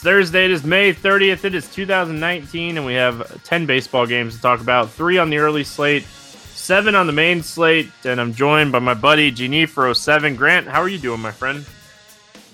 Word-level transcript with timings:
It's 0.00 0.06
Thursday, 0.06 0.46
it 0.46 0.50
is 0.50 0.64
May 0.64 0.94
30th, 0.94 1.44
it 1.44 1.54
is 1.54 1.68
2019, 1.74 2.78
and 2.78 2.86
we 2.86 2.94
have 2.94 3.44
10 3.44 3.66
baseball 3.66 4.06
games 4.06 4.34
to 4.34 4.40
talk 4.40 4.62
about. 4.62 4.88
Three 4.88 5.18
on 5.18 5.28
the 5.28 5.36
early 5.36 5.62
slate, 5.62 6.04
seven 6.04 6.94
on 6.94 7.06
the 7.06 7.12
main 7.12 7.42
slate, 7.42 7.90
and 8.04 8.18
I'm 8.18 8.32
joined 8.32 8.72
by 8.72 8.78
my 8.78 8.94
buddy 8.94 9.30
Genifro7. 9.30 10.38
Grant, 10.38 10.66
how 10.66 10.80
are 10.80 10.88
you 10.88 10.96
doing, 10.96 11.20
my 11.20 11.32
friend? 11.32 11.66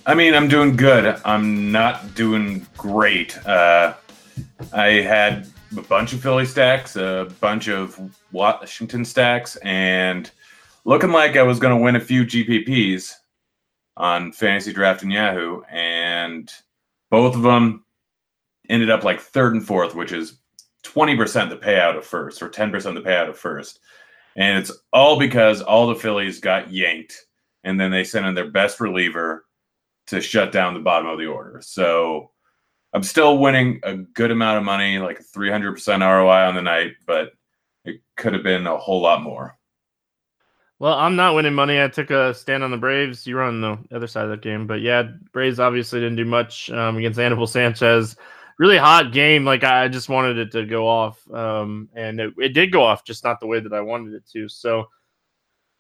I 0.07 0.15
mean, 0.17 0.35
I'm 0.35 0.49
doing 0.49 0.75
good. 0.75 1.21
I'm 1.25 1.71
not 1.71 2.17
doing 2.17 2.67
great. 2.77 3.39
Uh, 3.47 3.95
I 4.73 4.87
had 5.03 5.47
a 5.79 5.83
bunch 5.83 6.15
of 6.15 6.23
Philly 6.23 6.47
stacks, 6.47 6.97
a 6.97 7.33
bunch 7.41 7.69
of 7.69 7.97
Washington 8.33 9.05
stacks, 9.05 9.55
and 9.63 10.29
looking 10.85 11.13
like 11.13 11.37
I 11.37 11.45
was 11.45 11.61
going 11.61 11.79
to 11.79 11.81
win 11.81 11.95
a 11.95 12.01
few 12.01 12.25
GPPs 12.25 13.13
on 13.97 14.33
Fantasy 14.33 14.73
Draft 14.73 15.05
and 15.05 15.13
Yahoo, 15.13 15.63
and 15.71 16.53
both 17.11 17.35
of 17.35 17.43
them 17.43 17.85
ended 18.69 18.91
up 18.91 19.05
like 19.05 19.21
third 19.21 19.55
and 19.55 19.67
fourth, 19.67 19.95
which 19.95 20.13
is 20.13 20.39
20% 20.85 21.51
the 21.51 21.57
payout 21.57 21.97
of 21.97 22.05
first 22.05 22.43
or 22.43 22.49
10% 22.49 22.73
the 22.95 23.01
payout 23.01 23.29
of 23.29 23.39
first. 23.39 23.81
And 24.37 24.59
it's 24.59 24.73
all 24.93 25.19
because 25.19 25.63
all 25.63 25.87
the 25.87 25.95
Phillies 25.95 26.41
got 26.41 26.71
yanked 26.71 27.27
and 27.65 27.81
then 27.81 27.91
they 27.91 28.05
sent 28.05 28.27
in 28.27 28.35
their 28.35 28.51
best 28.51 28.81
reliever 28.81 29.47
to 30.09 30.21
shut 30.21 30.53
down 30.53 30.75
the 30.75 30.81
bottom 30.81 31.09
of 31.09 31.19
the 31.19 31.27
order. 31.27 31.61
So 31.63 32.31
I'm 32.93 33.03
still 33.03 33.39
winning 33.39 33.81
a 33.83 33.97
good 33.97 34.31
amount 34.31 34.59
of 34.59 34.65
money, 34.65 34.99
like 34.99 35.21
300% 35.21 36.01
ROI 36.01 36.49
on 36.49 36.55
the 36.55 36.63
night, 36.63 36.93
but 37.07 37.33
it 37.85 38.01
could 38.17 38.35
have 38.35 38.43
been 38.43 38.67
a 38.67 38.77
whole 38.77 39.01
lot 39.01 39.23
more. 39.23 39.59
Well, 40.79 40.93
I'm 40.93 41.17
not 41.17 41.35
winning 41.35 41.55
money. 41.55 41.83
I 41.83 41.89
took 41.89 42.11
a 42.11 42.35
stand 42.35 42.63
on 42.63 42.71
the 42.71 42.77
Braves. 42.77 43.27
You 43.27 43.37
were 43.37 43.43
on 43.43 43.63
the 43.63 43.79
other 43.93 44.07
side 44.07 44.25
of 44.25 44.31
that 44.31 44.43
game, 44.43 44.67
but 44.67 44.83
yeah, 44.83 45.05
Braves 45.33 45.59
obviously 45.59 46.01
didn't 46.01 46.17
do 46.17 46.27
much 46.27 46.71
um, 46.71 46.99
against 46.99 47.19
Anibal 47.19 47.47
Sanchez. 47.47 48.15
Really 48.59 48.77
hot 48.77 49.11
game. 49.13 49.45
Like 49.47 49.65
I 49.65 49.89
just 49.89 50.11
wanted 50.11 50.37
it 50.37 50.53
to 50.53 50.67
go 50.67 50.87
off, 50.87 51.31
um, 51.31 51.89
and 51.95 52.21
it, 52.21 52.35
it, 52.37 52.49
did 52.51 52.73
go 52.73 52.83
off, 52.83 53.07
just 53.07 53.25
not 53.25 53.41
the 53.41 53.47
way 53.47 53.61
that 53.61 53.73
I 53.73 53.81
wanted 53.81 54.15
it 54.15 54.27
to. 54.33 54.49
So, 54.49 54.89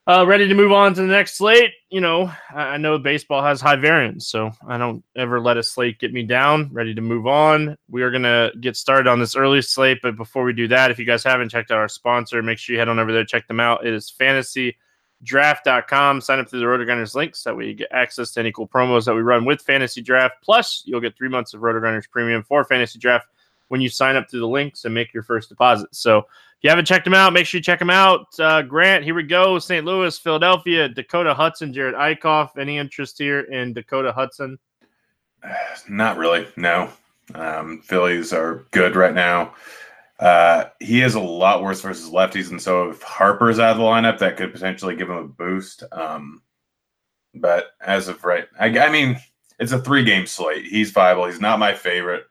uh, 0.07 0.25
ready 0.27 0.49
to 0.49 0.55
move 0.55 0.73
on 0.73 0.95
to 0.95 1.03
the 1.03 1.07
next 1.07 1.37
slate. 1.37 1.73
You 1.91 2.01
know, 2.01 2.33
I, 2.55 2.63
I 2.63 2.77
know 2.79 2.99
baseball 2.99 3.43
has 3.43 3.61
high 3.61 3.77
variance, 3.77 4.29
so 4.29 4.51
I 4.67 4.79
don't 4.79 5.05
ever 5.15 5.41
let 5.41 5.59
a 5.59 5.63
slate 5.63 5.99
get 5.99 6.13
me 6.15 6.23
down. 6.23 6.71
Ready 6.73 6.95
to 6.95 7.03
move 7.03 7.27
on. 7.27 7.77
We 7.91 8.03
are 8.03 8.11
gonna 8.11 8.51
get 8.61 8.77
started 8.77 9.09
on 9.09 9.21
this 9.21 9.37
early 9.37 9.61
slate, 9.61 9.99
but 10.03 10.17
before 10.17 10.45
we 10.45 10.55
do 10.55 10.69
that, 10.69 10.91
if 10.91 10.99
you 10.99 11.05
guys 11.05 11.23
haven't 11.23 11.51
checked 11.51 11.71
out 11.71 11.79
our 11.79 11.89
sponsor, 11.89 12.43
make 12.43 12.57
sure 12.57 12.73
you 12.73 12.79
head 12.79 12.89
on 12.89 12.99
over 12.99 13.13
there 13.13 13.27
check 13.27 13.47
them 13.47 13.61
out. 13.61 13.87
It 13.87 13.93
is 13.93 14.09
Fantasy 14.09 14.77
draft.com. 15.27 16.21
Sign 16.21 16.39
up 16.39 16.49
through 16.49 16.61
the 16.61 16.67
RotoGrinders 16.67 17.15
links. 17.15 17.43
That 17.43 17.57
way 17.57 17.67
you 17.67 17.75
get 17.75 17.89
access 17.91 18.31
to 18.33 18.41
any 18.41 18.53
cool 18.53 18.69
promos 18.69 19.05
that 19.05 19.15
we 19.15 19.21
run 19.21 19.45
with 19.45 19.61
Fantasy 19.61 20.01
Draft. 20.01 20.37
Plus, 20.43 20.83
you'll 20.87 21.01
get 21.01 21.17
three 21.17 21.29
months 21.29 21.53
of 21.53 21.61
RotoGrinders 21.61 22.09
premium 22.11 22.43
for 22.43 22.65
Fantasy 22.65 22.99
Draft 22.99 23.29
when 23.69 23.81
you 23.81 23.89
sign 23.89 24.17
up 24.17 24.31
through 24.31 24.41
the 24.41 24.49
links 24.49 24.85
and 24.85 24.95
make 24.95 25.13
your 25.13 25.23
first 25.23 25.49
deposit. 25.49 25.89
So 25.95 26.19
if 26.19 26.25
you 26.63 26.71
haven't 26.71 26.87
checked 26.87 27.05
them 27.05 27.15
out, 27.15 27.33
make 27.33 27.47
sure 27.47 27.59
you 27.59 27.63
check 27.63 27.79
them 27.79 27.91
out. 27.91 28.29
Uh, 28.39 28.63
Grant, 28.63 29.05
here 29.05 29.15
we 29.15 29.25
go. 29.25 29.59
St. 29.59 29.85
Louis, 29.85 30.17
Philadelphia, 30.17 30.89
Dakota 30.89 31.35
Hudson, 31.35 31.73
Jared 31.73 31.95
Eickhoff. 31.95 32.57
Any 32.57 32.79
interest 32.79 33.19
here 33.19 33.41
in 33.41 33.73
Dakota 33.73 34.13
Hudson? 34.13 34.59
Not 35.89 36.17
really. 36.17 36.47
No. 36.57 36.91
Um, 37.35 37.81
Phillies 37.83 38.33
are 38.33 38.65
good 38.71 38.95
right 38.95 39.15
now. 39.15 39.55
Uh, 40.19 40.65
he 40.81 41.03
is 41.03 41.15
a 41.15 41.21
lot 41.21 41.63
worse 41.63 41.83
versus 41.83 42.11
lefties, 42.11 42.51
and 42.51 42.61
so 42.61 42.91
if 42.91 43.03
Harper's 43.03 43.59
out 43.59 43.73
of 43.73 43.77
the 43.77 43.83
lineup, 43.83 44.19
that 44.19 44.37
could 44.37 44.53
potentially 44.53 44.97
give 44.97 45.11
him 45.11 45.17
a 45.17 45.29
boost. 45.29 45.83
Um, 45.93 46.43
but 47.35 47.73
as 47.81 48.09
of 48.09 48.25
right, 48.25 48.47
I, 48.59 48.79
I 48.79 48.91
mean, 48.91 49.19
it's 49.59 49.73
a 49.73 49.79
three 49.79 50.05
game 50.05 50.27
slate. 50.27 50.65
He's 50.65 50.91
viable. 50.91 51.27
He's 51.27 51.41
not 51.41 51.59
my 51.59 51.75
favorite. 51.75 52.25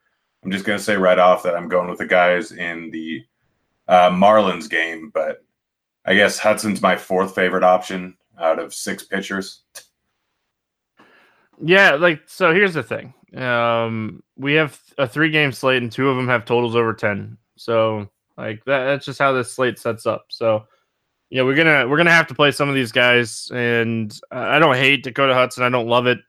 I'm 0.43 0.51
just 0.51 0.65
to 0.65 0.79
say 0.79 0.95
right 0.95 1.17
off 1.17 1.43
that 1.43 1.55
I'm 1.55 1.67
going 1.67 1.89
with 1.89 1.97
the 1.97 2.05
guys 2.05 2.51
in 2.51 2.91
the 2.91 3.23
uh, 3.87 4.09
Marlins 4.11 4.69
game, 4.69 5.11
but 5.13 5.43
I 6.05 6.13
guess 6.13 6.37
Hudson's 6.37 6.81
my 6.81 6.95
fourth 6.95 7.33
favorite 7.33 7.63
option 7.63 8.15
out 8.39 8.59
of 8.59 8.73
six 8.73 9.03
pitchers. 9.03 9.61
Yeah, 11.61 11.95
like 11.95 12.21
so. 12.25 12.53
Here's 12.53 12.73
the 12.73 12.83
thing: 12.83 13.13
um, 13.35 14.21
we 14.35 14.53
have 14.53 14.79
a 14.97 15.07
three 15.07 15.31
game 15.31 15.51
slate, 15.51 15.81
and 15.81 15.91
two 15.91 16.09
of 16.09 16.17
them 16.17 16.27
have 16.27 16.45
totals 16.45 16.75
over 16.75 16.93
ten. 16.93 17.37
So 17.55 18.09
like 18.37 18.63
that, 18.65 18.85
that's 18.85 19.05
just 19.05 19.19
how 19.19 19.31
this 19.31 19.53
slate 19.53 19.79
sets 19.79 20.05
up. 20.05 20.25
So 20.29 20.65
yeah, 21.29 21.41
we're 21.41 21.55
gonna 21.55 21.87
we're 21.87 21.97
gonna 21.97 22.11
have 22.11 22.27
to 22.27 22.35
play 22.35 22.51
some 22.51 22.69
of 22.69 22.75
these 22.75 22.91
guys, 22.91 23.49
and 23.53 24.17
I 24.31 24.59
don't 24.59 24.75
hate 24.75 25.03
Dakota 25.03 25.33
Hudson. 25.33 25.63
I 25.63 25.69
don't 25.69 25.87
love 25.87 26.07
it. 26.07 26.19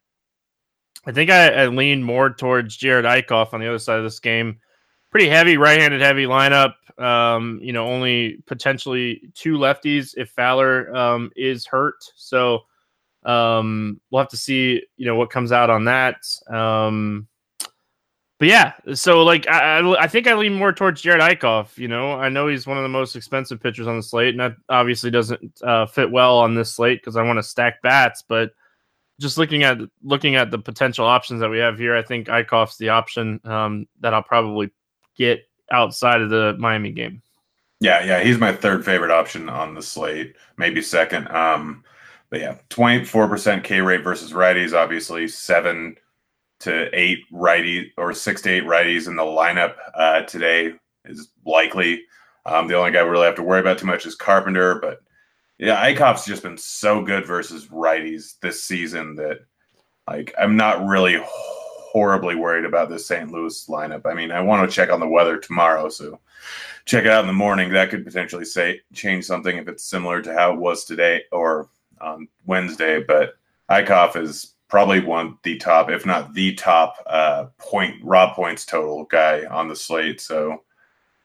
I 1.06 1.12
think 1.12 1.30
I, 1.30 1.48
I 1.48 1.66
lean 1.66 2.02
more 2.02 2.30
towards 2.30 2.76
Jared 2.76 3.04
Eickhoff 3.04 3.52
on 3.52 3.60
the 3.60 3.68
other 3.68 3.78
side 3.78 3.98
of 3.98 4.04
this 4.04 4.18
game. 4.18 4.58
Pretty 5.10 5.28
heavy 5.28 5.56
right-handed 5.56 6.00
heavy 6.00 6.24
lineup. 6.24 6.74
Um, 6.98 7.60
you 7.62 7.72
know, 7.72 7.86
only 7.86 8.42
potentially 8.46 9.30
two 9.34 9.58
lefties 9.58 10.14
if 10.16 10.30
Fowler 10.30 10.94
um, 10.96 11.30
is 11.36 11.66
hurt. 11.66 12.02
So 12.16 12.62
um, 13.24 14.00
we'll 14.10 14.22
have 14.22 14.30
to 14.30 14.36
see. 14.36 14.82
You 14.96 15.06
know 15.06 15.14
what 15.14 15.30
comes 15.30 15.52
out 15.52 15.70
on 15.70 15.84
that. 15.84 16.16
Um, 16.48 17.28
but 18.38 18.48
yeah, 18.48 18.72
so 18.92 19.22
like 19.22 19.48
I, 19.48 19.80
I 19.94 20.06
think 20.08 20.26
I 20.26 20.34
lean 20.34 20.54
more 20.54 20.72
towards 20.72 21.00
Jared 21.00 21.22
Eickhoff. 21.22 21.78
You 21.78 21.88
know, 21.88 22.12
I 22.12 22.28
know 22.28 22.48
he's 22.48 22.66
one 22.66 22.76
of 22.76 22.82
the 22.82 22.88
most 22.88 23.16
expensive 23.16 23.62
pitchers 23.62 23.86
on 23.86 23.96
the 23.96 24.02
slate, 24.02 24.30
and 24.30 24.40
that 24.40 24.56
obviously 24.68 25.10
doesn't 25.10 25.62
uh, 25.62 25.86
fit 25.86 26.10
well 26.10 26.38
on 26.38 26.54
this 26.54 26.72
slate 26.72 27.00
because 27.00 27.16
I 27.16 27.22
want 27.22 27.38
to 27.38 27.42
stack 27.42 27.80
bats. 27.80 28.22
But 28.26 28.52
just 29.18 29.38
looking 29.38 29.62
at 29.62 29.78
looking 30.02 30.34
at 30.34 30.50
the 30.50 30.58
potential 30.58 31.06
options 31.06 31.40
that 31.40 31.48
we 31.48 31.58
have 31.58 31.78
here, 31.78 31.96
I 31.96 32.02
think 32.02 32.26
Eickhoff's 32.26 32.76
the 32.76 32.90
option 32.90 33.40
um, 33.44 33.86
that 34.00 34.12
I'll 34.12 34.22
probably 34.22 34.70
get 35.16 35.48
outside 35.70 36.20
of 36.20 36.28
the 36.28 36.56
Miami 36.58 36.92
game. 36.92 37.22
Yeah, 37.80 38.04
yeah, 38.04 38.22
he's 38.22 38.38
my 38.38 38.52
third 38.52 38.84
favorite 38.84 39.10
option 39.10 39.48
on 39.48 39.74
the 39.74 39.82
slate, 39.82 40.36
maybe 40.58 40.82
second. 40.82 41.28
Um, 41.28 41.84
but 42.28 42.40
yeah, 42.40 42.56
twenty 42.68 43.04
four 43.06 43.28
percent 43.28 43.64
K 43.64 43.80
rate 43.80 44.04
versus 44.04 44.32
righties, 44.32 44.74
obviously 44.74 45.26
seven 45.26 45.96
to 46.60 46.88
eight 46.98 47.20
righties 47.32 47.90
or 47.96 48.12
six 48.12 48.42
to 48.42 48.50
eight 48.50 48.64
righties 48.64 49.08
in 49.08 49.16
the 49.16 49.22
lineup 49.22 49.74
uh, 49.94 50.22
today 50.22 50.72
is 51.04 51.28
likely. 51.44 52.02
Um, 52.44 52.68
the 52.68 52.76
only 52.76 52.92
guy 52.92 53.02
we 53.02 53.10
really 53.10 53.26
have 53.26 53.34
to 53.36 53.42
worry 53.42 53.60
about 53.60 53.78
too 53.78 53.86
much 53.86 54.06
is 54.06 54.14
Carpenter, 54.14 54.78
but 54.80 55.00
yeah, 55.58 55.84
Eickhoff's 55.84 56.26
just 56.26 56.42
been 56.42 56.58
so 56.58 57.02
good 57.02 57.26
versus 57.26 57.66
righties 57.66 58.38
this 58.40 58.62
season 58.62 59.16
that 59.16 59.40
like 60.06 60.34
I'm 60.38 60.56
not 60.56 60.86
really 60.86 61.20
horribly 61.22 62.34
worried 62.34 62.64
about 62.64 62.90
this 62.90 63.06
St. 63.06 63.30
Louis 63.30 63.66
lineup. 63.68 64.02
I 64.04 64.14
mean, 64.14 64.30
I 64.30 64.40
want 64.40 64.68
to 64.68 64.74
check 64.74 64.90
on 64.90 65.00
the 65.00 65.08
weather 65.08 65.38
tomorrow, 65.38 65.88
so 65.88 66.20
check 66.84 67.04
it 67.04 67.10
out 67.10 67.22
in 67.22 67.26
the 67.26 67.32
morning. 67.32 67.70
That 67.70 67.90
could 67.90 68.04
potentially 68.04 68.44
say 68.44 68.80
change 68.92 69.24
something 69.24 69.56
if 69.56 69.66
it's 69.66 69.84
similar 69.84 70.20
to 70.22 70.32
how 70.32 70.52
it 70.52 70.58
was 70.58 70.84
today 70.84 71.22
or 71.32 71.68
on 72.00 72.28
Wednesday. 72.44 73.02
But 73.02 73.34
Eickhoff 73.70 74.20
is 74.20 74.55
probably 74.68 75.00
one 75.00 75.38
the 75.42 75.56
top, 75.56 75.90
if 75.90 76.04
not 76.06 76.34
the 76.34 76.54
top, 76.54 76.96
uh, 77.06 77.46
point 77.58 77.96
raw 78.02 78.32
points 78.34 78.64
total 78.64 79.04
guy 79.04 79.44
on 79.46 79.68
the 79.68 79.76
slate. 79.76 80.20
So 80.20 80.62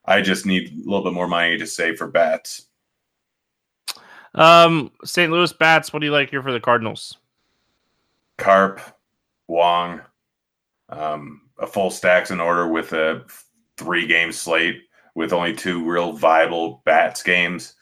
I 0.04 0.20
just 0.20 0.46
need 0.46 0.72
a 0.72 0.88
little 0.88 1.04
bit 1.04 1.12
more 1.12 1.28
money 1.28 1.58
to 1.58 1.66
save 1.66 1.98
for 1.98 2.08
bats. 2.08 2.66
Um, 4.34 4.90
St. 5.04 5.30
Louis 5.30 5.52
bats. 5.52 5.92
What 5.92 6.00
do 6.00 6.06
you 6.06 6.12
like 6.12 6.30
here 6.30 6.42
for 6.42 6.52
the 6.52 6.60
Cardinals? 6.60 7.18
Carp, 8.38 8.80
Wong, 9.46 10.00
um, 10.88 11.42
a 11.58 11.66
full 11.66 11.90
stacks 11.90 12.30
in 12.30 12.40
order 12.40 12.66
with 12.68 12.92
a 12.92 13.24
three 13.76 14.06
game 14.06 14.32
slate 14.32 14.82
with 15.14 15.32
only 15.32 15.54
two 15.54 15.88
real 15.88 16.12
viable 16.12 16.82
bats 16.84 17.22
games. 17.22 17.74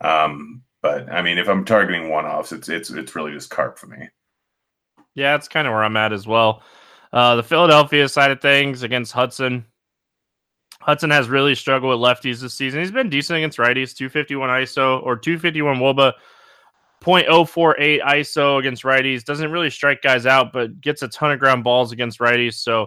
Um, 0.00 0.62
but 0.80 1.12
I 1.12 1.22
mean, 1.22 1.38
if 1.38 1.48
I'm 1.48 1.64
targeting 1.64 2.08
one 2.08 2.24
offs, 2.24 2.52
it's 2.52 2.68
it's 2.68 2.90
it's 2.90 3.14
really 3.14 3.32
just 3.32 3.50
Carp 3.50 3.78
for 3.78 3.86
me. 3.88 4.08
Yeah, 5.18 5.32
that's 5.32 5.48
kind 5.48 5.66
of 5.66 5.72
where 5.72 5.82
I'm 5.82 5.96
at 5.96 6.12
as 6.12 6.28
well. 6.28 6.62
Uh, 7.12 7.34
the 7.34 7.42
Philadelphia 7.42 8.08
side 8.08 8.30
of 8.30 8.40
things 8.40 8.84
against 8.84 9.10
Hudson. 9.10 9.66
Hudson 10.80 11.10
has 11.10 11.28
really 11.28 11.56
struggled 11.56 11.90
with 11.90 11.98
lefties 11.98 12.40
this 12.40 12.54
season. 12.54 12.80
He's 12.80 12.92
been 12.92 13.10
decent 13.10 13.38
against 13.38 13.58
righties, 13.58 13.96
251 13.96 14.48
ISO 14.48 15.02
or 15.02 15.16
251 15.16 15.78
Woba, 15.78 16.12
0.048 17.02 18.00
ISO 18.00 18.60
against 18.60 18.84
righties. 18.84 19.24
Doesn't 19.24 19.50
really 19.50 19.70
strike 19.70 20.02
guys 20.02 20.24
out, 20.24 20.52
but 20.52 20.80
gets 20.80 21.02
a 21.02 21.08
ton 21.08 21.32
of 21.32 21.40
ground 21.40 21.64
balls 21.64 21.90
against 21.90 22.20
righties. 22.20 22.54
So 22.54 22.86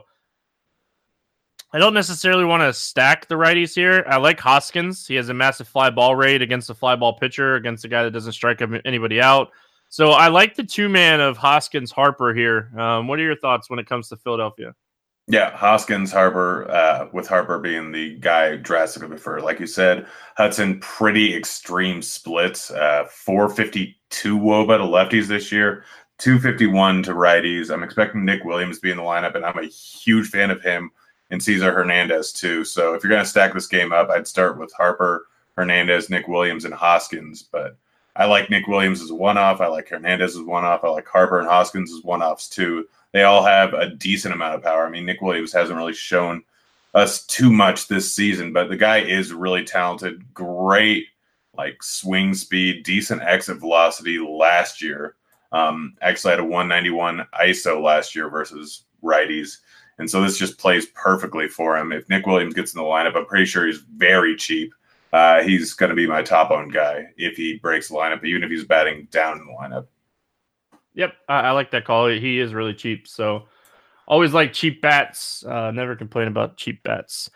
I 1.74 1.80
don't 1.80 1.94
necessarily 1.94 2.46
want 2.46 2.62
to 2.62 2.72
stack 2.72 3.28
the 3.28 3.36
righties 3.36 3.76
here. 3.76 4.06
I 4.08 4.18
like 4.18 4.40
Hoskins. 4.40 5.06
He 5.06 5.16
has 5.16 5.28
a 5.28 5.34
massive 5.34 5.68
fly 5.68 5.90
ball 5.90 6.16
rate 6.16 6.42
against 6.42 6.70
a 6.70 6.74
fly 6.74 6.96
ball 6.96 7.18
pitcher, 7.20 7.56
against 7.56 7.84
a 7.84 7.90
guy 7.90 8.04
that 8.04 8.12
doesn't 8.12 8.32
strike 8.32 8.62
anybody 8.86 9.20
out. 9.20 9.50
So 9.92 10.12
I 10.12 10.30
like 10.30 10.56
the 10.56 10.64
two 10.64 10.88
man 10.88 11.20
of 11.20 11.36
Hoskins 11.36 11.92
Harper 11.92 12.34
here. 12.34 12.72
Um, 12.80 13.10
what 13.10 13.20
are 13.20 13.24
your 13.24 13.36
thoughts 13.36 13.70
when 13.70 13.78
it 13.78 13.88
comes 13.88 14.08
to 14.08 14.16
Philadelphia? 14.16 14.74
Yeah, 15.28 15.54
Hoskins 15.54 16.14
Harper, 16.14 16.72
uh, 16.72 17.10
with 17.12 17.28
Harper 17.28 17.60
being 17.60 17.92
the 17.92 18.16
guy 18.16 18.56
drastically 18.56 19.10
preferred. 19.10 19.44
Like 19.44 19.60
you 19.60 19.68
said, 19.68 20.08
Hudson, 20.38 20.80
pretty 20.80 21.36
extreme 21.36 22.02
splits. 22.02 22.72
Uh, 22.72 23.04
452 23.12 24.40
Woba 24.40 24.78
to 24.78 24.84
lefties 24.86 25.28
this 25.28 25.52
year, 25.52 25.84
251 26.20 27.04
to 27.04 27.12
righties. 27.12 27.70
I'm 27.70 27.84
expecting 27.84 28.24
Nick 28.24 28.46
Williams 28.46 28.78
to 28.78 28.82
be 28.82 28.92
in 28.92 28.98
the 28.98 29.04
lineup, 29.04 29.36
and 29.36 29.46
I'm 29.46 29.58
a 29.58 29.66
huge 29.66 30.30
fan 30.30 30.52
of 30.52 30.62
him 30.62 30.90
and 31.32 31.44
Cesar 31.44 31.74
Hernandez 31.74 32.32
too. 32.32 32.64
So 32.64 32.94
if 32.94 33.04
you're 33.04 33.12
going 33.12 33.24
to 33.24 33.30
stack 33.30 33.54
this 33.54 33.68
game 33.68 33.92
up, 33.92 34.10
I'd 34.10 34.26
start 34.26 34.58
with 34.58 34.72
Harper, 34.72 35.28
Hernandez, 35.58 36.10
Nick 36.10 36.30
Williams, 36.30 36.64
and 36.64 36.74
Hoskins. 36.74 37.44
But 37.44 37.76
I 38.16 38.26
like 38.26 38.50
Nick 38.50 38.68
Williams 38.68 39.02
as 39.02 39.12
one 39.12 39.38
off. 39.38 39.62
I 39.62 39.68
like 39.68 39.90
Hernandez 39.90 40.36
as 40.36 40.44
one 40.44 40.66
off. 40.66 40.84
I 40.84 40.90
like 40.90 41.08
Harper 41.08 41.40
and 41.40 41.48
Hoskins 41.48 41.92
as 41.92 42.04
one 42.04 42.22
offs 42.22 42.50
too. 42.50 42.88
They 43.14 43.24
all 43.24 43.44
have 43.44 43.74
a 43.74 43.90
decent 43.90 44.34
amount 44.34 44.56
of 44.56 44.64
power. 44.64 44.86
I 44.86 44.90
mean, 44.90 45.06
Nick 45.06 45.22
Williams 45.22 45.54
hasn't 45.54 45.78
really 45.78 45.94
shown 45.94 46.44
us 46.94 47.26
too 47.26 47.52
much 47.52 47.88
this 47.88 48.14
season, 48.14 48.52
but 48.54 48.70
the 48.70 48.78
guy 48.78 48.98
is 48.98 49.34
really 49.34 49.64
talented. 49.64 50.34
Great, 50.34 51.08
like 51.58 51.82
swing 51.84 52.34
speed, 52.34 52.84
decent 52.84 53.22
exit 53.22 53.58
velocity 53.58 54.20
last 54.20 54.82
year. 54.82 55.16
Um, 55.54 55.96
actually 56.02 56.32
had 56.32 56.40
a 56.40 56.46
191 56.46 57.26
ISO 57.42 57.82
last 57.82 58.16
year 58.16 58.30
versus 58.30 58.84
righties. 59.04 59.58
And 59.98 60.10
so 60.10 60.22
this 60.22 60.38
just 60.38 60.58
plays 60.58 60.88
perfectly 60.88 61.48
for 61.48 61.78
him. 61.78 61.92
If 61.92 62.10
Nick 62.10 62.26
Williams 62.26 62.54
gets 62.54 62.74
in 62.74 62.80
the 62.80 62.84
lineup, 62.84 63.16
I'm 63.16 63.26
pretty 63.26 63.46
sure 63.46 63.68
he's 63.68 63.84
very 63.96 64.36
cheap 64.36 64.74
uh, 65.14 65.44
he's 65.44 65.74
going 65.74 65.90
to 65.90 65.96
be 65.96 66.08
my 66.08 66.22
top 66.22 66.52
owned 66.52 66.74
guy 66.74 67.06
if 67.18 67.36
he 67.36 67.58
breaks 67.58 67.90
the 67.90 67.96
lineup, 67.96 68.24
even 68.24 68.44
if 68.44 68.50
he's 68.50 68.64
batting 68.64 69.08
down 69.12 69.40
in 69.40 69.46
the 69.46 69.54
lineup. 69.54 69.88
Yep, 70.94 71.14
I, 71.28 71.40
I 71.40 71.52
like 71.52 71.72
that 71.72 71.86
call. 71.86 72.08
He 72.08 72.40
is 72.40 72.54
really 72.54 72.74
cheap, 72.74 73.08
so 73.08 73.48
always 74.08 74.34
like 74.34 74.54
cheap 74.54 74.82
bats. 74.82 75.46
Uh, 75.46 75.72
never 75.72 75.96
complain 75.96 76.28
about 76.28 76.58
cheap 76.58 76.84
bats. 76.84 77.30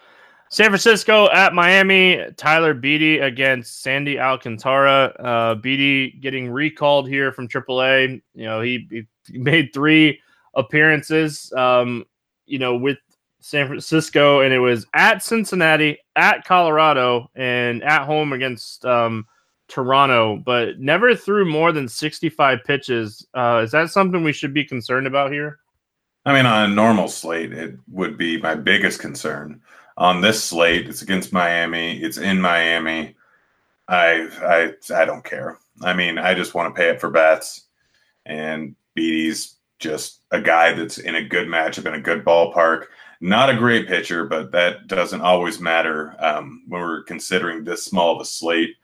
San 0.49 0.67
Francisco 0.67 1.29
at 1.31 1.53
Miami. 1.53 2.21
Tyler 2.37 2.73
Beede 2.73 3.21
against 3.21 3.81
Sandy 3.81 4.19
Alcantara. 4.19 5.13
Uh, 5.19 5.55
Beede 5.55 6.21
getting 6.21 6.49
recalled 6.49 7.07
here 7.07 7.31
from 7.31 7.47
AAA. 7.47 8.21
You 8.33 8.45
know 8.45 8.61
he, 8.61 9.05
he 9.27 9.37
made 9.37 9.71
three 9.73 10.19
appearances. 10.53 11.51
Um, 11.53 12.05
you 12.45 12.59
know 12.59 12.75
with 12.77 12.99
San 13.45 13.67
Francisco, 13.67 14.39
and 14.39 14.51
it 14.51 14.57
was 14.57 14.87
at 14.95 15.21
Cincinnati, 15.21 15.99
at 16.15 16.43
Colorado, 16.45 17.29
and 17.35 17.83
at 17.83 18.03
home 18.03 18.33
against 18.33 18.83
um, 18.85 19.27
Toronto, 19.67 20.37
but 20.37 20.79
never 20.79 21.15
threw 21.15 21.45
more 21.45 21.71
than 21.71 21.87
65 21.87 22.63
pitches. 22.65 23.23
Uh, 23.35 23.61
is 23.63 23.69
that 23.69 23.91
something 23.91 24.23
we 24.23 24.33
should 24.33 24.51
be 24.51 24.65
concerned 24.65 25.05
about 25.05 25.31
here? 25.31 25.59
I 26.25 26.33
mean, 26.33 26.47
on 26.47 26.71
a 26.71 26.73
normal 26.73 27.07
slate, 27.07 27.53
it 27.53 27.75
would 27.91 28.17
be 28.17 28.41
my 28.41 28.55
biggest 28.55 28.99
concern. 28.99 29.61
On 29.95 30.21
this 30.21 30.43
slate, 30.43 30.89
it's 30.89 31.03
against 31.03 31.31
Miami. 31.31 32.01
It's 32.01 32.17
in 32.17 32.41
Miami. 32.41 33.15
I 33.87 34.27
I 34.41 35.01
I 35.01 35.05
don't 35.05 35.23
care. 35.23 35.59
I 35.83 35.93
mean, 35.93 36.17
I 36.17 36.33
just 36.33 36.55
want 36.55 36.73
to 36.73 36.81
pay 36.81 36.89
it 36.89 36.99
for 36.99 37.11
bats, 37.11 37.65
and 38.25 38.75
Beede's 38.95 39.57
just 39.77 40.21
a 40.31 40.41
guy 40.41 40.73
that's 40.73 40.97
in 40.97 41.13
a 41.13 41.23
good 41.23 41.47
matchup 41.47 41.85
in 41.85 41.93
a 41.93 42.01
good 42.01 42.25
ballpark. 42.25 42.85
Not 43.25 43.49
a 43.49 43.57
great 43.57 43.87
pitcher, 43.87 44.25
but 44.25 44.51
that 44.51 44.85
doesn't 44.85 45.21
always 45.21 45.59
matter 45.59 46.15
um, 46.19 46.61
when 46.67 46.79
we're 46.79 47.01
considering 47.01 47.63
this 47.63 47.83
small 47.83 48.13
of 48.13 48.21
a 48.21 48.25
slate. 48.25 48.75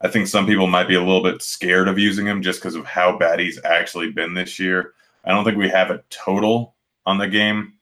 I 0.00 0.08
think 0.08 0.26
some 0.26 0.46
people 0.46 0.66
might 0.66 0.88
be 0.88 0.94
a 0.94 1.02
little 1.02 1.22
bit 1.22 1.42
scared 1.42 1.86
of 1.86 1.98
using 1.98 2.26
him 2.26 2.40
just 2.40 2.60
because 2.60 2.76
of 2.76 2.86
how 2.86 3.18
bad 3.18 3.40
he's 3.40 3.62
actually 3.62 4.10
been 4.10 4.32
this 4.32 4.58
year. 4.58 4.94
I 5.26 5.32
don't 5.32 5.44
think 5.44 5.58
we 5.58 5.68
have 5.68 5.90
a 5.90 6.02
total 6.08 6.76
on 7.04 7.18
the 7.18 7.28
game, 7.28 7.74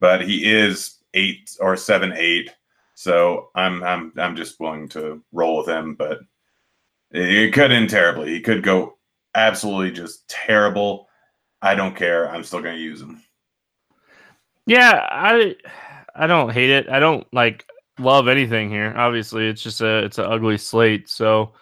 but 0.00 0.22
he 0.22 0.50
is 0.50 0.96
eight 1.14 1.56
or 1.60 1.76
seven 1.76 2.12
eight. 2.16 2.50
So 2.96 3.50
I'm 3.54 3.84
I'm 3.84 4.12
I'm 4.16 4.34
just 4.34 4.58
willing 4.58 4.88
to 4.88 5.22
roll 5.30 5.58
with 5.58 5.68
him, 5.68 5.94
but 5.94 6.22
it 7.12 7.54
could 7.54 7.70
end 7.70 7.88
terribly. 7.88 8.30
He 8.30 8.40
could 8.40 8.64
go 8.64 8.98
absolutely 9.36 9.92
just 9.92 10.28
terrible. 10.28 11.08
I 11.62 11.76
don't 11.76 11.94
care. 11.94 12.28
I'm 12.28 12.42
still 12.42 12.62
going 12.62 12.74
to 12.74 12.82
use 12.82 13.00
him. 13.00 13.22
Yeah, 14.66 15.06
I 15.10 15.56
I 16.14 16.26
don't 16.26 16.50
hate 16.50 16.70
it. 16.70 16.88
I 16.88 17.00
don't 17.00 17.26
like 17.32 17.66
love 17.98 18.28
anything 18.28 18.70
here. 18.70 18.94
Obviously, 18.96 19.48
it's 19.48 19.62
just 19.62 19.80
a 19.80 20.04
it's 20.04 20.18
an 20.18 20.26
ugly 20.26 20.58
slate. 20.58 21.08
So 21.08 21.52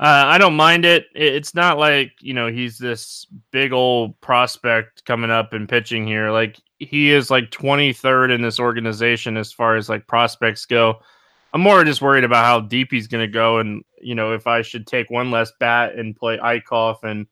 uh, 0.00 0.24
I 0.26 0.38
don't 0.38 0.56
mind 0.56 0.84
it. 0.84 1.06
It's 1.14 1.54
not 1.54 1.78
like 1.78 2.12
you 2.20 2.34
know 2.34 2.48
he's 2.48 2.78
this 2.78 3.26
big 3.50 3.72
old 3.72 4.20
prospect 4.20 5.04
coming 5.04 5.30
up 5.30 5.52
and 5.52 5.68
pitching 5.68 6.06
here. 6.06 6.30
Like 6.30 6.58
he 6.78 7.10
is 7.12 7.30
like 7.30 7.50
23rd 7.50 8.34
in 8.34 8.42
this 8.42 8.58
organization 8.58 9.36
as 9.36 9.52
far 9.52 9.76
as 9.76 9.88
like 9.88 10.06
prospects 10.06 10.66
go. 10.66 11.00
I'm 11.54 11.60
more 11.60 11.84
just 11.84 12.02
worried 12.02 12.24
about 12.24 12.46
how 12.46 12.60
deep 12.60 12.90
he's 12.90 13.06
going 13.06 13.24
to 13.24 13.32
go, 13.32 13.58
and 13.58 13.84
you 14.00 14.14
know 14.14 14.32
if 14.32 14.46
I 14.46 14.62
should 14.62 14.86
take 14.86 15.10
one 15.10 15.30
less 15.30 15.52
bat 15.60 15.94
and 15.94 16.16
play 16.16 16.38
Eickhoff 16.38 17.04
and 17.04 17.26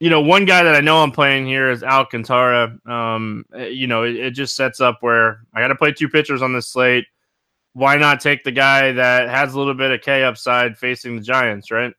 you 0.00 0.08
know, 0.08 0.22
one 0.22 0.46
guy 0.46 0.62
that 0.62 0.74
I 0.74 0.80
know 0.80 1.02
I'm 1.02 1.12
playing 1.12 1.46
here 1.46 1.70
is 1.70 1.82
Alcantara. 1.82 2.78
Um, 2.86 3.44
you 3.54 3.86
know, 3.86 4.02
it, 4.02 4.16
it 4.16 4.30
just 4.30 4.56
sets 4.56 4.80
up 4.80 4.98
where 5.02 5.42
I 5.54 5.60
got 5.60 5.68
to 5.68 5.74
play 5.74 5.92
two 5.92 6.08
pitchers 6.08 6.40
on 6.40 6.54
this 6.54 6.66
slate. 6.66 7.06
Why 7.74 7.96
not 7.98 8.18
take 8.18 8.42
the 8.42 8.50
guy 8.50 8.92
that 8.92 9.28
has 9.28 9.54
a 9.54 9.58
little 9.58 9.74
bit 9.74 9.92
of 9.92 10.00
K 10.00 10.24
upside 10.24 10.78
facing 10.78 11.16
the 11.16 11.22
Giants, 11.22 11.70
right? 11.70 11.92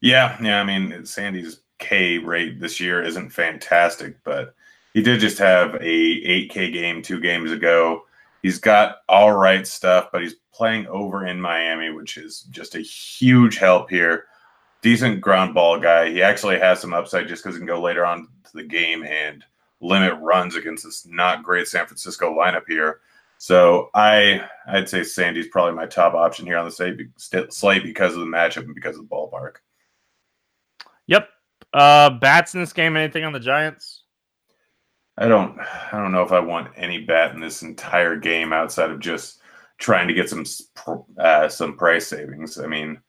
Yeah, 0.00 0.36
yeah. 0.42 0.60
I 0.60 0.64
mean, 0.64 1.04
Sandy's 1.04 1.60
K 1.78 2.18
rate 2.18 2.58
this 2.58 2.80
year 2.80 3.02
isn't 3.02 3.30
fantastic, 3.30 4.16
but 4.24 4.54
he 4.94 5.02
did 5.02 5.20
just 5.20 5.38
have 5.38 5.74
a 5.74 5.78
8K 6.48 6.72
game 6.72 7.02
two 7.02 7.20
games 7.20 7.52
ago. 7.52 8.04
He's 8.42 8.58
got 8.58 8.98
all 9.08 9.32
right 9.32 9.66
stuff, 9.66 10.08
but 10.10 10.22
he's 10.22 10.36
playing 10.52 10.86
over 10.86 11.26
in 11.26 11.40
Miami, 11.40 11.90
which 11.90 12.16
is 12.16 12.42
just 12.50 12.74
a 12.74 12.80
huge 12.80 13.58
help 13.58 13.90
here. 13.90 14.26
Decent 14.84 15.22
ground 15.22 15.54
ball 15.54 15.80
guy. 15.80 16.10
He 16.10 16.22
actually 16.22 16.58
has 16.58 16.78
some 16.78 16.92
upside 16.92 17.26
just 17.26 17.42
because 17.42 17.56
he 17.56 17.60
can 17.60 17.66
go 17.66 17.80
later 17.80 18.04
on 18.04 18.28
to 18.44 18.50
the 18.52 18.62
game 18.62 19.02
and 19.02 19.42
limit 19.80 20.12
runs 20.20 20.56
against 20.56 20.84
this 20.84 21.06
not 21.06 21.42
great 21.42 21.66
San 21.66 21.86
Francisco 21.86 22.34
lineup 22.34 22.64
here. 22.68 23.00
So 23.38 23.88
I 23.94 24.46
I'd 24.66 24.90
say 24.90 25.02
Sandy's 25.02 25.48
probably 25.48 25.72
my 25.72 25.86
top 25.86 26.12
option 26.12 26.44
here 26.44 26.58
on 26.58 26.66
the 26.66 27.48
slate 27.48 27.82
because 27.82 28.12
of 28.12 28.20
the 28.20 28.26
matchup 28.26 28.64
and 28.64 28.74
because 28.74 28.98
of 28.98 29.08
the 29.08 29.08
ballpark. 29.08 29.54
Yep. 31.06 31.30
Uh 31.72 32.10
bats 32.10 32.52
in 32.52 32.60
this 32.60 32.74
game. 32.74 32.94
Anything 32.94 33.24
on 33.24 33.32
the 33.32 33.40
Giants? 33.40 34.02
I 35.16 35.28
don't 35.28 35.58
I 35.60 35.92
don't 35.92 36.12
know 36.12 36.24
if 36.24 36.32
I 36.32 36.40
want 36.40 36.72
any 36.76 36.98
bat 36.98 37.34
in 37.34 37.40
this 37.40 37.62
entire 37.62 38.16
game 38.16 38.52
outside 38.52 38.90
of 38.90 39.00
just 39.00 39.40
trying 39.78 40.08
to 40.08 40.14
get 40.14 40.28
some 40.28 40.44
uh, 41.18 41.48
some 41.48 41.78
price 41.78 42.06
savings. 42.06 42.58
I 42.58 42.66
mean, 42.66 43.00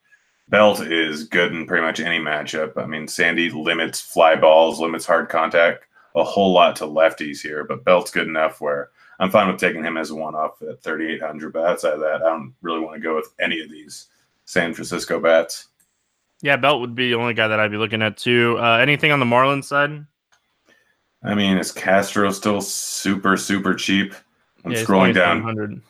Belt 0.50 0.82
is 0.82 1.24
good 1.24 1.54
in 1.54 1.66
pretty 1.66 1.84
much 1.84 2.00
any 2.00 2.20
matchup. 2.20 2.78
I 2.78 2.86
mean, 2.86 3.08
Sandy 3.08 3.50
limits 3.50 4.00
fly 4.00 4.36
balls, 4.36 4.80
limits 4.80 5.06
hard 5.06 5.30
contact 5.30 5.86
a 6.16 6.24
whole 6.24 6.54
lot 6.54 6.76
to 6.78 6.86
lefties 6.86 7.42
here, 7.42 7.64
but 7.64 7.84
Belt's 7.84 8.12
good 8.12 8.28
enough 8.28 8.62
where 8.62 8.90
I'm 9.20 9.30
fine 9.30 9.48
with 9.48 9.60
taking 9.60 9.84
him 9.84 9.98
as 9.98 10.10
a 10.10 10.16
one 10.16 10.34
off 10.34 10.62
at 10.62 10.82
3,800. 10.82 11.54
But 11.54 11.66
outside 11.66 11.94
of 11.94 12.00
that, 12.00 12.22
I 12.22 12.30
don't 12.30 12.54
really 12.62 12.80
want 12.80 12.96
to 12.96 13.02
go 13.02 13.16
with 13.16 13.34
any 13.40 13.60
of 13.60 13.70
these 13.70 14.08
San 14.46 14.74
Francisco 14.74 15.20
bats. 15.20 15.68
Yeah, 16.42 16.58
Belt 16.58 16.82
would 16.82 16.96
be 16.96 17.10
the 17.10 17.16
only 17.16 17.34
guy 17.34 17.48
that 17.48 17.60
I'd 17.60 17.72
be 17.72 17.78
looking 17.78 18.02
at 18.02 18.18
too. 18.18 18.58
Uh, 18.60 18.78
anything 18.78 19.12
on 19.12 19.20
the 19.20 19.26
Marlins 19.26 19.66
side? 19.66 20.06
I 21.24 21.34
mean, 21.34 21.58
is 21.58 21.72
Castro 21.72 22.30
still 22.32 22.62
super, 22.62 23.36
super 23.36 23.74
cheap? 23.74 24.14
I'm 24.64 24.72
yeah, 24.72 24.84
scrolling 24.84 25.14
down. 25.14 25.82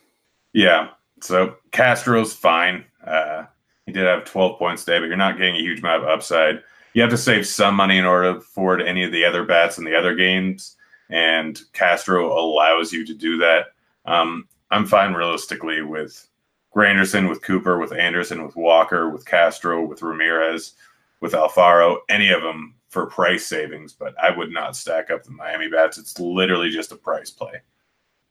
Yeah. 0.54 0.90
So 1.22 1.56
Castro's 1.72 2.34
fine. 2.34 2.86
Uh, 3.06 3.46
he 3.86 3.92
did 3.92 4.06
have 4.06 4.26
12 4.26 4.58
points 4.58 4.84
today, 4.84 5.00
but 5.00 5.06
you're 5.06 5.18
not 5.18 5.38
getting 5.38 5.56
a 5.56 5.60
huge 5.60 5.80
amount 5.80 6.04
of 6.04 6.10
upside. 6.10 6.62
You 6.94 7.02
have 7.02 7.12
to 7.12 7.18
save 7.18 7.46
some 7.46 7.76
money 7.76 7.98
in 7.98 8.06
order 8.06 8.34
to 8.34 8.40
afford 8.40 8.82
any 8.82 9.04
of 9.04 9.12
the 9.12 9.26
other 9.26 9.44
bats 9.44 9.78
in 9.78 9.84
the 9.84 9.96
other 9.96 10.16
games 10.16 10.76
and 11.10 11.60
Castro 11.74 12.38
allows 12.38 12.92
you 12.92 13.06
to 13.06 13.14
do 13.14 13.38
that. 13.38 13.68
Um, 14.06 14.48
I'm 14.72 14.86
fine 14.86 15.14
realistically 15.14 15.82
with 15.82 16.28
Granderson, 16.76 17.30
with 17.30 17.42
Cooper, 17.42 17.80
with 17.80 17.94
Anderson, 17.94 18.44
with 18.44 18.56
Walker, 18.56 19.10
with 19.10 19.26
Castro, 19.26 19.86
with 19.86 20.02
Ramirez, 20.02 20.74
with 21.22 21.34
Alfaro, 21.34 21.98
any 22.10 22.30
of 22.30 22.42
them 22.42 22.76
for 22.90 23.06
price 23.08 23.46
savings, 23.46 23.94
but 23.94 24.16
I 24.22 24.36
would 24.36 24.52
not 24.52 24.76
stack 24.76 25.10
up 25.10 25.24
the 25.24 25.32
Miami 25.32 25.70
bats. 25.70 25.98
It's 25.98 26.20
literally 26.20 26.70
just 26.70 26.92
a 26.92 26.96
price 26.96 27.30
play. 27.30 27.62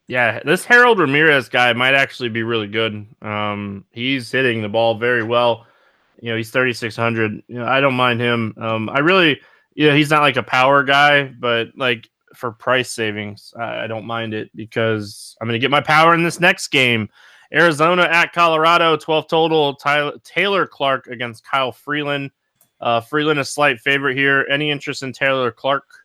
Yeah, 0.07 0.41
this 0.45 0.65
Harold 0.65 0.99
Ramirez 0.99 1.49
guy 1.49 1.73
might 1.73 1.95
actually 1.95 2.29
be 2.29 2.43
really 2.43 2.67
good. 2.67 3.07
Um, 3.23 3.85
he's 3.91 4.31
hitting 4.31 4.61
the 4.61 4.69
ball 4.69 4.99
very 4.99 5.23
well. 5.23 5.67
You 6.21 6.31
know, 6.31 6.37
he's 6.37 6.51
3,600. 6.51 7.43
You 7.49 7.55
know, 7.57 7.67
I 7.67 7.81
don't 7.81 7.95
mind 7.95 8.21
him. 8.21 8.55
Um, 8.59 8.89
I 8.91 8.99
really, 8.99 9.41
you 9.75 9.89
know, 9.89 9.97
he's 9.97 10.11
not 10.11 10.23
like 10.23 10.37
a 10.37 10.43
power 10.43 10.85
guy, 10.85 11.25
but 11.25 11.69
like 11.77 12.09
for 12.35 12.53
price 12.53 12.91
savings. 12.91 13.55
I, 13.59 13.85
I 13.85 13.87
don't 13.87 14.07
mind 14.07 14.35
it 14.35 14.51
because 14.55 15.37
I'm 15.41 15.49
going 15.49 15.59
to 15.59 15.65
get 15.65 15.71
my 15.71 15.81
power 15.81 16.15
in 16.15 16.23
this 16.23 16.41
next 16.41 16.69
game. 16.69 17.09
Arizona 17.53 18.03
at 18.03 18.33
Colorado, 18.33 18.97
12 18.97 19.29
total. 19.29 19.77
Tyler, 19.77 20.13
Taylor 20.25 20.67
Clarke 20.67 21.07
against 21.07 21.47
Kyle 21.47 21.73
Freeland. 21.73 22.31
Uh, 22.81 23.01
Freeland 23.01 23.39
a 23.39 23.45
slight 23.45 23.81
favorite 23.81 24.17
here. 24.17 24.47
Any 24.51 24.71
interest 24.71 25.03
in 25.03 25.13
Taylor 25.13 25.51
Clarke? 25.51 26.04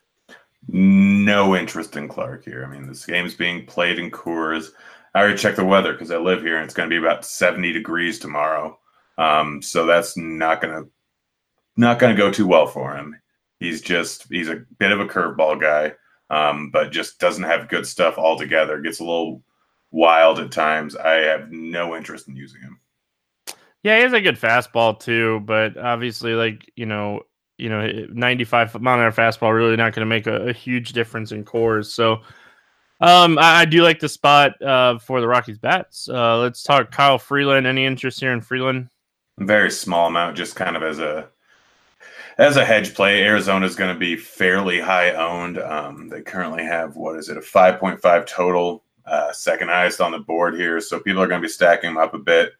No 0.67 1.55
interest 1.55 1.95
in 1.95 2.07
Clarke 2.07 2.45
here. 2.45 2.65
I 2.65 2.69
mean, 2.69 2.87
this 2.87 3.05
game's 3.05 3.33
being 3.33 3.65
played 3.65 3.97
in 3.97 4.11
Coors. 4.11 4.69
I 5.15 5.19
already 5.19 5.37
checked 5.37 5.57
the 5.57 5.65
weather 5.65 5.93
because 5.93 6.11
I 6.11 6.17
live 6.17 6.41
here, 6.41 6.57
and 6.57 6.65
it's 6.65 6.73
going 6.73 6.89
to 6.89 6.93
be 6.93 7.03
about 7.03 7.25
70 7.25 7.71
degrees 7.73 8.19
tomorrow. 8.19 8.77
Um, 9.17 9.61
so 9.61 9.85
that's 9.85 10.15
not 10.15 10.61
going 10.61 10.83
to 10.83 10.89
not 11.75 11.99
going 11.99 12.15
to 12.15 12.21
go 12.21 12.31
too 12.31 12.45
well 12.45 12.67
for 12.67 12.95
him. 12.95 13.19
He's 13.59 13.81
just 13.81 14.27
he's 14.29 14.49
a 14.49 14.63
bit 14.77 14.91
of 14.91 14.99
a 14.99 15.05
curveball 15.05 15.59
guy 15.59 15.93
um, 16.29 16.69
but 16.69 16.91
just 16.91 17.19
doesn't 17.19 17.43
have 17.43 17.69
good 17.69 17.87
stuff 17.87 18.17
altogether. 18.17 18.79
Gets 18.79 18.99
a 18.99 19.03
little 19.03 19.43
wild 19.91 20.39
at 20.39 20.51
times. 20.51 20.95
I 20.95 21.15
have 21.15 21.51
no 21.51 21.95
interest 21.95 22.27
in 22.27 22.35
using 22.35 22.61
him. 22.61 22.79
Yeah, 23.83 23.95
he 23.95 24.03
has 24.03 24.13
a 24.13 24.21
good 24.21 24.35
fastball 24.35 24.99
too, 24.99 25.41
but 25.41 25.77
obviously, 25.77 26.33
like 26.33 26.71
you 26.75 26.85
know, 26.85 27.21
you 27.59 27.69
know, 27.69 28.07
95 28.11 28.81
mile 28.81 28.95
an 28.95 29.01
hour 29.01 29.11
fastball 29.11 29.53
really 29.53 29.75
not 29.75 29.93
going 29.93 30.01
to 30.01 30.05
make 30.05 30.27
a, 30.27 30.49
a, 30.49 30.53
huge 30.53 30.93
difference 30.93 31.31
in 31.31 31.43
Coors. 31.43 31.85
So, 31.85 32.21
um, 33.01 33.37
I, 33.37 33.61
I 33.61 33.65
do 33.65 33.83
like 33.83 33.99
the 33.99 34.09
spot 34.09 34.61
uh, 34.61 34.99
for 34.99 35.21
the 35.21 35.27
Rockies 35.27 35.57
bats. 35.57 36.09
Uh, 36.09 36.39
let's 36.39 36.63
talk 36.63 36.91
Kyle 36.91 37.17
Freeland. 37.17 37.67
Any 37.67 37.85
interest 37.85 38.19
here 38.19 38.31
in 38.31 38.41
Freeland? 38.41 38.89
Very 39.37 39.71
small 39.71 40.07
amount, 40.07 40.35
just 40.35 40.55
kind 40.55 40.75
of 40.75 40.83
as 40.83 40.99
a 40.99 41.29
as 42.39 42.55
a 42.55 42.63
hedge 42.63 42.95
play, 42.95 43.21
Arizona 43.23 43.65
is 43.65 43.75
going 43.75 43.93
to 43.93 43.99
be 43.99 44.15
fairly 44.15 44.79
high 44.79 45.11
owned. 45.11 45.59
Um, 45.59 46.07
they 46.07 46.21
currently 46.21 46.63
have 46.63 46.95
what 46.95 47.17
is 47.17 47.27
it, 47.27 47.35
a 47.35 47.41
5.5 47.41 48.25
total, 48.25 48.81
uh, 49.05 49.33
second 49.33 49.67
highest 49.67 49.99
on 49.99 50.13
the 50.13 50.19
board 50.19 50.55
here. 50.55 50.79
So 50.79 51.01
people 51.01 51.21
are 51.21 51.27
going 51.27 51.41
to 51.41 51.45
be 51.45 51.51
stacking 51.51 51.89
them 51.89 51.97
up 52.01 52.13
a 52.13 52.17
bit. 52.17 52.53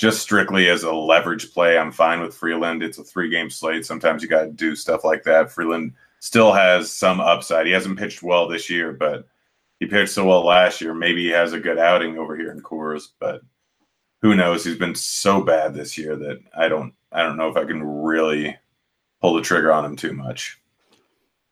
Just 0.00 0.22
strictly 0.22 0.70
as 0.70 0.82
a 0.82 0.90
leverage 0.90 1.52
play, 1.52 1.76
I'm 1.76 1.92
fine 1.92 2.22
with 2.22 2.34
Freeland. 2.34 2.82
It's 2.82 2.96
a 2.96 3.04
three 3.04 3.28
game 3.28 3.50
slate. 3.50 3.84
Sometimes 3.84 4.22
you 4.22 4.30
got 4.30 4.44
to 4.44 4.50
do 4.50 4.74
stuff 4.74 5.04
like 5.04 5.22
that. 5.24 5.52
Freeland 5.52 5.92
still 6.20 6.54
has 6.54 6.90
some 6.90 7.20
upside. 7.20 7.66
He 7.66 7.72
hasn't 7.72 7.98
pitched 7.98 8.22
well 8.22 8.48
this 8.48 8.70
year, 8.70 8.94
but 8.94 9.28
he 9.78 9.84
pitched 9.84 10.12
so 10.12 10.24
well 10.24 10.42
last 10.42 10.80
year. 10.80 10.94
Maybe 10.94 11.24
he 11.24 11.28
has 11.28 11.52
a 11.52 11.60
good 11.60 11.78
outing 11.78 12.16
over 12.16 12.34
here 12.34 12.50
in 12.50 12.62
Coors, 12.62 13.08
but 13.18 13.42
who 14.22 14.34
knows? 14.34 14.64
He's 14.64 14.78
been 14.78 14.94
so 14.94 15.42
bad 15.42 15.74
this 15.74 15.98
year 15.98 16.16
that 16.16 16.38
I 16.56 16.68
don't 16.68 16.94
I 17.12 17.22
don't 17.22 17.36
know 17.36 17.50
if 17.50 17.58
I 17.58 17.66
can 17.66 17.82
really 17.82 18.56
pull 19.20 19.34
the 19.34 19.42
trigger 19.42 19.70
on 19.70 19.84
him 19.84 19.96
too 19.96 20.14
much. 20.14 20.58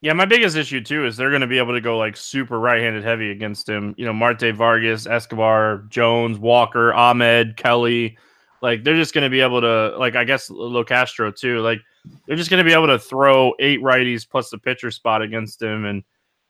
Yeah, 0.00 0.14
my 0.14 0.25
biggest 0.25 0.57
issue 0.57 0.81
too 0.81 1.05
is 1.05 1.19
they're 1.19 1.28
going 1.28 1.43
to 1.43 1.47
be 1.47 1.59
able 1.59 1.75
to 1.75 1.83
go 1.83 1.99
like 1.99 2.17
super 2.17 2.59
right-handed 2.59 3.05
heavy 3.05 3.31
against 3.31 3.69
him. 3.69 3.95
You 3.99 4.07
know, 4.07 4.14
Marte 4.14 4.55
Vargas, 4.55 5.07
Escobar, 5.07 5.85
Jones, 5.90 6.38
Walker, 6.38 6.95
Ahmed, 6.95 7.59
Kelly. 7.59 8.17
Like 8.62 8.84
they're 8.84 8.96
just 8.96 9.14
going 9.14 9.24
to 9.24 9.30
be 9.30 9.40
able 9.40 9.60
to 9.60 9.96
like 9.98 10.16
I 10.16 10.24
guess 10.24 10.48
Locastro 10.48 11.34
too. 11.34 11.60
Like 11.60 11.80
they're 12.26 12.36
just 12.36 12.50
going 12.50 12.64
to 12.64 12.68
be 12.68 12.74
able 12.74 12.88
to 12.88 12.98
throw 12.98 13.54
eight 13.58 13.80
righties 13.80 14.28
plus 14.28 14.50
the 14.50 14.58
pitcher 14.58 14.90
spot 14.90 15.22
against 15.22 15.62
him, 15.62 15.84
and 15.84 16.02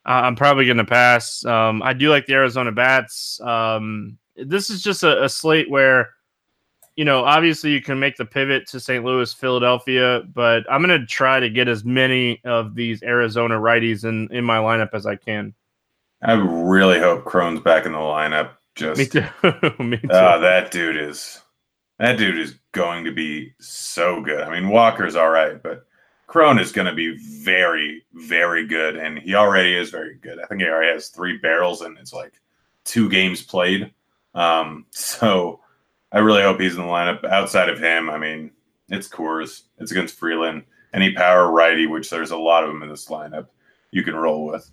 uh, 0.06 0.22
I'm 0.24 0.36
probably 0.36 0.64
going 0.64 0.78
to 0.78 0.84
pass. 0.84 1.44
Um, 1.44 1.82
I 1.82 1.92
do 1.92 2.10
like 2.10 2.26
the 2.26 2.34
Arizona 2.34 2.72
bats. 2.72 3.40
Um, 3.40 4.18
this 4.36 4.70
is 4.70 4.82
just 4.82 5.02
a, 5.02 5.24
a 5.24 5.28
slate 5.28 5.70
where 5.70 6.10
you 6.98 7.04
know, 7.04 7.24
obviously 7.24 7.70
you 7.70 7.80
can 7.80 8.00
make 8.00 8.16
the 8.16 8.24
pivot 8.24 8.66
to 8.66 8.80
St. 8.80 9.04
Louis, 9.04 9.32
Philadelphia, 9.32 10.22
but 10.34 10.64
I'm 10.68 10.82
going 10.82 11.00
to 11.00 11.06
try 11.06 11.38
to 11.38 11.48
get 11.48 11.68
as 11.68 11.84
many 11.84 12.40
of 12.44 12.74
these 12.74 13.04
Arizona 13.04 13.54
righties 13.54 14.04
in, 14.04 14.28
in 14.32 14.44
my 14.44 14.58
lineup 14.58 14.88
as 14.94 15.06
I 15.06 15.14
can. 15.14 15.54
I 16.22 16.32
really 16.32 16.98
hope 16.98 17.24
Cron's 17.24 17.60
back 17.60 17.86
in 17.86 17.92
the 17.92 17.98
lineup. 17.98 18.50
Just 18.74 18.98
me 18.98 19.06
too. 19.06 19.84
me 19.84 19.96
too. 19.98 20.10
Uh, 20.10 20.38
that 20.38 20.72
dude 20.72 20.96
is 20.96 21.40
that 21.98 22.18
dude 22.18 22.38
is 22.38 22.58
going 22.72 23.04
to 23.04 23.12
be 23.12 23.52
so 23.58 24.20
good. 24.20 24.40
I 24.40 24.50
mean, 24.50 24.70
Walker's 24.70 25.16
all 25.16 25.30
right, 25.30 25.60
but 25.62 25.86
Cron 26.28 26.58
is 26.58 26.72
going 26.72 26.86
to 26.86 26.94
be 26.94 27.16
very, 27.42 28.04
very 28.14 28.66
good, 28.66 28.96
and 28.96 29.18
he 29.18 29.34
already 29.34 29.74
is 29.74 29.90
very 29.90 30.16
good. 30.16 30.38
I 30.38 30.46
think 30.46 30.60
he 30.60 30.68
already 30.68 30.92
has 30.92 31.08
three 31.08 31.38
barrels, 31.38 31.80
and 31.80 31.98
it's 31.98 32.12
like 32.12 32.34
two 32.84 33.08
games 33.08 33.42
played. 33.42 33.92
Um, 34.34 34.86
so 34.90 35.60
I 36.12 36.18
really 36.18 36.42
hope 36.42 36.60
he's 36.60 36.76
in 36.76 36.82
the 36.82 36.86
lineup. 36.86 37.24
Outside 37.24 37.68
of 37.68 37.80
him, 37.80 38.10
I 38.10 38.18
mean, 38.18 38.50
it's 38.88 39.08
Coors. 39.08 39.62
It's 39.78 39.90
against 39.90 40.16
Freeland. 40.16 40.64
Any 40.94 41.12
power 41.12 41.50
righty, 41.50 41.86
which 41.86 42.10
there's 42.10 42.30
a 42.30 42.36
lot 42.36 42.64
of 42.64 42.70
them 42.70 42.82
in 42.82 42.88
this 42.88 43.08
lineup, 43.08 43.48
you 43.90 44.02
can 44.02 44.14
roll 44.14 44.46
with. 44.46 44.70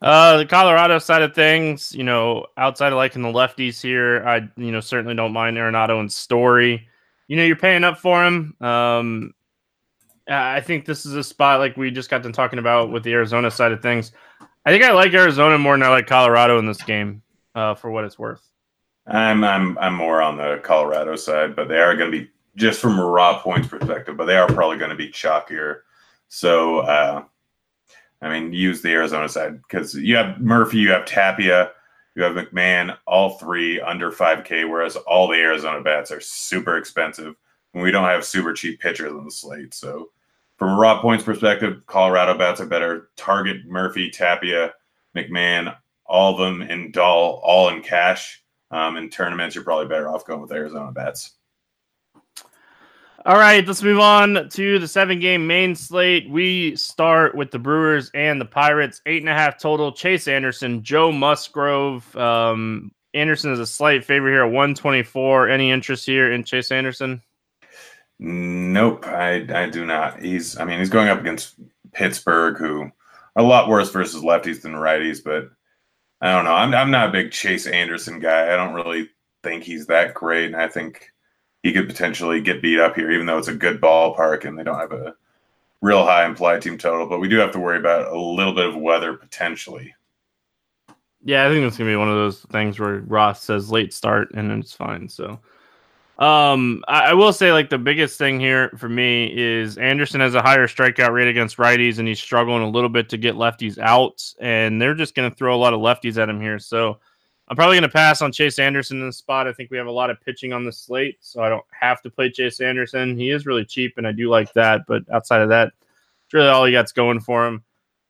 Uh, 0.00 0.36
the 0.36 0.46
Colorado 0.46 0.98
side 0.98 1.22
of 1.22 1.34
things, 1.34 1.92
you 1.92 2.04
know, 2.04 2.46
outside 2.56 2.92
of 2.92 2.96
liking 2.96 3.22
the 3.22 3.28
lefties 3.28 3.80
here, 3.82 4.24
I 4.26 4.48
you 4.56 4.70
know 4.70 4.80
certainly 4.80 5.14
don't 5.14 5.32
mind 5.32 5.56
Arenado 5.56 5.98
and 5.98 6.10
Story. 6.10 6.88
You 7.26 7.36
know, 7.36 7.44
you're 7.44 7.56
paying 7.56 7.84
up 7.84 7.98
for 7.98 8.24
him. 8.24 8.54
Um, 8.60 9.34
I 10.28 10.60
think 10.60 10.84
this 10.84 11.04
is 11.04 11.14
a 11.14 11.24
spot 11.24 11.58
like 11.58 11.76
we 11.76 11.90
just 11.90 12.10
got 12.10 12.22
done 12.22 12.32
talking 12.32 12.58
about 12.58 12.92
with 12.92 13.02
the 13.02 13.12
Arizona 13.12 13.50
side 13.50 13.72
of 13.72 13.82
things. 13.82 14.12
I 14.64 14.70
think 14.70 14.84
I 14.84 14.92
like 14.92 15.12
Arizona 15.14 15.58
more 15.58 15.74
than 15.74 15.82
I 15.82 15.88
like 15.88 16.06
Colorado 16.06 16.58
in 16.58 16.66
this 16.66 16.82
game, 16.82 17.22
uh, 17.54 17.74
for 17.74 17.90
what 17.90 18.04
it's 18.04 18.18
worth. 18.18 18.42
I'm 19.06 19.42
I'm 19.42 19.76
I'm 19.78 19.94
more 19.94 20.20
on 20.20 20.36
the 20.36 20.60
Colorado 20.62 21.16
side, 21.16 21.56
but 21.56 21.68
they 21.68 21.78
are 21.78 21.96
going 21.96 22.12
to 22.12 22.18
be 22.18 22.30
just 22.56 22.80
from 22.80 22.98
a 22.98 23.04
raw 23.04 23.40
points 23.40 23.68
perspective, 23.68 24.16
but 24.16 24.26
they 24.26 24.36
are 24.36 24.46
probably 24.46 24.78
going 24.78 24.90
to 24.90 24.96
be 24.96 25.08
chalkier. 25.08 25.80
So, 26.28 26.80
uh, 26.80 27.24
I 28.20 28.28
mean, 28.28 28.52
use 28.52 28.82
the 28.82 28.90
Arizona 28.90 29.28
side 29.28 29.62
because 29.62 29.94
you 29.94 30.16
have 30.16 30.40
Murphy, 30.40 30.78
you 30.78 30.90
have 30.90 31.06
Tapia, 31.06 31.70
you 32.16 32.22
have 32.22 32.34
McMahon, 32.34 32.96
all 33.06 33.38
three 33.38 33.80
under 33.80 34.10
5K, 34.10 34.68
whereas 34.68 34.96
all 34.96 35.28
the 35.28 35.36
Arizona 35.36 35.80
bats 35.82 36.10
are 36.10 36.20
super 36.20 36.76
expensive. 36.76 37.36
And 37.74 37.82
we 37.82 37.90
don't 37.92 38.08
have 38.08 38.24
super 38.24 38.52
cheap 38.52 38.80
pitchers 38.80 39.12
on 39.12 39.24
the 39.24 39.30
slate. 39.30 39.74
So, 39.74 40.10
from 40.56 40.70
a 40.70 40.76
raw 40.76 41.00
points 41.00 41.22
perspective, 41.22 41.82
Colorado 41.86 42.36
bats 42.36 42.60
are 42.60 42.66
better. 42.66 43.10
Target, 43.16 43.66
Murphy, 43.66 44.10
Tapia, 44.10 44.72
McMahon, 45.14 45.76
all 46.06 46.32
of 46.32 46.38
them 46.38 46.68
in 46.68 46.90
Dahl, 46.90 47.40
all 47.44 47.68
in 47.68 47.82
cash. 47.82 48.42
Um, 48.70 48.96
in 48.96 49.08
tournaments, 49.08 49.54
you're 49.54 49.64
probably 49.64 49.86
better 49.86 50.08
off 50.08 50.26
going 50.26 50.40
with 50.40 50.52
Arizona 50.52 50.90
bats. 50.90 51.37
All 53.26 53.36
right, 53.36 53.66
let's 53.66 53.82
move 53.82 53.98
on 53.98 54.48
to 54.50 54.78
the 54.78 54.86
seven 54.86 55.18
game 55.18 55.46
main 55.46 55.74
slate. 55.74 56.30
We 56.30 56.76
start 56.76 57.34
with 57.34 57.50
the 57.50 57.58
Brewers 57.58 58.12
and 58.14 58.40
the 58.40 58.44
Pirates, 58.44 59.02
eight 59.06 59.22
and 59.22 59.28
a 59.28 59.34
half 59.34 59.58
total. 59.58 59.90
Chase 59.90 60.28
Anderson, 60.28 60.84
Joe 60.84 61.10
Musgrove. 61.10 62.14
Um, 62.16 62.92
Anderson 63.14 63.52
is 63.52 63.58
a 63.58 63.66
slight 63.66 64.04
favorite 64.04 64.30
here 64.32 64.42
at 64.44 64.52
124. 64.52 65.48
Any 65.48 65.72
interest 65.72 66.06
here 66.06 66.30
in 66.32 66.44
Chase 66.44 66.70
Anderson? 66.70 67.20
Nope, 68.20 69.06
I, 69.06 69.46
I 69.52 69.68
do 69.68 69.84
not. 69.84 70.22
He's, 70.22 70.56
I 70.56 70.64
mean, 70.64 70.78
he's 70.78 70.90
going 70.90 71.08
up 71.08 71.20
against 71.20 71.56
Pittsburgh, 71.92 72.56
who 72.56 72.90
a 73.34 73.42
lot 73.42 73.68
worse 73.68 73.90
versus 73.90 74.22
lefties 74.22 74.62
than 74.62 74.72
righties, 74.72 75.22
but 75.22 75.50
I 76.20 76.32
don't 76.32 76.44
know. 76.44 76.54
I'm, 76.54 76.72
I'm 76.74 76.90
not 76.90 77.08
a 77.08 77.12
big 77.12 77.32
Chase 77.32 77.66
Anderson 77.66 78.20
guy. 78.20 78.52
I 78.52 78.56
don't 78.56 78.74
really 78.74 79.10
think 79.42 79.64
he's 79.64 79.86
that 79.86 80.14
great. 80.14 80.46
And 80.46 80.56
I 80.56 80.68
think 80.68 81.10
he 81.62 81.72
could 81.72 81.88
potentially 81.88 82.40
get 82.40 82.62
beat 82.62 82.80
up 82.80 82.94
here, 82.94 83.10
even 83.10 83.26
though 83.26 83.38
it's 83.38 83.48
a 83.48 83.54
good 83.54 83.80
ballpark 83.80 84.44
and 84.44 84.58
they 84.58 84.62
don't 84.62 84.78
have 84.78 84.92
a 84.92 85.14
real 85.80 86.04
high 86.04 86.24
implied 86.24 86.62
team 86.62 86.78
total. 86.78 87.06
But 87.06 87.20
we 87.20 87.28
do 87.28 87.36
have 87.36 87.52
to 87.52 87.60
worry 87.60 87.78
about 87.78 88.12
a 88.12 88.18
little 88.18 88.54
bit 88.54 88.66
of 88.66 88.76
weather 88.76 89.14
potentially. 89.14 89.94
Yeah, 91.24 91.46
I 91.46 91.50
think 91.50 91.66
it's 91.66 91.76
gonna 91.76 91.90
be 91.90 91.96
one 91.96 92.08
of 92.08 92.14
those 92.14 92.40
things 92.52 92.78
where 92.78 93.00
Roth 93.00 93.38
says 93.38 93.70
late 93.70 93.92
start 93.92 94.30
and 94.34 94.52
it's 94.52 94.72
fine. 94.72 95.08
So, 95.08 95.40
um, 96.18 96.82
I, 96.88 97.10
I, 97.10 97.14
will 97.14 97.32
say 97.32 97.52
like 97.52 97.70
the 97.70 97.78
biggest 97.78 98.18
thing 98.18 98.40
here 98.40 98.70
for 98.76 98.88
me 98.88 99.32
is 99.36 99.78
Anderson 99.78 100.20
has 100.20 100.34
a 100.34 100.42
higher 100.42 100.66
strikeout 100.66 101.12
rate 101.12 101.28
against 101.28 101.58
righties, 101.58 101.98
and 101.98 102.08
he's 102.08 102.18
struggling 102.18 102.62
a 102.62 102.68
little 102.68 102.88
bit 102.88 103.08
to 103.10 103.16
get 103.16 103.36
lefties 103.36 103.78
out, 103.78 104.24
and 104.40 104.80
they're 104.80 104.94
just 104.94 105.14
gonna 105.14 105.30
throw 105.30 105.54
a 105.54 105.58
lot 105.58 105.74
of 105.74 105.80
lefties 105.80 106.18
at 106.18 106.28
him 106.28 106.40
here. 106.40 106.58
So, 106.58 106.98
I'm 107.48 107.56
probably 107.56 107.76
going 107.76 107.82
to 107.82 107.88
pass 107.88 108.20
on 108.20 108.30
Chase 108.30 108.58
Anderson 108.58 109.00
in 109.00 109.06
the 109.06 109.12
spot. 109.12 109.48
I 109.48 109.52
think 109.54 109.70
we 109.70 109.78
have 109.78 109.86
a 109.86 109.90
lot 109.90 110.10
of 110.10 110.20
pitching 110.20 110.52
on 110.52 110.64
the 110.64 110.72
slate, 110.72 111.16
so 111.20 111.42
I 111.42 111.48
don't 111.48 111.64
have 111.70 112.02
to 112.02 112.10
play 112.10 112.30
Chase 112.30 112.60
Anderson. 112.60 113.16
He 113.16 113.30
is 113.30 113.46
really 113.46 113.64
cheap, 113.64 113.94
and 113.96 114.06
I 114.06 114.12
do 114.12 114.28
like 114.28 114.52
that. 114.52 114.82
But 114.86 115.02
outside 115.10 115.40
of 115.40 115.48
that, 115.48 115.72
it's 116.26 116.34
really 116.34 116.48
all 116.48 116.66
he 116.66 116.72
got's 116.72 116.92
going 116.92 117.20
for 117.20 117.46
him. 117.46 117.64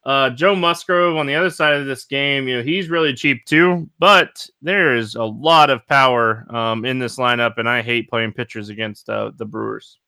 Uh, 0.04 0.30
Joe 0.30 0.56
Musgrove 0.56 1.16
on 1.16 1.26
the 1.26 1.34
other 1.34 1.50
side 1.50 1.74
of 1.74 1.86
this 1.86 2.04
game, 2.04 2.48
you 2.48 2.56
know, 2.56 2.62
he's 2.62 2.88
really 2.88 3.12
cheap 3.12 3.44
too, 3.44 3.88
but 3.98 4.48
there 4.62 4.96
is 4.96 5.16
a 5.16 5.24
lot 5.24 5.70
of 5.70 5.86
power 5.86 6.46
um, 6.48 6.84
in 6.84 6.98
this 6.98 7.16
lineup, 7.16 7.58
and 7.58 7.68
I 7.68 7.82
hate 7.82 8.08
playing 8.08 8.32
pitchers 8.32 8.70
against 8.70 9.10
uh, 9.10 9.32
the 9.36 9.44
Brewers. 9.44 9.98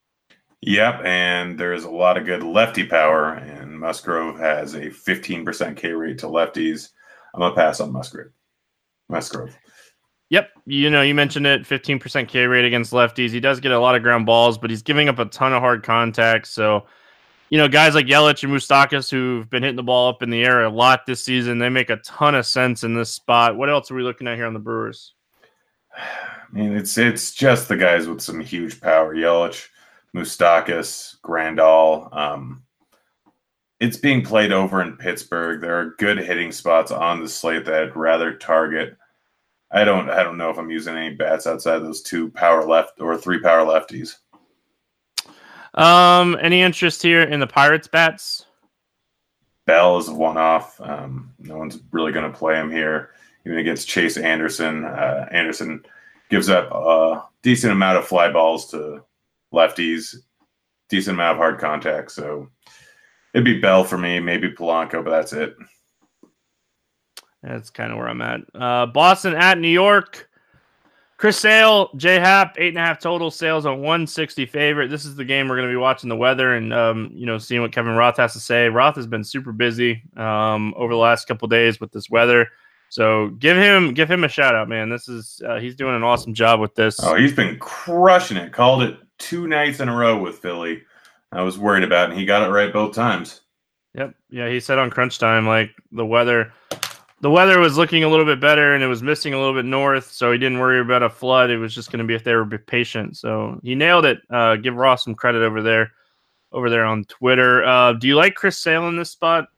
Yep, 0.62 1.02
and 1.04 1.58
there's 1.58 1.84
a 1.84 1.90
lot 1.90 2.16
of 2.16 2.24
good 2.24 2.42
lefty 2.42 2.84
power, 2.84 3.34
and 3.34 3.78
Musgrove 3.78 4.38
has 4.38 4.74
a 4.74 4.86
15% 4.86 5.76
K 5.76 5.92
rate 5.92 6.18
to 6.18 6.26
lefties. 6.26 6.90
I'm 7.34 7.40
gonna 7.40 7.54
pass 7.54 7.80
on 7.80 7.92
Musgrove. 7.92 8.32
Musgrove. 9.10 9.56
Yep, 10.30 10.50
you 10.64 10.90
know, 10.90 11.02
you 11.02 11.14
mentioned 11.14 11.46
it 11.46 11.62
15% 11.62 12.28
K 12.28 12.46
rate 12.46 12.64
against 12.64 12.92
lefties. 12.92 13.30
He 13.30 13.40
does 13.40 13.58
get 13.58 13.72
a 13.72 13.80
lot 13.80 13.96
of 13.96 14.02
ground 14.02 14.26
balls, 14.26 14.58
but 14.58 14.70
he's 14.70 14.82
giving 14.82 15.08
up 15.08 15.18
a 15.18 15.24
ton 15.24 15.52
of 15.52 15.60
hard 15.60 15.82
contact. 15.82 16.46
So, 16.46 16.86
you 17.48 17.58
know, 17.58 17.66
guys 17.66 17.96
like 17.96 18.06
Yelich 18.06 18.44
and 18.44 18.52
Moustakas 18.52 19.10
who've 19.10 19.50
been 19.50 19.64
hitting 19.64 19.76
the 19.76 19.82
ball 19.82 20.08
up 20.08 20.22
in 20.22 20.30
the 20.30 20.44
air 20.44 20.62
a 20.62 20.70
lot 20.70 21.04
this 21.04 21.24
season, 21.24 21.58
they 21.58 21.68
make 21.68 21.90
a 21.90 21.96
ton 21.96 22.36
of 22.36 22.46
sense 22.46 22.84
in 22.84 22.94
this 22.94 23.10
spot. 23.10 23.56
What 23.56 23.68
else 23.68 23.90
are 23.90 23.96
we 23.96 24.04
looking 24.04 24.28
at 24.28 24.36
here 24.36 24.46
on 24.46 24.54
the 24.54 24.60
Brewers? 24.60 25.14
I 25.96 26.52
mean, 26.52 26.76
it's 26.76 26.96
it's 26.96 27.34
just 27.34 27.68
the 27.68 27.76
guys 27.76 28.06
with 28.06 28.20
some 28.20 28.38
huge 28.38 28.80
power. 28.80 29.14
Yelich, 29.14 29.66
Moustakas, 30.14 31.16
Grandal. 31.22 32.14
Um, 32.16 32.62
it's 33.80 33.96
being 33.96 34.22
played 34.22 34.52
over 34.52 34.82
in 34.82 34.96
Pittsburgh. 34.96 35.60
There 35.60 35.78
are 35.80 35.94
good 35.98 36.18
hitting 36.18 36.52
spots 36.52 36.92
on 36.92 37.20
the 37.20 37.28
slate 37.28 37.64
that 37.64 37.82
I'd 37.82 37.96
rather 37.96 38.34
target. 38.34 38.96
I 39.72 39.84
don't 39.84 40.10
I 40.10 40.22
don't 40.22 40.38
know 40.38 40.50
if 40.50 40.58
I'm 40.58 40.70
using 40.70 40.96
any 40.96 41.14
bats 41.14 41.46
outside 41.46 41.78
those 41.78 42.02
two 42.02 42.30
power 42.30 42.64
left 42.64 43.00
or 43.00 43.16
three 43.16 43.40
power 43.40 43.64
lefties. 43.64 44.16
Um, 45.74 46.36
any 46.40 46.62
interest 46.62 47.02
here 47.02 47.22
in 47.22 47.38
the 47.38 47.46
Pirates 47.46 47.86
bats? 47.86 48.46
Bell 49.66 49.98
is 49.98 50.08
a 50.08 50.14
one 50.14 50.36
off. 50.36 50.80
Um, 50.80 51.32
no 51.38 51.56
one's 51.56 51.78
really 51.92 52.10
going 52.10 52.30
to 52.30 52.36
play 52.36 52.56
him 52.56 52.70
here, 52.70 53.10
even 53.46 53.58
against 53.58 53.88
Chase 53.88 54.16
Anderson. 54.16 54.84
Uh, 54.84 55.28
Anderson 55.30 55.84
gives 56.28 56.48
up 56.48 56.70
a 56.72 57.24
decent 57.42 57.72
amount 57.72 57.98
of 57.98 58.06
fly 58.06 58.32
balls 58.32 58.68
to 58.70 59.04
lefties, 59.52 60.16
decent 60.88 61.14
amount 61.14 61.32
of 61.32 61.36
hard 61.36 61.60
contact. 61.60 62.10
So 62.10 62.48
it'd 63.32 63.44
be 63.44 63.60
Bell 63.60 63.84
for 63.84 63.98
me, 63.98 64.18
maybe 64.18 64.50
Polanco, 64.50 65.04
but 65.04 65.10
that's 65.10 65.32
it. 65.32 65.54
That's 67.42 67.70
kind 67.70 67.90
of 67.92 67.98
where 67.98 68.08
I'm 68.08 68.20
at. 68.20 68.40
Uh, 68.54 68.86
Boston 68.86 69.34
at 69.34 69.58
New 69.58 69.68
York. 69.68 70.28
Chris 71.20 71.36
Sale, 71.36 71.90
J 71.96 72.18
Happ, 72.18 72.56
eight 72.58 72.68
and 72.68 72.78
a 72.78 72.80
half 72.80 72.98
total 72.98 73.30
Sale's 73.30 73.66
on 73.66 73.82
160 73.82 74.46
favorite. 74.46 74.88
This 74.88 75.04
is 75.04 75.16
the 75.16 75.24
game 75.24 75.48
we're 75.48 75.56
going 75.56 75.68
to 75.68 75.72
be 75.72 75.76
watching 75.76 76.08
the 76.08 76.16
weather 76.16 76.54
and 76.54 76.72
um, 76.72 77.10
you 77.12 77.26
know 77.26 77.36
seeing 77.36 77.60
what 77.60 77.72
Kevin 77.72 77.94
Roth 77.94 78.16
has 78.16 78.32
to 78.32 78.40
say. 78.40 78.70
Roth 78.70 78.96
has 78.96 79.06
been 79.06 79.22
super 79.22 79.52
busy 79.52 80.02
um, 80.16 80.72
over 80.78 80.94
the 80.94 80.98
last 80.98 81.26
couple 81.26 81.46
days 81.46 81.78
with 81.78 81.92
this 81.92 82.08
weather, 82.08 82.48
so 82.88 83.28
give 83.38 83.58
him 83.58 83.92
give 83.92 84.10
him 84.10 84.24
a 84.24 84.28
shout 84.28 84.54
out, 84.54 84.70
man. 84.70 84.88
This 84.88 85.08
is 85.08 85.42
uh, 85.46 85.60
he's 85.60 85.76
doing 85.76 85.94
an 85.94 86.02
awesome 86.02 86.32
job 86.32 86.58
with 86.58 86.74
this. 86.74 86.98
Oh, 87.02 87.14
he's 87.16 87.34
been 87.34 87.58
crushing 87.58 88.38
it. 88.38 88.50
Called 88.50 88.82
it 88.82 88.96
two 89.18 89.46
nights 89.46 89.80
in 89.80 89.90
a 89.90 89.94
row 89.94 90.18
with 90.18 90.38
Philly. 90.38 90.84
I 91.32 91.42
was 91.42 91.58
worried 91.58 91.84
about, 91.84 92.08
and 92.08 92.18
he 92.18 92.24
got 92.24 92.48
it 92.48 92.50
right 92.50 92.72
both 92.72 92.94
times. 92.94 93.42
Yep, 93.94 94.14
yeah, 94.30 94.48
he 94.48 94.58
said 94.58 94.78
on 94.78 94.88
crunch 94.88 95.18
time 95.18 95.46
like 95.46 95.72
the 95.92 96.06
weather 96.06 96.50
the 97.20 97.30
weather 97.30 97.58
was 97.58 97.76
looking 97.76 98.02
a 98.02 98.08
little 98.08 98.24
bit 98.24 98.40
better 98.40 98.74
and 98.74 98.82
it 98.82 98.86
was 98.86 99.02
missing 99.02 99.34
a 99.34 99.38
little 99.38 99.54
bit 99.54 99.66
north, 99.66 100.10
so 100.10 100.32
he 100.32 100.38
didn't 100.38 100.58
worry 100.58 100.80
about 100.80 101.02
a 101.02 101.10
flood. 101.10 101.50
It 101.50 101.58
was 101.58 101.74
just 101.74 101.92
going 101.92 101.98
to 101.98 102.04
be 102.04 102.14
if 102.14 102.24
they 102.24 102.34
were 102.34 102.46
patient. 102.46 103.16
So 103.16 103.60
he 103.62 103.74
nailed 103.74 104.06
it. 104.06 104.20
Uh, 104.30 104.56
give 104.56 104.74
Roth 104.74 105.00
some 105.00 105.14
credit 105.14 105.42
over 105.42 105.60
there, 105.62 105.92
over 106.52 106.70
there 106.70 106.84
on 106.84 107.04
Twitter. 107.04 107.62
Uh, 107.64 107.92
do 107.92 108.08
you 108.08 108.14
like 108.14 108.34
Chris 108.34 108.56
Sale 108.56 108.88
in 108.88 108.96
this 108.96 109.10
spot? 109.10 109.48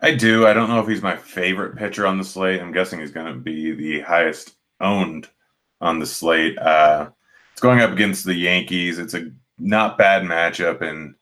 I 0.00 0.14
do. 0.14 0.46
I 0.46 0.52
don't 0.52 0.68
know 0.68 0.80
if 0.80 0.88
he's 0.88 1.02
my 1.02 1.16
favorite 1.16 1.76
pitcher 1.76 2.06
on 2.06 2.18
the 2.18 2.24
slate. 2.24 2.60
I'm 2.60 2.72
guessing 2.72 3.00
he's 3.00 3.12
going 3.12 3.32
to 3.32 3.38
be 3.38 3.72
the 3.72 4.00
highest 4.00 4.54
owned 4.80 5.28
on 5.80 5.98
the 5.98 6.06
slate. 6.06 6.58
Uh, 6.58 7.10
it's 7.52 7.60
going 7.60 7.80
up 7.80 7.90
against 7.92 8.24
the 8.24 8.34
Yankees. 8.34 8.98
It's 8.98 9.14
a 9.14 9.30
not 9.58 9.98
bad 9.98 10.22
matchup 10.22 10.80
and 10.80 11.14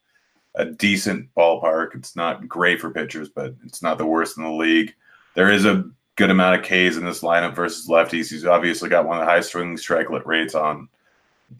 a 0.55 0.65
decent 0.65 1.33
ballpark. 1.35 1.95
It's 1.95 2.15
not 2.15 2.47
great 2.47 2.79
for 2.79 2.91
pitchers, 2.91 3.29
but 3.29 3.55
it's 3.65 3.81
not 3.81 3.97
the 3.97 4.05
worst 4.05 4.37
in 4.37 4.43
the 4.43 4.51
league 4.51 4.93
there 5.35 5.51
is 5.51 5.65
a 5.65 5.85
good 6.15 6.29
amount 6.29 6.59
of 6.59 6.65
Ks 6.65 6.97
in 6.97 7.05
this 7.05 7.21
lineup 7.21 7.55
versus 7.55 7.87
lefties. 7.87 8.29
He's 8.29 8.45
obviously 8.45 8.89
got 8.89 9.05
one 9.05 9.17
of 9.17 9.21
the 9.21 9.31
highest 9.31 9.51
swing 9.51 9.77
strike 9.77 10.09
rates 10.25 10.55
on 10.55 10.89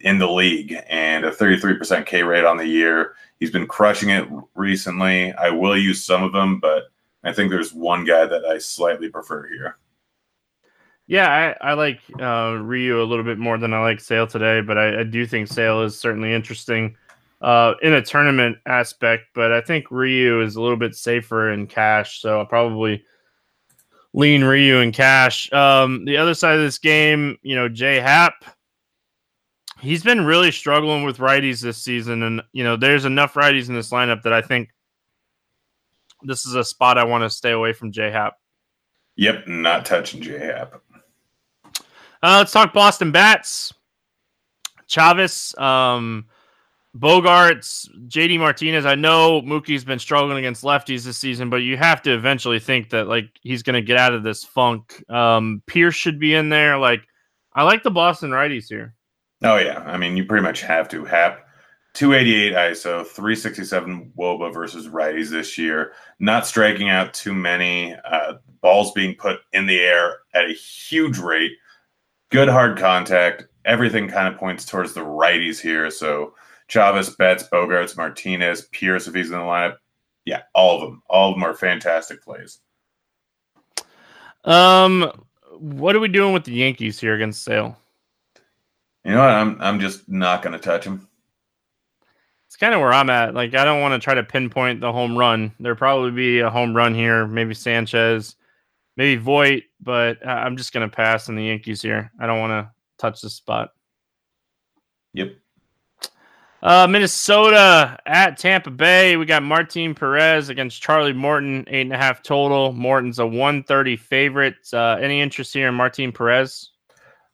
in 0.01 0.19
the 0.19 0.29
league 0.29 0.75
and 0.89 1.25
a 1.25 1.31
33% 1.31 2.05
K 2.05 2.23
rate 2.23 2.45
on 2.45 2.57
the 2.57 2.65
year. 2.65 3.15
He's 3.39 3.51
been 3.51 3.67
crushing 3.67 4.09
it 4.09 4.27
recently. 4.55 5.33
I 5.33 5.49
will 5.49 5.77
use 5.77 6.03
some 6.03 6.23
of 6.23 6.31
them, 6.31 6.59
but 6.59 6.91
I 7.23 7.33
think 7.33 7.49
there's 7.49 7.73
one 7.73 8.05
guy 8.05 8.25
that 8.25 8.45
I 8.45 8.57
slightly 8.57 9.09
prefer 9.09 9.47
here. 9.47 9.77
Yeah, 11.07 11.55
I, 11.61 11.71
I 11.71 11.73
like 11.73 11.99
uh, 12.21 12.57
Ryu 12.61 13.01
a 13.01 13.03
little 13.03 13.25
bit 13.25 13.37
more 13.37 13.57
than 13.57 13.73
I 13.73 13.81
like 13.81 13.99
Sale 13.99 14.27
today, 14.27 14.61
but 14.61 14.77
I, 14.77 15.01
I 15.01 15.03
do 15.03 15.25
think 15.25 15.47
Sale 15.47 15.81
is 15.81 15.99
certainly 15.99 16.33
interesting 16.33 16.95
uh, 17.41 17.73
in 17.81 17.93
a 17.93 18.01
tournament 18.01 18.57
aspect. 18.65 19.25
But 19.33 19.51
I 19.51 19.59
think 19.59 19.91
Ryu 19.91 20.41
is 20.41 20.55
a 20.55 20.61
little 20.61 20.77
bit 20.77 20.95
safer 20.95 21.51
in 21.51 21.67
cash, 21.67 22.21
so 22.21 22.39
I'll 22.39 22.45
probably 22.45 23.03
lean 24.13 24.43
Ryu 24.43 24.79
and 24.79 24.93
Cash. 24.93 25.51
Um, 25.53 26.05
the 26.05 26.17
other 26.17 26.33
side 26.33 26.55
of 26.55 26.61
this 26.61 26.77
game, 26.77 27.37
you 27.41 27.55
know, 27.55 27.69
Jay 27.69 27.99
Happ, 27.99 28.33
he's 29.79 30.03
been 30.03 30.25
really 30.25 30.51
struggling 30.51 31.03
with 31.03 31.17
righties 31.17 31.61
this 31.61 31.77
season, 31.77 32.23
and 32.23 32.41
you 32.53 32.63
know, 32.63 32.75
there's 32.75 33.05
enough 33.05 33.33
righties 33.33 33.69
in 33.69 33.75
this 33.75 33.91
lineup 33.91 34.21
that 34.23 34.33
I 34.33 34.41
think 34.41 34.69
this 36.23 36.45
is 36.45 36.55
a 36.55 36.63
spot 36.63 36.97
I 36.97 37.03
want 37.03 37.23
to 37.23 37.29
stay 37.29 37.51
away 37.51 37.73
from 37.73 37.91
Jay 37.91 38.11
Happ. 38.11 38.35
Yep, 39.15 39.47
not 39.47 39.85
touching 39.85 40.21
Jay 40.21 40.39
Happ. 40.39 40.81
Uh, 42.23 42.37
let's 42.37 42.51
talk 42.51 42.73
Boston 42.73 43.11
bats. 43.11 43.73
Chavis, 44.87 45.57
um, 45.59 46.25
Bogaerts, 46.97 47.87
JD 48.07 48.39
Martinez. 48.39 48.85
I 48.85 48.95
know 48.95 49.41
Mookie's 49.41 49.85
been 49.85 49.99
struggling 49.99 50.37
against 50.37 50.63
lefties 50.63 51.05
this 51.05 51.17
season, 51.17 51.49
but 51.49 51.57
you 51.57 51.77
have 51.77 52.01
to 52.01 52.13
eventually 52.13 52.59
think 52.59 52.89
that 52.89 53.07
like 53.07 53.29
he's 53.41 53.63
going 53.63 53.75
to 53.75 53.81
get 53.81 53.97
out 53.97 54.13
of 54.13 54.23
this 54.23 54.43
funk. 54.43 55.03
Um, 55.09 55.63
Pearce 55.67 55.95
should 55.95 56.19
be 56.19 56.33
in 56.33 56.49
there. 56.49 56.77
Like, 56.77 57.03
I 57.53 57.63
like 57.63 57.83
the 57.83 57.91
Boston 57.91 58.31
righties 58.31 58.67
here. 58.67 58.93
Oh 59.43 59.57
yeah, 59.57 59.79
I 59.79 59.97
mean 59.97 60.17
you 60.17 60.25
pretty 60.25 60.43
much 60.43 60.61
have 60.61 60.87
to. 60.89 61.05
Happ, 61.05 61.47
288 61.93 62.53
ISO, 62.53 63.05
367 63.05 64.11
WOBA 64.17 64.53
versus 64.53 64.87
righties 64.87 65.29
this 65.29 65.57
year. 65.57 65.93
Not 66.19 66.45
striking 66.45 66.89
out 66.89 67.13
too 67.13 67.33
many. 67.33 67.95
Uh, 68.05 68.33
balls 68.61 68.91
being 68.91 69.15
put 69.15 69.39
in 69.53 69.65
the 69.65 69.79
air 69.79 70.19
at 70.33 70.49
a 70.49 70.53
huge 70.53 71.17
rate. 71.17 71.53
Good 72.29 72.49
hard 72.49 72.77
contact. 72.77 73.47
Everything 73.65 74.07
kind 74.07 74.27
of 74.27 74.39
points 74.39 74.65
towards 74.65 74.93
the 74.93 75.01
righties 75.01 75.59
here. 75.59 75.89
So 75.89 76.33
Chavis, 76.71 77.17
Betts, 77.17 77.43
Bogaerts, 77.51 77.97
Martinez, 77.97 78.61
Pearce, 78.71 79.07
if 79.07 79.13
he's 79.13 79.29
in 79.29 79.37
the 79.37 79.43
lineup. 79.43 79.75
Yeah, 80.25 80.43
all 80.55 80.75
of 80.75 80.81
them. 80.81 81.03
All 81.09 81.29
of 81.29 81.35
them 81.35 81.43
are 81.43 81.53
fantastic 81.53 82.23
plays. 82.23 82.59
Um, 84.45 85.11
what 85.57 85.95
are 85.95 85.99
we 85.99 86.07
doing 86.07 86.33
with 86.33 86.45
the 86.45 86.53
Yankees 86.53 86.99
here 86.99 87.13
against 87.15 87.43
Sale? 87.43 87.77
You 89.03 89.11
know 89.11 89.19
what? 89.19 89.29
I'm 89.29 89.57
I'm 89.59 89.79
just 89.79 90.07
not 90.07 90.41
going 90.41 90.53
to 90.53 90.59
touch 90.59 90.85
him. 90.85 91.07
It's 92.47 92.55
kind 92.55 92.73
of 92.73 92.81
where 92.81 92.93
I'm 92.93 93.09
at. 93.09 93.33
Like, 93.33 93.55
I 93.55 93.63
don't 93.63 93.81
want 93.81 93.93
to 93.93 93.99
try 94.03 94.13
to 94.13 94.23
pinpoint 94.23 94.81
the 94.81 94.91
home 94.91 95.17
run. 95.17 95.53
There'll 95.59 95.77
probably 95.77 96.11
be 96.11 96.39
a 96.39 96.49
home 96.49 96.75
run 96.75 96.93
here, 96.93 97.25
maybe 97.25 97.53
Sanchez, 97.53 98.35
maybe 98.97 99.21
Voit, 99.21 99.63
but 99.79 100.25
I'm 100.27 100.57
just 100.57 100.73
going 100.73 100.87
to 100.87 100.93
pass 100.95 101.29
on 101.29 101.35
the 101.35 101.45
Yankees 101.45 101.81
here. 101.81 102.11
I 102.19 102.27
don't 102.27 102.39
want 102.39 102.51
to 102.51 102.71
touch 102.97 103.21
the 103.21 103.29
spot. 103.29 103.69
Yep. 105.13 105.35
Uh, 106.63 106.85
Minnesota 106.87 107.97
at 108.05 108.37
Tampa 108.37 108.69
Bay. 108.69 109.17
We 109.17 109.25
got 109.25 109.41
Martin 109.41 109.95
Perez 109.95 110.49
against 110.49 110.81
Charlie 110.81 111.13
Morton, 111.13 111.65
eight 111.67 111.81
and 111.81 111.93
a 111.93 111.97
half 111.97 112.21
total. 112.21 112.71
Morton's 112.73 113.17
a 113.17 113.25
130 113.25 113.95
favorite. 113.97 114.55
Uh, 114.71 114.97
any 115.01 115.21
interest 115.21 115.53
here 115.53 115.67
in 115.67 115.73
Martin 115.73 116.11
Perez? 116.11 116.69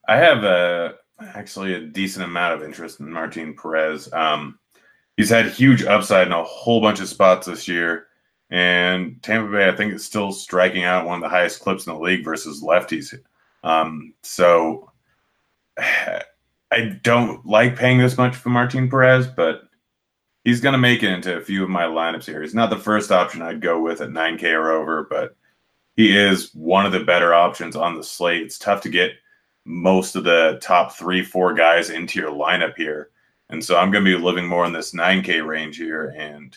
I 0.08 0.16
have 0.16 0.44
a 0.44 0.94
actually 1.20 1.74
a 1.74 1.80
decent 1.80 2.24
amount 2.24 2.54
of 2.54 2.66
interest 2.66 3.00
in 3.00 3.10
Martin 3.10 3.54
Perez. 3.54 4.10
Um, 4.12 4.58
he's 5.16 5.28
had 5.28 5.50
huge 5.50 5.84
upside 5.84 6.26
in 6.26 6.32
a 6.32 6.44
whole 6.44 6.80
bunch 6.80 7.00
of 7.00 7.08
spots 7.08 7.46
this 7.46 7.68
year. 7.68 8.06
And 8.50 9.22
Tampa 9.22 9.52
Bay, 9.52 9.68
I 9.68 9.76
think, 9.76 9.92
is 9.92 10.06
still 10.06 10.32
striking 10.32 10.84
out 10.84 11.06
one 11.06 11.16
of 11.16 11.20
the 11.22 11.28
highest 11.28 11.60
clips 11.60 11.86
in 11.86 11.92
the 11.92 12.00
league 12.00 12.24
versus 12.24 12.62
lefties. 12.62 13.14
Um, 13.62 14.14
so 14.22 14.90
I 16.70 16.98
don't 17.02 17.44
like 17.46 17.76
paying 17.76 17.98
this 17.98 18.18
much 18.18 18.36
for 18.36 18.50
Martin 18.50 18.90
Perez, 18.90 19.26
but 19.26 19.62
he's 20.44 20.60
going 20.60 20.74
to 20.74 20.78
make 20.78 21.02
it 21.02 21.12
into 21.12 21.36
a 21.36 21.40
few 21.40 21.62
of 21.62 21.70
my 21.70 21.84
lineups 21.84 22.26
here. 22.26 22.42
He's 22.42 22.54
not 22.54 22.70
the 22.70 22.76
first 22.76 23.10
option 23.10 23.42
I'd 23.42 23.60
go 23.60 23.80
with 23.80 24.00
at 24.00 24.10
9K 24.10 24.52
or 24.54 24.70
over, 24.72 25.06
but 25.08 25.36
he 25.96 26.16
is 26.16 26.54
one 26.54 26.86
of 26.86 26.92
the 26.92 27.04
better 27.04 27.34
options 27.34 27.74
on 27.74 27.96
the 27.96 28.04
slate. 28.04 28.42
It's 28.42 28.58
tough 28.58 28.82
to 28.82 28.88
get 28.88 29.12
most 29.64 30.14
of 30.16 30.24
the 30.24 30.58
top 30.62 30.92
three, 30.92 31.22
four 31.22 31.54
guys 31.54 31.90
into 31.90 32.18
your 32.18 32.30
lineup 32.30 32.76
here. 32.76 33.10
And 33.50 33.64
so 33.64 33.76
I'm 33.76 33.90
going 33.90 34.04
to 34.04 34.16
be 34.16 34.22
living 34.22 34.46
more 34.46 34.64
in 34.64 34.72
this 34.72 34.94
9K 34.94 35.46
range 35.46 35.76
here. 35.76 36.14
And 36.16 36.56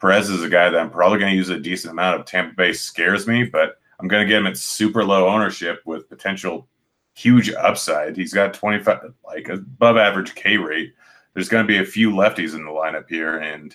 Perez 0.00 0.30
is 0.30 0.42
a 0.42 0.48
guy 0.48 0.68
that 0.68 0.80
I'm 0.80 0.90
probably 0.90 1.18
going 1.18 1.30
to 1.30 1.36
use 1.36 1.50
a 1.50 1.60
decent 1.60 1.92
amount 1.92 2.20
of. 2.20 2.26
Tampa 2.26 2.54
Bay 2.54 2.72
scares 2.72 3.26
me, 3.26 3.44
but 3.44 3.80
I'm 4.00 4.08
going 4.08 4.26
to 4.26 4.28
get 4.28 4.38
him 4.38 4.46
at 4.46 4.56
super 4.56 5.04
low 5.04 5.28
ownership 5.28 5.80
with 5.84 6.08
potential 6.08 6.66
huge 7.14 7.50
upside. 7.52 8.16
He's 8.16 8.32
got 8.32 8.54
25, 8.54 9.12
like 9.24 9.48
above 9.48 9.96
average 9.96 10.34
K 10.34 10.56
rate. 10.56 10.94
There's 11.34 11.48
going 11.48 11.66
to 11.66 11.72
be 11.72 11.78
a 11.78 11.84
few 11.84 12.10
lefties 12.10 12.54
in 12.54 12.64
the 12.64 12.70
lineup 12.70 13.08
here. 13.08 13.38
And 13.38 13.74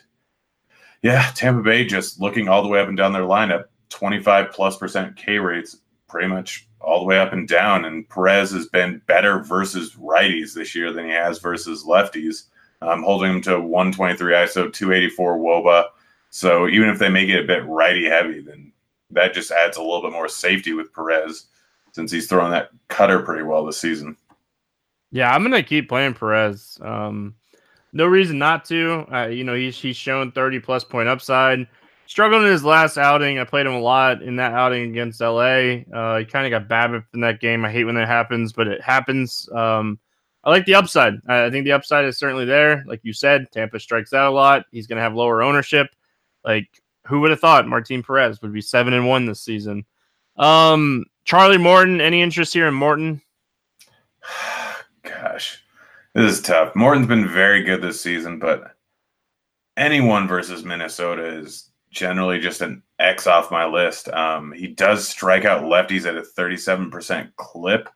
yeah, 1.01 1.31
Tampa 1.35 1.61
Bay 1.61 1.85
just 1.85 2.19
looking 2.19 2.47
all 2.47 2.63
the 2.63 2.69
way 2.69 2.79
up 2.79 2.87
and 2.87 2.97
down 2.97 3.13
their 3.13 3.23
lineup, 3.23 3.65
25 3.89 4.51
plus 4.51 4.77
percent 4.77 5.15
K 5.15 5.37
rates, 5.37 5.77
pretty 6.07 6.27
much 6.27 6.67
all 6.79 6.99
the 6.99 7.05
way 7.05 7.19
up 7.19 7.33
and 7.33 7.47
down. 7.47 7.85
And 7.85 8.07
Perez 8.09 8.51
has 8.51 8.67
been 8.67 9.01
better 9.07 9.39
versus 9.43 9.95
righties 9.95 10.53
this 10.53 10.75
year 10.75 10.91
than 10.91 11.05
he 11.05 11.11
has 11.11 11.39
versus 11.39 11.85
lefties. 11.85 12.43
I'm 12.81 13.03
holding 13.03 13.33
him 13.33 13.41
to 13.43 13.59
123 13.59 14.33
ISO, 14.33 14.71
284 14.71 15.37
WOBA. 15.39 15.85
So 16.29 16.67
even 16.67 16.89
if 16.89 16.99
they 16.99 17.09
make 17.09 17.29
it 17.29 17.43
a 17.43 17.47
bit 17.47 17.65
righty 17.65 18.05
heavy, 18.05 18.41
then 18.41 18.71
that 19.09 19.33
just 19.33 19.51
adds 19.51 19.77
a 19.77 19.81
little 19.81 20.01
bit 20.01 20.11
more 20.11 20.27
safety 20.27 20.73
with 20.73 20.93
Perez 20.93 21.47
since 21.97 22.11
he's 22.11 22.27
throwing 22.27 22.51
that 22.51 22.69
cutter 22.89 23.23
pretty 23.23 23.41
well 23.41 23.65
this 23.65 23.81
season. 23.81 24.15
Yeah, 25.09 25.33
I'm 25.33 25.41
gonna 25.41 25.63
keep 25.63 25.89
playing 25.89 26.13
Perez. 26.13 26.77
Um, 26.79 27.33
no 27.91 28.05
reason 28.05 28.37
not 28.37 28.65
to. 28.65 29.03
Uh, 29.11 29.27
you 29.29 29.43
know, 29.43 29.55
he's 29.55 29.75
he's 29.75 29.97
shown 29.97 30.31
30 30.31 30.59
plus 30.59 30.83
point 30.83 31.09
upside. 31.09 31.67
Struggled 32.05 32.43
in 32.43 32.51
his 32.51 32.63
last 32.63 32.99
outing. 32.99 33.39
I 33.39 33.45
played 33.45 33.65
him 33.65 33.73
a 33.73 33.79
lot 33.79 34.21
in 34.21 34.35
that 34.35 34.53
outing 34.53 34.91
against 34.91 35.19
LA. 35.19 35.81
Uh, 35.91 36.19
he 36.19 36.25
kind 36.25 36.45
of 36.45 36.51
got 36.51 36.69
bad 36.69 37.03
in 37.15 37.21
that 37.21 37.41
game. 37.41 37.65
I 37.65 37.71
hate 37.71 37.85
when 37.85 37.95
that 37.95 38.07
happens, 38.07 38.53
but 38.53 38.67
it 38.67 38.79
happens. 38.79 39.49
Um, 39.51 39.99
I 40.43 40.51
like 40.51 40.65
the 40.65 40.75
upside. 40.75 41.15
I 41.27 41.49
think 41.49 41.65
the 41.65 41.71
upside 41.71 42.05
is 42.05 42.19
certainly 42.19 42.45
there. 42.45 42.83
Like 42.85 43.01
you 43.01 43.11
said, 43.11 43.51
Tampa 43.51 43.79
strikes 43.79 44.13
out 44.13 44.31
a 44.31 44.35
lot. 44.35 44.65
He's 44.71 44.85
going 44.85 44.97
to 44.97 45.01
have 45.01 45.15
lower 45.15 45.41
ownership. 45.41 45.87
Like 46.45 46.69
who 47.07 47.21
would 47.21 47.31
have 47.31 47.39
thought 47.39 47.67
Martin 47.67 48.03
Perez 48.03 48.41
would 48.41 48.53
be 48.53 48.61
seven 48.61 48.93
and 48.93 49.07
one 49.07 49.25
this 49.25 49.41
season? 49.41 49.85
Um, 50.37 51.05
Charlie 51.27 51.57
Morton, 51.57 51.99
any 51.99 52.21
interest 52.21 52.53
here 52.53 52.67
in 52.67 52.73
Morton? 52.73 53.21
Gosh, 55.03 55.61
this 56.13 56.31
is 56.31 56.41
tough. 56.41 56.73
Morton's 56.73 57.07
been 57.07 57.27
very 57.27 57.63
good 57.63 57.81
this 57.81 57.99
season, 57.99 58.39
but 58.39 58.77
anyone 59.75 60.25
versus 60.25 60.63
Minnesota 60.63 61.25
is 61.25 61.69
generally 61.91 62.39
just 62.39 62.61
an 62.61 62.81
X 62.97 63.27
off 63.27 63.51
my 63.51 63.65
list. 63.65 64.07
Um, 64.07 64.53
he 64.53 64.67
does 64.67 65.05
strike 65.05 65.43
out 65.43 65.63
lefties 65.63 66.05
at 66.05 66.15
a 66.15 66.21
37% 66.21 67.35
clip, 67.35 67.89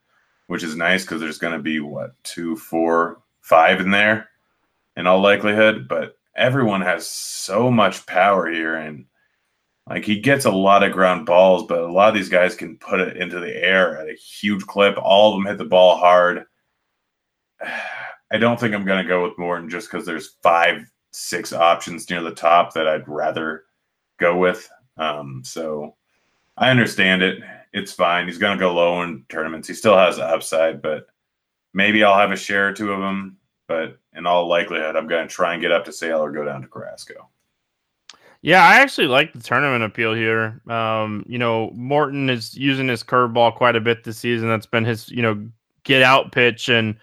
which 0.47 0.61
is 0.61 0.75
nice 0.75 1.03
because 1.03 1.21
there's 1.21 1.37
going 1.37 1.53
to 1.53 1.63
be 1.63 1.79
what 1.79 2.21
two, 2.23 2.57
four, 2.57 3.21
five 3.39 3.79
in 3.79 3.91
there 3.91 4.27
in 4.97 5.07
all 5.07 5.21
likelihood. 5.21 5.87
But 5.87 6.17
everyone 6.35 6.81
has 6.81 7.07
so 7.07 7.71
much 7.71 8.05
power 8.05 8.51
here, 8.51 8.75
and 8.75 9.05
like 9.91 10.06
he 10.06 10.21
gets 10.21 10.45
a 10.45 10.51
lot 10.51 10.84
of 10.84 10.93
ground 10.93 11.25
balls, 11.25 11.65
but 11.67 11.80
a 11.80 11.91
lot 11.91 12.08
of 12.08 12.15
these 12.15 12.30
guys 12.30 12.56
can 12.56 12.77
put 12.77 13.01
it 13.01 13.17
into 13.17 13.41
the 13.41 13.54
air 13.54 13.97
at 13.97 14.08
a 14.08 14.13
huge 14.13 14.65
clip. 14.65 14.95
All 14.97 15.34
of 15.34 15.38
them 15.38 15.51
hit 15.51 15.58
the 15.58 15.65
ball 15.65 15.97
hard. 15.97 16.45
I 18.34 18.38
don't 18.38 18.58
think 18.58 18.73
I'm 18.73 18.86
going 18.86 19.04
to 19.04 19.08
go 19.08 19.21
with 19.21 19.38
Morton 19.38 19.69
just 19.69 19.91
because 19.91 20.06
there's 20.06 20.38
five, 20.41 20.89
six 21.12 21.51
options 21.51 22.10
near 22.10 22.21
the 22.21 22.32
top 22.32 22.73
that 22.73 22.88
I'd 22.88 23.06
rather 23.06 23.65
go 24.17 24.38
with. 24.38 24.69
Um, 24.95 25.41
so 25.43 25.97
I 26.56 26.69
understand 26.69 27.21
it. 27.21 27.43
It's 27.73 27.91
fine. 27.91 28.27
He's 28.27 28.38
going 28.38 28.58
to 28.58 28.63
go 28.63 28.73
low 28.73 29.01
in 29.01 29.25
tournaments. 29.27 29.67
He 29.67 29.73
still 29.73 29.97
has 29.97 30.15
the 30.15 30.23
upside, 30.23 30.82
but 30.82 31.08
maybe 31.73 32.06
I'll 32.06 32.17
have 32.17 32.32
a 32.32 32.38
share 32.38 32.69
or 32.69 32.73
two 32.73 32.93
of 32.93 33.01
them. 33.01 33.36
But 33.67 33.99
in 34.15 34.25
all 34.25 34.47
likelihood, 34.47 34.95
I'm 34.95 35.08
going 35.08 35.27
to 35.27 35.34
try 35.34 35.51
and 35.51 35.62
get 35.62 35.73
up 35.73 35.84
to 35.84 35.91
Sale 35.91 36.19
or 36.19 36.32
go 36.32 36.45
down 36.45 36.62
to 36.62 36.69
Carrasco. 36.69 37.27
Yeah, 38.43 38.63
I 38.63 38.77
actually 38.77 39.08
like 39.08 39.34
the 39.34 39.39
tournament 39.39 39.84
appeal 39.84 40.13
here. 40.13 40.62
Um, 40.67 41.23
you 41.27 41.38
know, 41.38 41.69
Morton 41.75 42.30
is 42.30 42.56
using 42.56 42.88
his 42.88 43.04
curveball 43.04 43.56
quite 43.56 43.75
a 43.75 43.82
bit 43.82 44.04
this 44.04 44.17
season. 44.17 44.49
That's 44.49 44.65
been 44.65 44.84
his, 44.84 45.10
you 45.10 45.21
know, 45.21 45.47
get 45.84 46.01
out 46.01 46.32
pitch. 46.32 46.67
And 46.67 46.95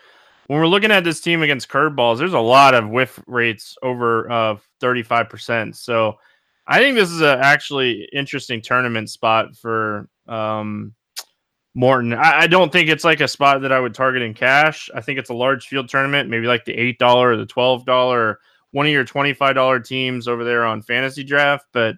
when 0.49 0.59
we're 0.59 0.67
looking 0.67 0.91
at 0.91 1.05
this 1.05 1.21
team 1.21 1.43
against 1.43 1.69
curveballs, 1.69 2.19
there's 2.19 2.33
a 2.33 2.41
lot 2.41 2.75
of 2.75 2.89
whiff 2.89 3.21
rates 3.29 3.77
over 3.83 4.29
uh, 4.31 4.57
35%. 4.83 5.77
So 5.77 6.19
I 6.67 6.81
think 6.81 6.97
this 6.97 7.11
is 7.11 7.21
a 7.21 7.39
actually 7.39 8.09
interesting 8.13 8.61
tournament 8.61 9.09
spot 9.09 9.55
for 9.57 10.09
um, 10.27 10.93
Morton. 11.75 12.15
I, 12.15 12.41
I, 12.41 12.47
don't 12.49 12.73
think 12.73 12.91
it's 12.91 13.05
like 13.05 13.21
a 13.21 13.29
spot 13.29 13.63
that 13.63 13.73
I 13.73 13.81
would 13.81 13.95
target 13.95 14.23
in 14.23 14.35
cash. 14.35 14.91
I 14.95 15.01
think 15.01 15.19
it's 15.19 15.31
a 15.31 15.35
large 15.35 15.69
field 15.69 15.89
tournament, 15.89 16.29
maybe 16.29 16.47
like 16.47 16.65
the 16.65 16.75
$8 16.75 17.01
or 17.15 17.37
the 17.37 17.47
$12 17.47 18.37
one 18.73 18.87
of 18.87 18.93
your 18.93 19.05
$25 19.05 19.87
teams 19.87 20.29
over 20.29 20.45
there 20.45 20.65
on 20.65 20.83
fantasy 20.83 21.25
draft, 21.25 21.67
but 21.73 21.97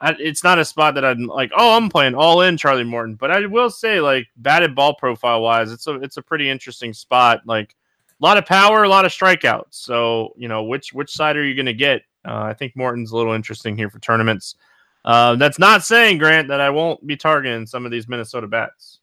I, 0.00 0.14
it's 0.18 0.44
not 0.44 0.58
a 0.58 0.64
spot 0.64 0.94
that 0.96 1.04
I'm 1.04 1.26
like, 1.26 1.50
oh, 1.56 1.76
I'm 1.76 1.88
playing 1.88 2.14
all 2.14 2.42
in 2.42 2.56
Charlie 2.56 2.84
Morton. 2.84 3.14
But 3.14 3.30
I 3.30 3.46
will 3.46 3.70
say, 3.70 4.00
like, 4.00 4.26
batted 4.36 4.74
ball 4.74 4.94
profile 4.94 5.40
wise, 5.40 5.72
it's 5.72 5.86
a 5.86 5.94
it's 6.02 6.16
a 6.16 6.22
pretty 6.22 6.50
interesting 6.50 6.92
spot. 6.92 7.40
Like, 7.46 7.74
a 8.20 8.24
lot 8.24 8.36
of 8.36 8.46
power, 8.46 8.82
a 8.82 8.88
lot 8.88 9.04
of 9.04 9.12
strikeouts. 9.12 9.66
So, 9.70 10.34
you 10.36 10.48
know, 10.48 10.64
which 10.64 10.92
which 10.92 11.10
side 11.10 11.36
are 11.36 11.44
you 11.44 11.54
going 11.54 11.66
to 11.66 11.74
get? 11.74 12.02
Uh, 12.24 12.42
I 12.42 12.54
think 12.54 12.76
Morton's 12.76 13.12
a 13.12 13.16
little 13.16 13.32
interesting 13.32 13.76
here 13.76 13.90
for 13.90 13.98
tournaments. 13.98 14.56
Uh, 15.04 15.36
that's 15.36 15.58
not 15.58 15.84
saying, 15.84 16.18
Grant, 16.18 16.48
that 16.48 16.60
I 16.60 16.70
won't 16.70 17.06
be 17.06 17.16
targeting 17.16 17.66
some 17.66 17.84
of 17.84 17.90
these 17.90 18.08
Minnesota 18.08 18.46
bats. 18.46 19.00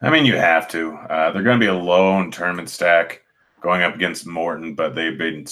I 0.00 0.10
mean, 0.10 0.24
you 0.24 0.36
have 0.36 0.68
to. 0.68 0.94
Uh, 0.94 1.32
they're 1.32 1.42
going 1.42 1.58
to 1.58 1.64
be 1.64 1.70
a 1.70 1.74
lone 1.74 2.30
tournament 2.30 2.70
stack 2.70 3.22
going 3.60 3.82
up 3.82 3.96
against 3.96 4.26
Morton, 4.26 4.74
but 4.74 4.94
they've 4.94 5.18
been 5.18 5.44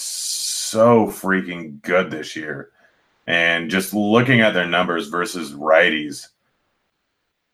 freaking 0.74 1.80
good 1.82 2.10
this 2.10 2.36
year. 2.36 2.70
And 3.26 3.70
just 3.70 3.92
looking 3.92 4.40
at 4.40 4.54
their 4.54 4.66
numbers 4.66 5.08
versus 5.08 5.52
righties, 5.52 6.28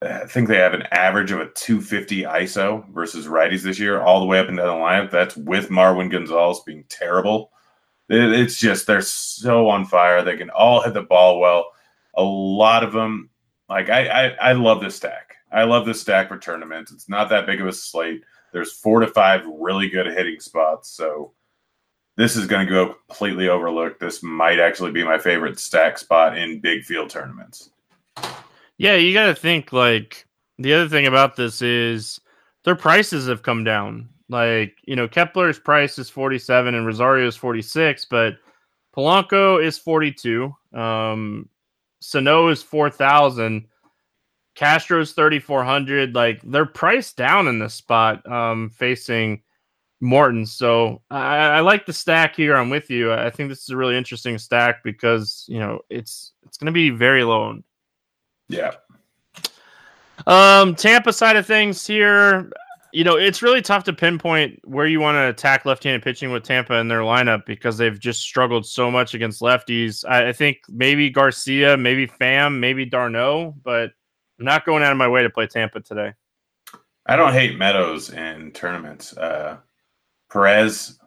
I 0.02 0.26
think 0.26 0.48
they 0.48 0.56
have 0.56 0.74
an 0.74 0.82
average 0.90 1.30
of 1.30 1.40
a 1.40 1.48
250 1.50 2.22
ISO 2.22 2.88
versus 2.90 3.26
righties 3.26 3.62
this 3.62 3.78
year, 3.78 4.00
all 4.00 4.20
the 4.20 4.26
way 4.26 4.38
up 4.38 4.48
and 4.48 4.56
down 4.56 4.66
the 4.66 4.84
lineup. 4.84 5.10
That's 5.10 5.36
with 5.36 5.70
Marwin 5.70 6.10
Gonzalez 6.10 6.60
being 6.66 6.84
terrible. 6.88 7.52
It's 8.08 8.58
just 8.58 8.86
they're 8.86 9.00
so 9.00 9.68
on 9.68 9.86
fire. 9.86 10.22
They 10.22 10.36
can 10.36 10.50
all 10.50 10.82
hit 10.82 10.94
the 10.94 11.02
ball 11.02 11.40
well. 11.40 11.70
A 12.14 12.22
lot 12.22 12.84
of 12.84 12.92
them, 12.92 13.30
like 13.68 13.88
I, 13.88 14.06
I, 14.06 14.50
I 14.50 14.52
love 14.52 14.80
this 14.80 14.96
stack. 14.96 15.36
I 15.50 15.64
love 15.64 15.86
this 15.86 16.00
stack 16.00 16.28
for 16.28 16.38
tournaments. 16.38 16.92
It's 16.92 17.08
not 17.08 17.28
that 17.30 17.46
big 17.46 17.60
of 17.60 17.66
a 17.66 17.72
slate. 17.72 18.22
There's 18.52 18.72
four 18.72 19.00
to 19.00 19.06
five 19.06 19.46
really 19.46 19.88
good 19.88 20.06
hitting 20.06 20.40
spots. 20.40 20.90
So 20.90 21.32
this 22.16 22.36
is 22.36 22.46
going 22.46 22.66
to 22.66 22.72
go 22.72 22.94
completely 23.08 23.48
overlooked. 23.48 24.00
This 24.00 24.22
might 24.22 24.58
actually 24.58 24.92
be 24.92 25.04
my 25.04 25.18
favorite 25.18 25.58
stack 25.58 25.98
spot 25.98 26.36
in 26.36 26.60
big 26.60 26.84
field 26.84 27.10
tournaments. 27.10 27.70
Yeah, 28.78 28.94
you 28.94 29.14
got 29.14 29.26
to 29.26 29.34
think 29.34 29.72
like 29.72 30.26
the 30.58 30.74
other 30.74 30.88
thing 30.88 31.06
about 31.06 31.36
this 31.36 31.62
is 31.62 32.20
their 32.64 32.76
prices 32.76 33.28
have 33.28 33.42
come 33.42 33.64
down. 33.64 34.08
Like, 34.28 34.78
you 34.84 34.96
know, 34.96 35.08
Kepler's 35.08 35.58
price 35.58 35.98
is 35.98 36.08
47 36.10 36.74
and 36.74 36.86
Rosario 36.86 37.26
is 37.26 37.36
46, 37.36 38.06
but 38.06 38.34
Polanco 38.96 39.62
is 39.62 39.78
42. 39.78 40.54
Um, 40.72 41.48
Sano 42.00 42.48
is 42.48 42.62
4,000. 42.62 43.66
Castro's 44.54 45.12
3,400. 45.12 46.14
Like, 46.14 46.40
they're 46.44 46.66
priced 46.66 47.16
down 47.16 47.46
in 47.46 47.58
this 47.58 47.74
spot 47.74 48.26
um, 48.30 48.70
facing 48.70 49.42
Morton. 50.02 50.44
So 50.44 51.00
I, 51.10 51.36
I 51.36 51.60
like 51.60 51.86
the 51.86 51.92
stack 51.92 52.34
here. 52.34 52.56
I'm 52.56 52.68
with 52.68 52.90
you. 52.90 53.12
I 53.12 53.30
think 53.30 53.48
this 53.48 53.62
is 53.62 53.70
a 53.70 53.76
really 53.76 53.96
interesting 53.96 54.36
stack 54.36 54.82
because, 54.82 55.46
you 55.48 55.60
know, 55.60 55.80
it's 55.88 56.32
it's 56.44 56.58
going 56.58 56.66
to 56.66 56.72
be 56.72 56.90
very 56.90 57.22
low 57.22 57.44
owned. 57.44 57.64
Yeah. 58.48 58.72
Um, 60.26 60.74
Tampa 60.74 61.12
side 61.12 61.36
of 61.36 61.46
things 61.46 61.86
here, 61.86 62.50
you 62.92 63.04
know, 63.04 63.16
it's 63.16 63.42
really 63.42 63.62
tough 63.62 63.84
to 63.84 63.92
pinpoint 63.92 64.60
where 64.64 64.86
you 64.86 65.00
want 65.00 65.16
to 65.16 65.28
attack 65.28 65.64
left-handed 65.64 66.02
pitching 66.02 66.30
with 66.30 66.42
Tampa 66.42 66.74
in 66.74 66.88
their 66.88 67.00
lineup 67.00 67.46
because 67.46 67.78
they've 67.78 67.98
just 67.98 68.20
struggled 68.20 68.66
so 68.66 68.90
much 68.90 69.14
against 69.14 69.40
lefties. 69.40 70.04
I, 70.06 70.28
I 70.28 70.32
think 70.32 70.58
maybe 70.68 71.10
Garcia, 71.10 71.76
maybe 71.76 72.06
Pham, 72.06 72.58
maybe 72.58 72.84
d'Arnaud, 72.84 73.54
but 73.62 73.92
I'm 74.38 74.44
not 74.44 74.66
going 74.66 74.82
out 74.82 74.92
of 74.92 74.98
my 74.98 75.08
way 75.08 75.22
to 75.22 75.30
play 75.30 75.46
Tampa 75.46 75.80
today. 75.80 76.12
I 77.06 77.16
don't 77.16 77.32
hate 77.32 77.56
Meadows 77.56 78.10
in 78.10 78.52
tournaments. 78.52 79.16
Uh, 79.16 79.58
Perez, 80.32 80.98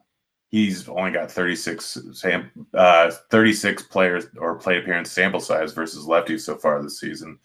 he's 0.49 0.87
only 0.87 1.11
got 1.11 1.31
36 1.31 1.97
sam- 2.13 2.51
uh, 2.73 3.11
36 3.31 3.83
players 3.83 4.27
or 4.37 4.55
play 4.55 4.77
appearance 4.77 5.11
sample 5.11 5.39
size 5.39 5.73
versus 5.73 6.05
lefties 6.05 6.41
so 6.41 6.55
far 6.55 6.81
this 6.81 6.99
season. 6.99 7.39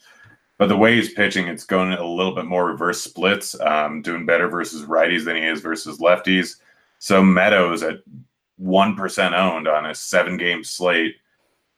But 0.59 0.69
the 0.69 0.77
way 0.77 0.95
he's 0.95 1.15
pitching, 1.15 1.49
it's 1.49 1.65
going 1.65 1.93
a 1.93 2.05
little 2.05 2.35
bit 2.35 2.45
more 2.45 2.67
reverse 2.67 3.01
splits, 3.01 3.59
um, 3.61 4.03
doing 4.03 4.27
better 4.27 4.47
versus 4.47 4.85
righties 4.85 5.25
than 5.25 5.37
he 5.37 5.43
is 5.43 5.63
versus 5.63 6.01
lefties. 6.01 6.57
So 6.99 7.23
Meadows 7.23 7.83
at 7.83 8.03
one 8.59 8.95
percent 8.95 9.35
owned 9.35 9.67
on 9.67 9.87
a 9.87 9.95
seven 9.95 10.37
game 10.37 10.63
slate. 10.63 11.17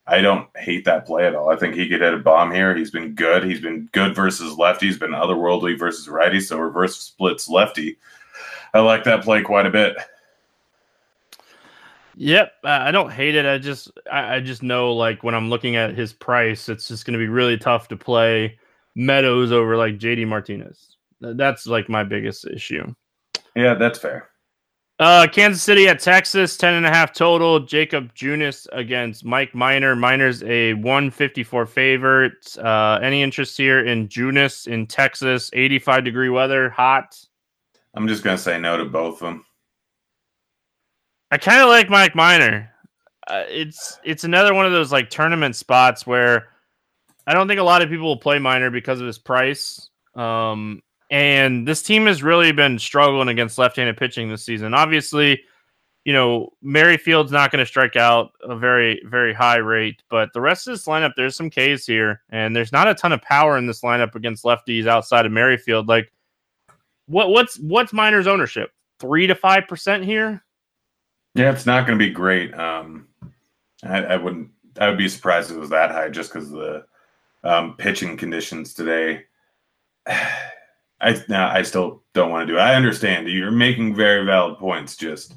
I 0.04 0.20
don't 0.20 0.48
hate 0.56 0.84
that 0.86 1.06
play 1.06 1.28
at 1.28 1.36
all. 1.36 1.48
I 1.48 1.54
think 1.54 1.76
he 1.76 1.88
could 1.88 2.00
hit 2.00 2.12
a 2.12 2.18
bomb 2.18 2.50
here. 2.50 2.74
He's 2.74 2.90
been 2.90 3.14
good. 3.14 3.44
He's 3.44 3.60
been 3.60 3.88
good 3.92 4.16
versus 4.16 4.58
lefty. 4.58 4.86
He's 4.86 4.98
been 4.98 5.12
otherworldly 5.12 5.78
versus 5.78 6.08
righty. 6.08 6.40
So 6.40 6.58
reverse 6.58 6.96
splits 6.96 7.48
lefty. 7.48 7.98
I 8.74 8.80
like 8.80 9.04
that 9.04 9.22
play 9.22 9.42
quite 9.42 9.66
a 9.66 9.70
bit. 9.70 9.96
Yep, 12.16 12.52
I 12.64 12.90
don't 12.90 13.11
hate 13.11 13.35
it. 13.35 13.46
I 13.46 13.58
just 13.58 13.90
I 14.11 14.40
just 14.40 14.62
know 14.62 14.92
like 14.92 15.22
when 15.22 15.35
I'm 15.35 15.48
looking 15.48 15.76
at 15.76 15.94
his 15.96 16.12
price, 16.12 16.68
it's 16.68 16.88
just 16.88 17.06
going 17.06 17.14
to 17.14 17.18
be 17.18 17.28
really 17.28 17.56
tough 17.56 17.88
to 17.88 17.96
play 17.96 18.58
Meadows 18.94 19.52
over 19.52 19.76
like 19.76 19.98
JD 19.98 20.26
Martinez. 20.26 20.96
That's 21.20 21.66
like 21.66 21.88
my 21.88 22.04
biggest 22.04 22.46
issue. 22.46 22.94
Yeah, 23.54 23.74
that's 23.74 23.98
fair. 23.98 24.28
Uh, 24.98 25.26
Kansas 25.26 25.62
City 25.62 25.88
at 25.88 25.98
Texas, 25.98 26.56
10 26.56 26.74
and 26.74 26.87
a 26.87 26.88
half 26.88 27.12
total. 27.12 27.58
Jakob 27.58 28.14
Junis 28.14 28.68
against 28.72 29.24
Mike 29.24 29.54
Minor. 29.54 29.96
Minor's 29.96 30.42
a 30.44 30.74
154 30.74 31.66
favorite. 31.66 32.56
Uh, 32.58 33.00
any 33.02 33.22
interest 33.22 33.56
here 33.56 33.85
in 33.85 34.06
Junis 34.06 34.68
in 34.68 34.87
Texas? 34.87 35.50
85 35.54 36.04
degree 36.04 36.28
weather, 36.28 36.70
hot. 36.70 37.18
I'm 37.94 38.09
just 38.09 38.22
gonna 38.22 38.38
say 38.38 38.59
no 38.59 38.76
to 38.76 38.85
both 38.85 39.14
of 39.14 39.20
them. 39.20 39.44
I 41.31 41.38
kind 41.38 41.62
of 41.62 41.68
like 41.68 41.88
Mike 41.88 42.14
Minor. 42.14 42.70
Uh, 43.26 43.44
it's 43.48 43.98
it's 44.05 44.24
another 44.24 44.55
one 44.55 44.66
of 44.66 44.72
those 44.72 44.92
like 44.92 45.11
tournament 45.11 45.57
spots 45.57 46.07
where 46.07 46.48
I 47.26 47.35
don't 47.35 47.48
think 47.48 47.61
a 47.61 47.64
lot 47.64 47.83
of 47.83 47.88
people 47.88 48.07
will 48.07 48.16
play 48.16 48.38
Minor 48.38 48.70
because 48.70 49.00
of 49.00 49.07
his 49.07 49.18
price. 49.18 49.90
Um, 50.14 50.83
and 51.11 51.66
this 51.68 51.83
team 51.83 52.07
has 52.07 52.22
really 52.22 52.52
been 52.52 52.78
struggling 52.78 53.28
against 53.28 53.59
left-handed 53.59 53.96
pitching 53.96 54.28
this 54.28 54.44
season. 54.44 54.74
Obviously, 54.74 55.42
you 56.05 56.12
know 56.12 56.52
Merrifield's 56.62 57.33
not 57.33 57.50
going 57.52 57.61
to 57.61 57.66
strike 57.66 57.96
out 57.96 58.33
a 58.42 58.57
very 58.57 59.00
very 59.07 59.33
high 59.33 59.59
rate, 59.59 60.02
but 60.11 60.33
the 60.33 60.40
rest 60.40 60.66
of 60.66 60.74
this 60.74 60.87
lineup, 60.87 61.12
there's 61.16 61.37
some 61.37 61.50
Ks 61.50 61.87
here, 61.87 62.22
and 62.31 62.55
there's 62.57 62.72
not 62.72 62.88
a 62.88 62.94
ton 62.94 63.12
of 63.12 63.22
power 63.22 63.57
in 63.57 63.66
this 63.66 63.83
lineup 63.83 64.14
against 64.14 64.44
lefties 64.44 64.87
outside 64.87 65.26
of 65.26 65.33
Merrifield. 65.33 65.88
Like, 65.88 66.12
what 67.12 67.31
what's 67.31 67.59
what's 67.59 67.92
Minor's 67.92 68.27
ownership? 68.27 68.72
Three 68.98 69.27
to 69.27 69.35
five 69.35 69.68
percent 69.68 70.05
here. 70.05 70.42
Yeah, 71.35 71.53
it's 71.53 71.66
not 71.66 71.87
going 71.87 71.98
to 71.98 72.05
be 72.05 72.11
great. 72.11 72.53
Um, 72.55 73.09
I, 73.85 74.03
I 74.05 74.16
wouldn't. 74.16 74.51
I 74.81 74.88
would 74.88 74.98
be 74.98 75.09
surprised 75.09 75.51
if 75.51 75.57
it 75.57 75.61
was 75.61 75.70
that 75.70 75.90
high, 75.90 76.09
just 76.09 76.33
because 76.33 76.51
the 76.51 76.85
um, 77.44 77.77
pitching 77.77 78.16
conditions 78.16 78.75
today. 78.75 79.25
I 80.07 81.20
now 81.29 81.51
I 81.51 81.62
still 81.62 82.03
don't 82.14 82.31
want 82.31 82.46
to 82.46 82.53
do 82.53 82.59
it. 82.59 82.62
I 82.62 82.77
understand 82.77 83.29
you're 83.29 83.51
making 83.51 83.94
very 83.94 84.25
valid 84.25 84.59
points. 84.59 84.96
Just 84.96 85.35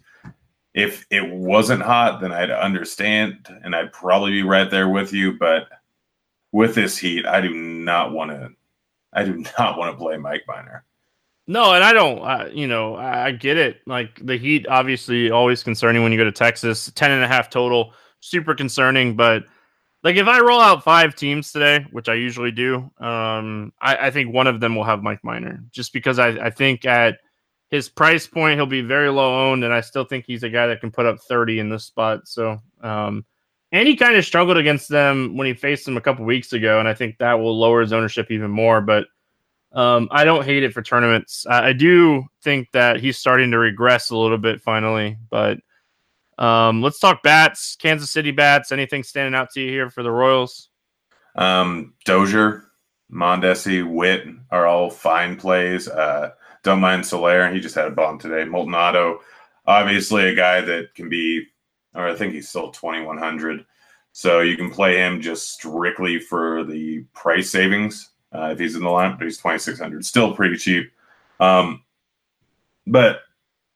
if 0.74 1.06
it 1.10 1.28
wasn't 1.30 1.82
hot, 1.82 2.22
then 2.22 2.32
I'd 2.32 2.52
understand, 2.52 3.48
and 3.64 3.76
I'd 3.76 3.92
probably 3.92 4.32
be 4.32 4.44
right 4.44 4.70
there 4.70 4.90
with 4.90 5.12
you. 5.12 5.34
But 5.34 5.68
with 6.52 6.76
this 6.76 6.98
heat, 6.98 7.26
I 7.26 7.42
do 7.42 7.54
not 7.54 8.14
want 8.14 8.32
to. 8.32 8.52
I 9.12 9.24
do 9.24 9.44
not 9.60 9.78
want 9.78 9.92
to 9.92 9.98
play 9.98 10.18
Mike 10.18 10.44
Minor. 10.48 10.86
No, 11.48 11.74
and 11.74 11.84
I 11.84 11.94
don't. 11.94 12.20
Uh, 12.20 12.50
you 12.52 12.68
know, 12.68 12.96
I, 12.96 13.28
I 13.28 13.32
get 13.32 13.58
it. 13.58 13.82
Like 13.86 14.20
the 14.26 14.38
heat, 14.38 14.68
obviously, 14.68 15.30
always 15.30 15.64
concerning 15.64 16.02
when 16.02 16.12
you 16.12 16.18
go 16.18 16.24
to 16.24 16.32
Texas. 16.32 16.92
Ten 16.96 17.12
and 17.12 17.24
a 17.24 17.28
half 17.28 17.50
total, 17.50 17.94
super 18.20 18.56
concerning. 18.56 19.16
But 19.16 19.44
like 20.04 20.16
if 20.16 20.28
I 20.28 20.40
roll 20.40 20.60
out 20.60 20.84
five 20.84 21.16
teams 21.16 21.52
today, 21.52 21.86
which 21.92 22.10
I 22.10 22.16
usually 22.16 22.52
do, 22.52 22.90
um, 23.00 23.74
I, 23.80 24.08
I 24.08 24.12
think 24.12 24.34
one 24.34 24.48
of 24.48 24.60
them 24.60 24.76
will 24.76 24.84
have 24.84 25.04
Mike 25.04 25.24
Minor, 25.24 25.64
just 25.72 25.94
because 25.94 26.18
I, 26.18 26.30
I 26.30 26.50
think 26.50 26.86
at 26.86 27.20
his 27.70 27.90
price 27.90 28.26
point 28.26 28.58
he'll 28.58 28.66
be 28.66 28.82
very 28.82 29.10
low 29.10 29.52
owned, 29.52 29.64
and 29.64 29.74
I 29.74 29.82
still 29.82 30.04
think 30.04 30.26
he's 30.26 30.44
a 30.44 30.50
guy 30.50 30.68
that 30.68 30.82
can 30.82 30.92
put 30.92 31.06
up 31.06 31.20
thirty 31.20 31.60
in 31.60 31.70
this 31.70 31.86
spot. 31.86 32.28
So, 32.28 32.60
um, 32.82 33.24
and 33.72 33.88
he 33.88 33.96
kind 33.96 34.16
of 34.16 34.26
struggled 34.26 34.58
against 34.58 34.90
them 34.90 35.38
when 35.38 35.46
he 35.46 35.54
faced 35.54 35.86
them 35.86 35.98
a 35.98 36.02
couple 36.02 36.26
weeks 36.26 36.54
ago, 36.54 36.80
and 36.80 36.88
I 36.88 36.96
think 36.96 37.18
that 37.20 37.34
will 37.34 37.60
lower 37.60 37.82
his 37.82 37.94
ownership 37.94 38.32
even 38.32 38.50
more. 38.50 38.82
But 38.82 39.06
um, 39.76 40.08
I 40.10 40.24
don't 40.24 40.46
hate 40.46 40.64
it 40.64 40.74
for 40.74 40.82
tournaments. 40.82 41.46
I, 41.48 41.70
I 41.70 41.74
do 41.74 42.26
think 42.42 42.72
that 42.72 43.02
he's 43.02 43.18
starting 43.18 43.52
to 43.52 43.60
regress 43.60 44.10
a 44.10 44.18
little 44.18 44.38
bit 44.38 44.62
finally, 44.62 45.18
but 45.30 45.60
um, 46.38 46.82
let's 46.82 47.00
talk 47.00 47.22
bats. 47.24 47.76
Kansas 47.76 48.12
City 48.12 48.32
bats. 48.32 48.72
Anything 48.72 49.04
standing 49.04 49.36
out 49.36 49.52
to 49.52 49.62
you 49.62 49.70
here 49.70 49.90
for 49.90 50.02
the 50.02 50.12
Royals? 50.12 50.70
Um, 51.36 51.94
Dozier, 52.06 52.72
Mondesi, 53.12 53.86
Whit 53.86 54.28
are 54.50 54.66
all 54.66 54.90
fine 54.90 55.36
plays. 55.36 55.90
Uh, 55.90 56.32
don't 56.64 56.80
mind 56.80 57.06
Soler. 57.06 57.54
He 57.54 57.60
just 57.60 57.76
had 57.76 57.88
a 57.88 57.92
bomb 57.92 58.18
today. 58.18 58.46
Maldonado, 58.46 59.20
obviously 59.66 60.30
a 60.30 60.36
guy 60.36 60.62
that 60.62 60.96
can 60.96 61.10
be, 61.10 61.46
or 61.94 62.08
I 62.08 62.16
think 62.16 62.34
he's 62.34 62.48
still 62.48 62.72
2,100. 62.72 63.66
So 64.14 64.40
you 64.40 64.56
can 64.56 64.72
play 64.72 64.98
him 64.98 65.20
just 65.20 65.52
strictly 65.52 66.20
for 66.20 66.64
the 66.64 67.04
price 67.14 67.52
savings 67.52 68.12
uh, 68.36 68.50
if 68.52 68.60
he's 68.60 68.76
in 68.76 68.84
the 68.84 68.90
line, 68.90 69.16
but 69.18 69.26
he's 69.26 69.38
2,600. 69.38 70.06
Still 70.06 70.36
pretty 70.36 70.58
cheap. 70.58 70.92
Um, 71.40 71.84
but 72.88 73.22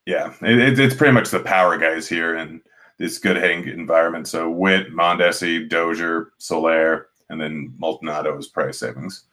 yeah, 0.05 0.33
it, 0.41 0.79
it's 0.79 0.95
pretty 0.95 1.13
much 1.13 1.29
the 1.29 1.39
power 1.39 1.77
guys 1.77 2.07
here 2.07 2.37
in 2.37 2.61
this 2.97 3.17
good 3.19 3.37
hitting 3.37 3.67
environment. 3.67 4.27
So 4.27 4.49
Whit, 4.49 4.91
Mondesi, 4.91 5.67
Dozier, 5.67 6.33
Soler, 6.37 7.07
and 7.29 7.39
then 7.39 7.73
Maldonado's 7.79 8.47
price 8.47 8.79
savings. 8.79 9.23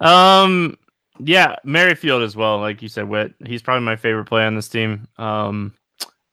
Um, 0.00 0.76
yeah, 1.18 1.56
Merrifield 1.64 2.22
as 2.22 2.34
well. 2.34 2.58
Like 2.58 2.82
you 2.82 2.88
said, 2.88 3.08
Whit. 3.08 3.34
He's 3.46 3.62
probably 3.62 3.84
my 3.84 3.96
favorite 3.96 4.24
play 4.24 4.44
on 4.44 4.54
this 4.54 4.68
team. 4.68 5.06
Um, 5.18 5.74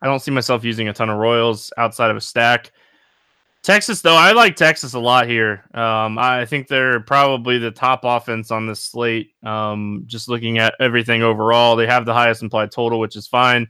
I 0.02 0.08
don't 0.08 0.19
see 0.19 0.32
myself 0.32 0.63
using 0.63 0.88
a 0.88 0.93
ton 0.93 1.10
of 1.10 1.17
Royals 1.17 1.71
outside 1.78 2.12
of 2.12 2.17
a 2.17 2.21
stack. 2.21 2.71
Texas, 3.63 4.02
though, 4.02 4.15
I 4.15 4.32
like 4.32 4.56
Texas 4.56 4.93
a 4.93 5.00
lot 5.00 5.28
here. 5.28 5.65
Um, 5.74 6.17
I 6.17 6.46
think 6.46 6.67
they're 6.67 7.02
probably 7.02 7.58
the 7.58 7.72
top 7.72 8.02
offense 8.04 8.50
on 8.50 8.65
this 8.65 8.82
slate. 8.82 9.32
Um, 9.43 10.04
just 10.06 10.30
looking 10.30 10.58
at 10.58 10.76
everything 10.80 11.22
overall, 11.22 11.76
they 11.76 11.88
have 11.88 12.06
the 12.06 12.13
highest 12.13 12.43
implied 12.43 12.72
total, 12.72 13.00
which 13.00 13.15
is 13.15 13.28
fine. 13.28 13.67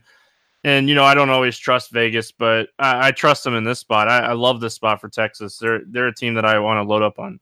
And 0.64 0.88
you 0.88 0.94
know, 0.94 1.04
I 1.04 1.14
don't 1.14 1.30
always 1.30 1.56
trust 1.56 1.92
Vegas, 1.92 2.32
but 2.32 2.68
I, 2.78 3.08
I 3.08 3.10
trust 3.12 3.44
them 3.44 3.54
in 3.54 3.64
this 3.64 3.78
spot. 3.78 4.08
I, 4.08 4.18
I, 4.18 4.32
love 4.32 4.60
this 4.60 4.74
spot 4.74 5.00
for 5.00 5.08
Texas. 5.08 5.56
They're 5.58 5.80
they're 5.86 6.08
a 6.08 6.14
team 6.14 6.34
that 6.34 6.44
I 6.44 6.58
want 6.58 6.78
to 6.78 6.88
load 6.88 7.02
up 7.02 7.18
on. 7.18 7.38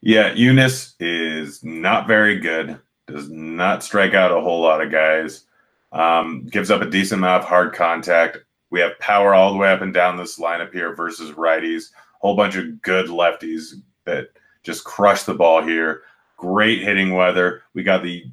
Yeah, 0.00 0.32
Junis 0.32 0.94
is 1.00 1.62
not 1.64 2.06
very 2.06 2.38
good. 2.38 2.78
Does 3.06 3.28
not 3.28 3.82
strike 3.82 4.14
out 4.14 4.30
a 4.30 4.40
whole 4.40 4.62
lot 4.62 4.80
of 4.80 4.90
guys. 4.90 5.44
Um, 5.92 6.46
gives 6.46 6.70
up 6.70 6.82
a 6.82 6.88
decent 6.88 7.18
amount 7.18 7.42
of 7.42 7.48
hard 7.48 7.74
contact. 7.74 8.38
We 8.70 8.80
have 8.80 8.98
power 8.98 9.34
all 9.34 9.52
the 9.52 9.58
way 9.58 9.70
up 9.70 9.82
and 9.82 9.92
down 9.92 10.16
this 10.16 10.38
lineup 10.38 10.72
here 10.72 10.94
versus 10.94 11.32
righties. 11.32 11.90
Whole 12.20 12.36
bunch 12.36 12.56
of 12.56 12.80
good 12.82 13.06
lefties 13.06 13.74
that 14.04 14.28
just 14.62 14.84
crush 14.84 15.24
the 15.24 15.34
ball 15.34 15.62
here. 15.62 16.02
Great 16.36 16.82
hitting 16.82 17.12
weather. 17.12 17.62
We 17.74 17.82
got 17.82 18.02
the 18.02 18.24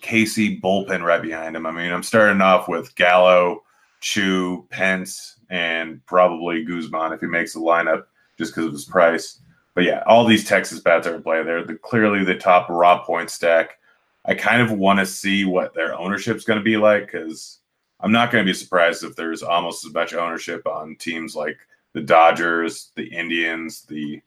Casey 0.00 0.60
bullpen 0.60 1.02
right 1.02 1.22
behind 1.22 1.56
him. 1.56 1.66
I 1.66 1.70
mean, 1.70 1.92
I'm 1.92 2.02
starting 2.02 2.40
off 2.40 2.68
with 2.68 2.94
Gallo, 2.94 3.62
Choo, 4.00 4.66
Pence, 4.70 5.36
and 5.50 6.04
probably 6.06 6.64
Guzman 6.64 7.12
if 7.12 7.20
he 7.20 7.26
makes 7.26 7.54
the 7.54 7.60
lineup 7.60 8.04
just 8.38 8.54
because 8.54 8.66
of 8.66 8.72
his 8.72 8.84
price. 8.84 9.40
But 9.74 9.84
yeah, 9.84 10.02
all 10.06 10.24
these 10.24 10.44
Texas 10.44 10.80
bats 10.80 11.06
are 11.06 11.14
in 11.14 11.22
play. 11.22 11.42
They're 11.42 11.64
the, 11.64 11.74
clearly 11.74 12.24
the 12.24 12.34
top 12.34 12.68
raw 12.68 13.02
point 13.02 13.30
stack. 13.30 13.78
I 14.24 14.34
kind 14.34 14.60
of 14.60 14.72
want 14.72 14.98
to 14.98 15.06
see 15.06 15.44
what 15.44 15.74
their 15.74 15.94
ownership's 15.94 16.44
going 16.44 16.58
to 16.58 16.64
be 16.64 16.76
like 16.76 17.06
because 17.06 17.59
I'm 18.02 18.12
not 18.12 18.30
going 18.30 18.44
to 18.44 18.50
be 18.50 18.56
surprised 18.56 19.04
if 19.04 19.16
there's 19.16 19.42
almost 19.42 19.84
as 19.84 19.92
much 19.92 20.14
ownership 20.14 20.66
on 20.66 20.96
teams 20.96 21.34
like 21.34 21.58
the 21.92 22.00
Dodgers, 22.00 22.92
the 22.96 23.06
Indians, 23.06 23.82
the 23.82 24.20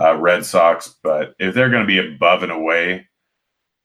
uh, 0.00 0.16
Red 0.16 0.44
Sox. 0.44 0.96
But 1.02 1.34
if 1.38 1.54
they're 1.54 1.70
going 1.70 1.82
to 1.82 1.86
be 1.86 2.14
above 2.14 2.42
and 2.42 2.52
away, 2.52 3.06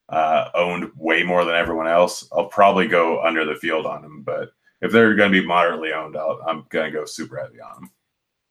uh, 0.09 0.49
owned 0.53 0.91
way 0.95 1.23
more 1.23 1.43
than 1.45 1.55
everyone 1.55 1.87
else, 1.87 2.27
I'll 2.31 2.45
probably 2.45 2.87
go 2.87 3.21
under 3.23 3.45
the 3.45 3.55
field 3.55 3.85
on 3.85 4.01
them. 4.01 4.21
But 4.21 4.51
if 4.81 4.91
they're 4.91 5.15
going 5.15 5.31
to 5.31 5.41
be 5.41 5.45
moderately 5.45 5.93
owned, 5.93 6.15
i 6.17 6.49
am 6.49 6.65
going 6.69 6.91
to 6.91 6.97
go 6.97 7.05
super 7.05 7.37
heavy 7.37 7.59
on 7.59 7.81
them. 7.81 7.91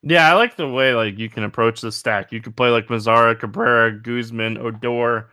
Yeah, 0.02 0.28
I 0.28 0.34
like 0.34 0.56
the 0.56 0.68
way 0.68 0.94
like 0.94 1.18
you 1.18 1.28
can 1.28 1.44
approach 1.44 1.80
the 1.80 1.92
stack. 1.92 2.32
You 2.32 2.40
could 2.40 2.56
play 2.56 2.70
like 2.70 2.88
Mazara, 2.88 3.38
Cabrera, 3.38 3.92
Guzman, 3.92 4.58
Odor, 4.58 5.30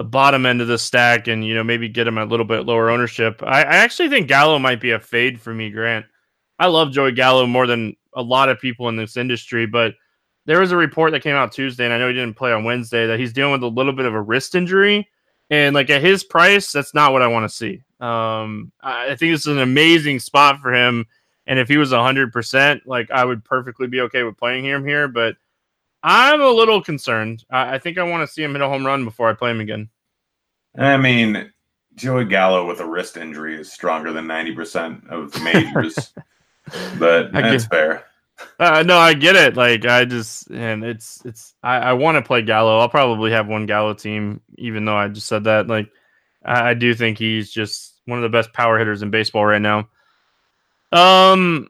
the 0.00 0.04
bottom 0.04 0.46
end 0.46 0.62
of 0.62 0.66
the 0.66 0.78
stack, 0.78 1.28
and 1.28 1.44
you 1.44 1.54
know 1.54 1.62
maybe 1.62 1.86
get 1.86 2.06
him 2.06 2.16
a 2.16 2.24
little 2.24 2.46
bit 2.46 2.64
lower 2.64 2.88
ownership. 2.88 3.42
I, 3.42 3.64
I 3.64 3.76
actually 3.76 4.08
think 4.08 4.28
Gallo 4.28 4.58
might 4.58 4.80
be 4.80 4.92
a 4.92 4.98
fade 4.98 5.38
for 5.38 5.52
me, 5.52 5.68
Grant. 5.68 6.06
I 6.58 6.68
love 6.68 6.90
Joey 6.90 7.12
Gallo 7.12 7.46
more 7.46 7.66
than 7.66 7.94
a 8.14 8.22
lot 8.22 8.48
of 8.48 8.58
people 8.58 8.88
in 8.88 8.96
this 8.96 9.18
industry, 9.18 9.66
but 9.66 9.92
there 10.46 10.58
was 10.58 10.72
a 10.72 10.76
report 10.78 11.12
that 11.12 11.22
came 11.22 11.36
out 11.36 11.52
Tuesday, 11.52 11.84
and 11.84 11.92
I 11.92 11.98
know 11.98 12.08
he 12.08 12.14
didn't 12.14 12.38
play 12.38 12.50
on 12.50 12.64
Wednesday, 12.64 13.06
that 13.08 13.20
he's 13.20 13.34
dealing 13.34 13.52
with 13.52 13.62
a 13.62 13.66
little 13.66 13.92
bit 13.92 14.06
of 14.06 14.14
a 14.14 14.22
wrist 14.22 14.54
injury. 14.54 15.06
And 15.50 15.74
like 15.74 15.90
at 15.90 16.00
his 16.00 16.24
price, 16.24 16.72
that's 16.72 16.94
not 16.94 17.12
what 17.12 17.20
I 17.20 17.26
want 17.26 17.44
to 17.50 17.54
see. 17.54 17.82
Um, 18.00 18.72
I 18.80 19.16
think 19.16 19.34
this 19.34 19.42
is 19.42 19.48
an 19.48 19.58
amazing 19.58 20.20
spot 20.20 20.60
for 20.62 20.72
him. 20.72 21.04
And 21.46 21.58
if 21.58 21.68
he 21.68 21.76
was 21.76 21.92
hundred 21.92 22.32
percent, 22.32 22.86
like 22.86 23.10
I 23.10 23.22
would 23.22 23.44
perfectly 23.44 23.86
be 23.86 24.00
okay 24.00 24.22
with 24.22 24.38
playing 24.38 24.64
him 24.64 24.86
here. 24.86 25.08
But 25.08 25.36
I'm 26.02 26.40
a 26.40 26.48
little 26.48 26.82
concerned. 26.82 27.44
I, 27.50 27.74
I 27.74 27.78
think 27.78 27.98
I 27.98 28.02
want 28.02 28.26
to 28.26 28.32
see 28.32 28.42
him 28.42 28.52
hit 28.52 28.62
a 28.62 28.68
home 28.68 28.86
run 28.86 29.04
before 29.04 29.28
I 29.28 29.34
play 29.34 29.50
him 29.50 29.60
again. 29.60 29.88
I 30.76 30.96
mean, 30.96 31.52
Joey 31.94 32.24
Gallo 32.24 32.66
with 32.66 32.80
a 32.80 32.86
wrist 32.86 33.16
injury 33.16 33.58
is 33.58 33.72
stronger 33.72 34.12
than 34.12 34.26
ninety 34.26 34.54
percent 34.54 35.08
of 35.08 35.32
the 35.32 35.40
majors, 35.40 36.12
but 36.98 37.32
that's 37.32 37.66
fair. 37.66 38.04
Uh, 38.58 38.82
no, 38.82 38.96
I 38.98 39.14
get 39.14 39.36
it. 39.36 39.56
Like 39.56 39.84
I 39.84 40.04
just 40.04 40.50
and 40.50 40.84
it's 40.84 41.24
it's 41.24 41.54
I, 41.62 41.76
I 41.76 41.92
want 41.94 42.16
to 42.16 42.22
play 42.22 42.42
Gallo. 42.42 42.78
I'll 42.78 42.88
probably 42.88 43.32
have 43.32 43.48
one 43.48 43.66
Gallo 43.66 43.94
team, 43.94 44.40
even 44.56 44.84
though 44.84 44.96
I 44.96 45.08
just 45.08 45.26
said 45.26 45.44
that. 45.44 45.66
Like 45.66 45.90
I, 46.44 46.70
I 46.70 46.74
do 46.74 46.94
think 46.94 47.18
he's 47.18 47.50
just 47.50 48.00
one 48.06 48.18
of 48.18 48.22
the 48.22 48.28
best 48.28 48.52
power 48.52 48.78
hitters 48.78 49.02
in 49.02 49.10
baseball 49.10 49.44
right 49.44 49.60
now. 49.60 49.88
Um, 50.92 51.69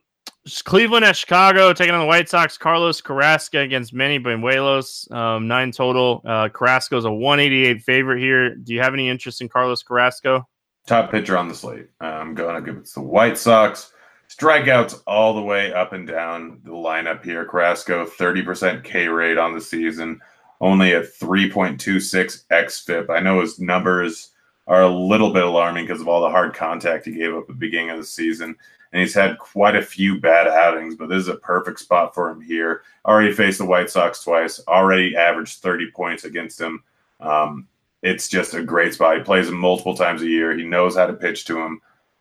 Cleveland 0.64 1.05
at 1.05 1.16
Chicago 1.16 1.72
taking 1.72 1.94
on 1.94 2.00
the 2.00 2.07
White 2.07 2.29
Sox. 2.29 2.57
Carlos 2.57 3.00
Carrasco 3.00 3.61
against 3.61 3.92
Manny 3.92 4.18
Banuelos. 4.18 5.11
Um, 5.12 5.46
nine 5.46 5.70
total. 5.70 6.22
Uh, 6.24 6.48
Carrasco's 6.48 7.05
a 7.05 7.12
188 7.12 7.83
favorite 7.83 8.20
here. 8.20 8.55
Do 8.55 8.72
you 8.72 8.81
have 8.81 8.94
any 8.94 9.09
interest 9.09 9.42
in 9.42 9.48
Carlos 9.48 9.83
Carrasco? 9.83 10.48
Top 10.87 11.11
pitcher 11.11 11.37
on 11.37 11.48
the 11.48 11.55
slate. 11.55 11.88
I'm 12.00 12.35
going 12.35 12.55
to 12.55 12.62
give 12.62 12.81
it 12.81 12.87
to 12.87 12.94
the 12.94 13.03
White 13.03 13.37
Sox. 13.37 13.92
Strikeouts 14.31 15.03
all 15.07 15.35
the 15.35 15.42
way 15.42 15.72
up 15.72 15.92
and 15.92 16.07
down 16.07 16.61
the 16.64 16.70
lineup 16.70 17.24
here. 17.24 17.44
Carrasco, 17.44 18.07
30% 18.07 18.83
K 18.85 19.09
rate 19.09 19.38
on 19.38 19.55
the 19.55 19.61
season, 19.61 20.20
only 20.61 20.92
a 20.92 21.03
3.26 21.03 22.46
xFIP. 22.46 23.11
I 23.11 23.20
know 23.20 23.40
his 23.40 23.59
numbers 23.59 24.31
are 24.66 24.83
a 24.83 24.88
little 24.88 25.33
bit 25.33 25.42
alarming 25.42 25.85
because 25.87 26.00
of 26.00 26.09
all 26.09 26.22
the 26.22 26.31
hard 26.31 26.55
contact 26.55 27.07
he 27.07 27.12
gave 27.12 27.35
up 27.35 27.42
at 27.42 27.48
the 27.48 27.55
beginning 27.55 27.90
of 27.90 27.98
the 27.98 28.05
season. 28.05 28.57
And 28.92 29.00
he's 29.00 29.14
had 29.14 29.38
quite 29.38 29.76
a 29.76 29.83
few 29.83 30.20
bad 30.20 30.48
outings, 30.48 30.96
but 30.96 31.09
this 31.09 31.20
is 31.20 31.29
a 31.29 31.37
perfect 31.37 31.79
spot 31.79 32.14
for 32.14 32.29
him 32.29 32.40
here. 32.40 32.83
Already 33.07 33.33
faced 33.33 33.59
the 33.59 33.64
White 33.64 33.88
Sox 33.88 34.24
twice, 34.24 34.61
already 34.66 35.16
averaged 35.16 35.59
30 35.61 35.90
points 35.92 36.24
against 36.24 36.61
him. 36.61 36.83
Um, 37.20 37.68
it's 38.03 38.29
just 38.29 38.55
a 38.55 38.62
great 38.62 38.94
spot. 38.94 39.16
He 39.16 39.22
plays 39.22 39.48
him 39.48 39.57
multiple 39.57 39.96
times 39.96 40.22
a 40.22 40.29
year. 40.29 40.57
He 40.57 40.64
knows 40.64 40.96
how 40.96 41.07
to 41.07 41.12
pitch 41.12 41.44
to 41.46 41.59
him 41.61 41.81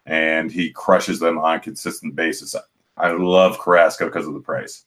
and 0.10 0.51
he 0.51 0.71
crushes 0.71 1.19
them 1.19 1.38
on 1.38 1.55
a 1.55 1.60
consistent 1.60 2.15
basis. 2.15 2.55
I 2.97 3.12
love 3.12 3.60
Carrasco 3.60 4.05
because 4.05 4.27
of 4.27 4.34
the 4.34 4.39
price. 4.39 4.86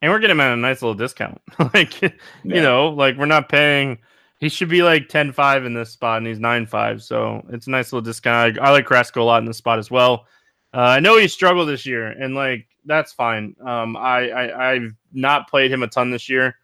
And 0.00 0.12
we're 0.12 0.20
getting 0.20 0.36
him 0.36 0.40
at 0.40 0.52
a 0.52 0.56
nice 0.56 0.80
little 0.80 0.94
discount. 0.94 1.40
like, 1.74 2.00
yeah. 2.00 2.10
you 2.44 2.62
know, 2.62 2.88
like 2.88 3.16
we're 3.16 3.26
not 3.26 3.48
paying. 3.48 3.98
He 4.38 4.48
should 4.48 4.68
be 4.68 4.82
like 4.82 5.08
10 5.08 5.32
5 5.32 5.64
in 5.64 5.74
this 5.74 5.90
spot, 5.90 6.18
and 6.18 6.26
he's 6.26 6.38
9 6.38 6.66
5. 6.66 7.02
So 7.02 7.44
it's 7.50 7.66
a 7.66 7.70
nice 7.70 7.92
little 7.92 8.04
discount. 8.04 8.58
I, 8.58 8.68
I 8.68 8.70
like 8.70 8.86
Carrasco 8.86 9.22
a 9.22 9.24
lot 9.24 9.38
in 9.38 9.46
this 9.46 9.56
spot 9.56 9.78
as 9.78 9.90
well. 9.90 10.26
Uh, 10.74 10.80
I 10.80 11.00
know 11.00 11.18
he 11.18 11.28
struggled 11.28 11.68
this 11.68 11.86
year, 11.86 12.08
and 12.08 12.34
like 12.34 12.66
that's 12.84 13.12
fine. 13.12 13.54
Um, 13.64 13.96
I, 13.96 14.28
I 14.28 14.72
I've 14.72 14.94
not 15.12 15.48
played 15.48 15.72
him 15.72 15.82
a 15.82 15.88
ton 15.88 16.10
this 16.10 16.28
year. 16.28 16.56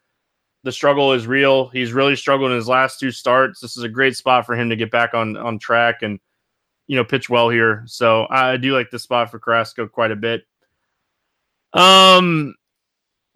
The 0.64 0.72
struggle 0.72 1.12
is 1.12 1.26
real. 1.26 1.68
He's 1.68 1.92
really 1.92 2.16
struggled 2.16 2.50
in 2.50 2.56
his 2.56 2.68
last 2.68 2.98
two 2.98 3.12
starts. 3.12 3.60
This 3.60 3.76
is 3.76 3.84
a 3.84 3.88
great 3.88 4.16
spot 4.16 4.44
for 4.44 4.54
him 4.54 4.68
to 4.68 4.76
get 4.76 4.90
back 4.90 5.14
on 5.14 5.36
on 5.36 5.58
track 5.58 6.02
and 6.02 6.18
you 6.90 6.96
know, 6.96 7.04
pitch 7.04 7.30
well 7.30 7.48
here. 7.48 7.84
So 7.86 8.26
I 8.30 8.56
do 8.56 8.74
like 8.76 8.90
the 8.90 8.98
spot 8.98 9.30
for 9.30 9.38
Carrasco 9.38 9.86
quite 9.86 10.10
a 10.10 10.16
bit. 10.16 10.42
Um, 11.72 12.56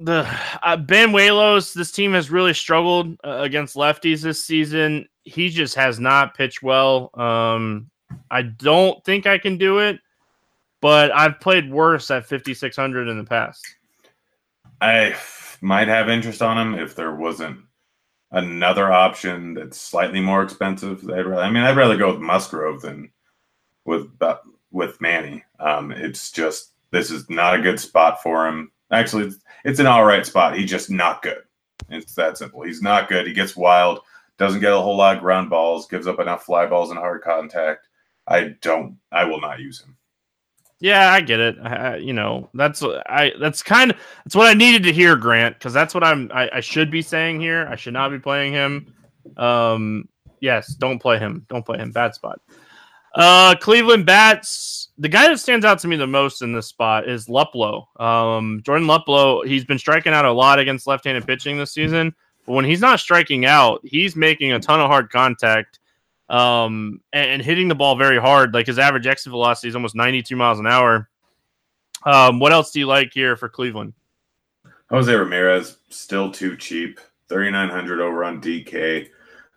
the 0.01 0.29
uh, 0.61 0.77
Banuelos, 0.77 1.73
this 1.73 1.93
team 1.93 2.15
has 2.15 2.33
really 2.33 2.53
struggled 2.53 3.17
uh, 3.23 3.39
against 3.43 3.77
lefties 3.77 4.23
this 4.23 4.45
season. 4.45 5.09
He 5.23 5.51
just 5.51 5.77
has 5.77 6.01
not 6.01 6.37
pitched 6.37 6.65
well. 6.65 7.11
Um, 7.15 7.93
I 8.29 8.43
don't 8.43 9.05
think 9.05 9.29
I 9.29 9.39
can 9.39 9.57
do 9.57 9.79
it, 9.79 10.01
but 10.85 11.11
I've 11.13 11.41
played 11.41 11.73
worse 11.73 12.11
at 12.11 12.27
5600 12.27 13.09
in 13.09 13.17
the 13.17 13.25
past. 13.25 13.65
I 14.83 15.17
might 15.63 15.89
have 15.89 16.11
interest 16.11 16.43
on 16.43 16.59
him 16.59 16.79
if 16.79 16.95
there 16.95 17.15
wasn't 17.15 17.61
another 18.33 18.93
option 18.93 19.55
that's 19.55 19.81
slightly 19.81 20.21
more 20.21 20.43
expensive. 20.43 21.03
I'd 21.09 21.25
rather, 21.25 21.43
I 21.43 21.51
mean, 21.51 21.63
I'd 21.63 21.79
rather 21.79 21.97
go 21.97 22.13
with 22.13 22.21
Musgrove 22.21 22.83
than 22.83 23.11
with 23.87 24.11
with 24.73 25.01
Manny. 25.01 25.43
Um, 25.59 25.91
it's 25.91 26.31
just 26.31 26.73
this 26.91 27.11
is 27.11 27.31
not 27.31 27.59
a 27.59 27.63
good 27.63 27.81
spot 27.81 28.23
for 28.23 28.47
him. 28.47 28.71
Actually, 28.91 29.29
it's, 29.29 29.39
it's 29.65 29.81
an 29.81 29.87
all 29.87 30.05
right 30.05 30.27
spot. 30.27 30.55
He's 30.55 30.69
just 30.69 30.91
not 30.91 31.23
good. 31.23 31.45
It's 31.89 32.15
that 32.17 32.37
simple. 32.37 32.61
He's 32.61 32.83
not 32.83 33.09
good. 33.09 33.27
He 33.27 33.33
gets 33.33 33.57
wild, 33.57 34.01
doesn't 34.37 34.61
get 34.61 34.75
a 34.75 34.83
whole 34.83 34.99
lot 34.99 35.17
of 35.17 35.23
ground 35.23 35.49
balls, 35.49 35.87
gives 35.87 36.07
up 36.07 36.21
enough 36.21 36.45
fly 36.45 36.67
balls 36.67 36.91
and 36.91 36.99
hard 36.99 37.23
contact. 37.23 37.89
I 38.29 38.57
don't. 38.61 38.99
I 39.11 39.25
will 39.25 39.41
not 39.41 39.61
use 39.61 39.81
him. 39.81 39.97
Yeah, 40.81 41.13
I 41.13 41.21
get 41.21 41.41
it. 41.41 41.57
I, 41.63 41.97
you 41.97 42.13
know, 42.13 42.51
that's 42.53 42.83
I. 42.83 43.33
That's 43.41 43.63
kind 43.63 43.91
of 43.91 43.97
that's 44.25 44.37
what 44.37 44.47
I 44.47 44.55
needed 44.55 44.83
to 44.83 44.93
hear, 44.93 45.17
Grant, 45.17 45.59
because 45.59 45.73
that's 45.73 45.95
what 45.95 46.05
I'm. 46.05 46.31
I, 46.35 46.51
I 46.55 46.61
should 46.61 46.91
be 46.91 47.01
saying 47.01 47.41
here. 47.41 47.67
I 47.71 47.77
should 47.77 47.95
not 47.95 48.11
be 48.11 48.19
playing 48.19 48.53
him. 48.53 48.95
Um, 49.37 50.09
yes, 50.41 50.75
don't 50.75 50.99
play 50.99 51.19
him. 51.19 51.47
Don't 51.49 51.65
play 51.65 51.79
him. 51.79 51.91
Bad 51.91 52.15
spot. 52.15 52.41
Uh, 53.15 53.55
Cleveland 53.61 54.07
Bats. 54.07 54.89
The 54.99 55.09
guy 55.09 55.29
that 55.29 55.39
stands 55.39 55.65
out 55.65 55.79
to 55.81 55.89
me 55.89 55.97
the 55.97 56.07
most 56.07 56.43
in 56.43 56.53
this 56.53 56.67
spot 56.67 57.09
is 57.09 57.27
Luplow. 57.29 57.87
Um, 58.01 58.61
Jordan 58.65 58.87
Luplow. 58.87 59.47
He's 59.47 59.65
been 59.65 59.79
striking 59.79 60.13
out 60.13 60.25
a 60.25 60.33
lot 60.33 60.59
against 60.59 60.87
left-handed 60.87 61.27
pitching 61.27 61.57
this 61.57 61.73
season, 61.73 62.15
but 62.47 62.53
when 62.53 62.65
he's 62.65 62.81
not 62.81 63.01
striking 63.01 63.47
out, 63.47 63.81
he's 63.85 64.17
making 64.17 64.53
a 64.53 64.61
ton 64.61 64.81
of 64.81 64.89
hard 64.89 65.11
contact, 65.11 65.79
um, 66.35 67.01
and, 67.13 67.31
and 67.31 67.43
hitting 67.43 67.69
the 67.69 67.75
ball 67.77 67.95
very 67.95 68.21
hard. 68.21 68.55
Like 68.55 68.67
his 68.67 68.79
average 68.79 69.07
exit 69.07 69.31
velocity 69.31 69.69
is 69.69 69.77
almost 69.77 69.95
92 69.95 70.35
miles 70.35 70.59
an 70.59 70.67
hour. 70.67 71.09
Um, 72.05 72.41
what 72.41 72.53
else 72.53 72.73
do 72.73 72.81
you 72.81 72.87
like 72.87 73.13
here 73.13 73.37
for 73.37 73.49
Cleveland? 73.49 73.95
Jose 74.91 75.13
Ramirez 75.13 75.79
still 75.91 76.31
too 76.31 76.57
cheap. 76.57 76.99
3,900 77.29 78.01
over 78.01 78.25
on 78.25 78.41
DK. 78.41 79.09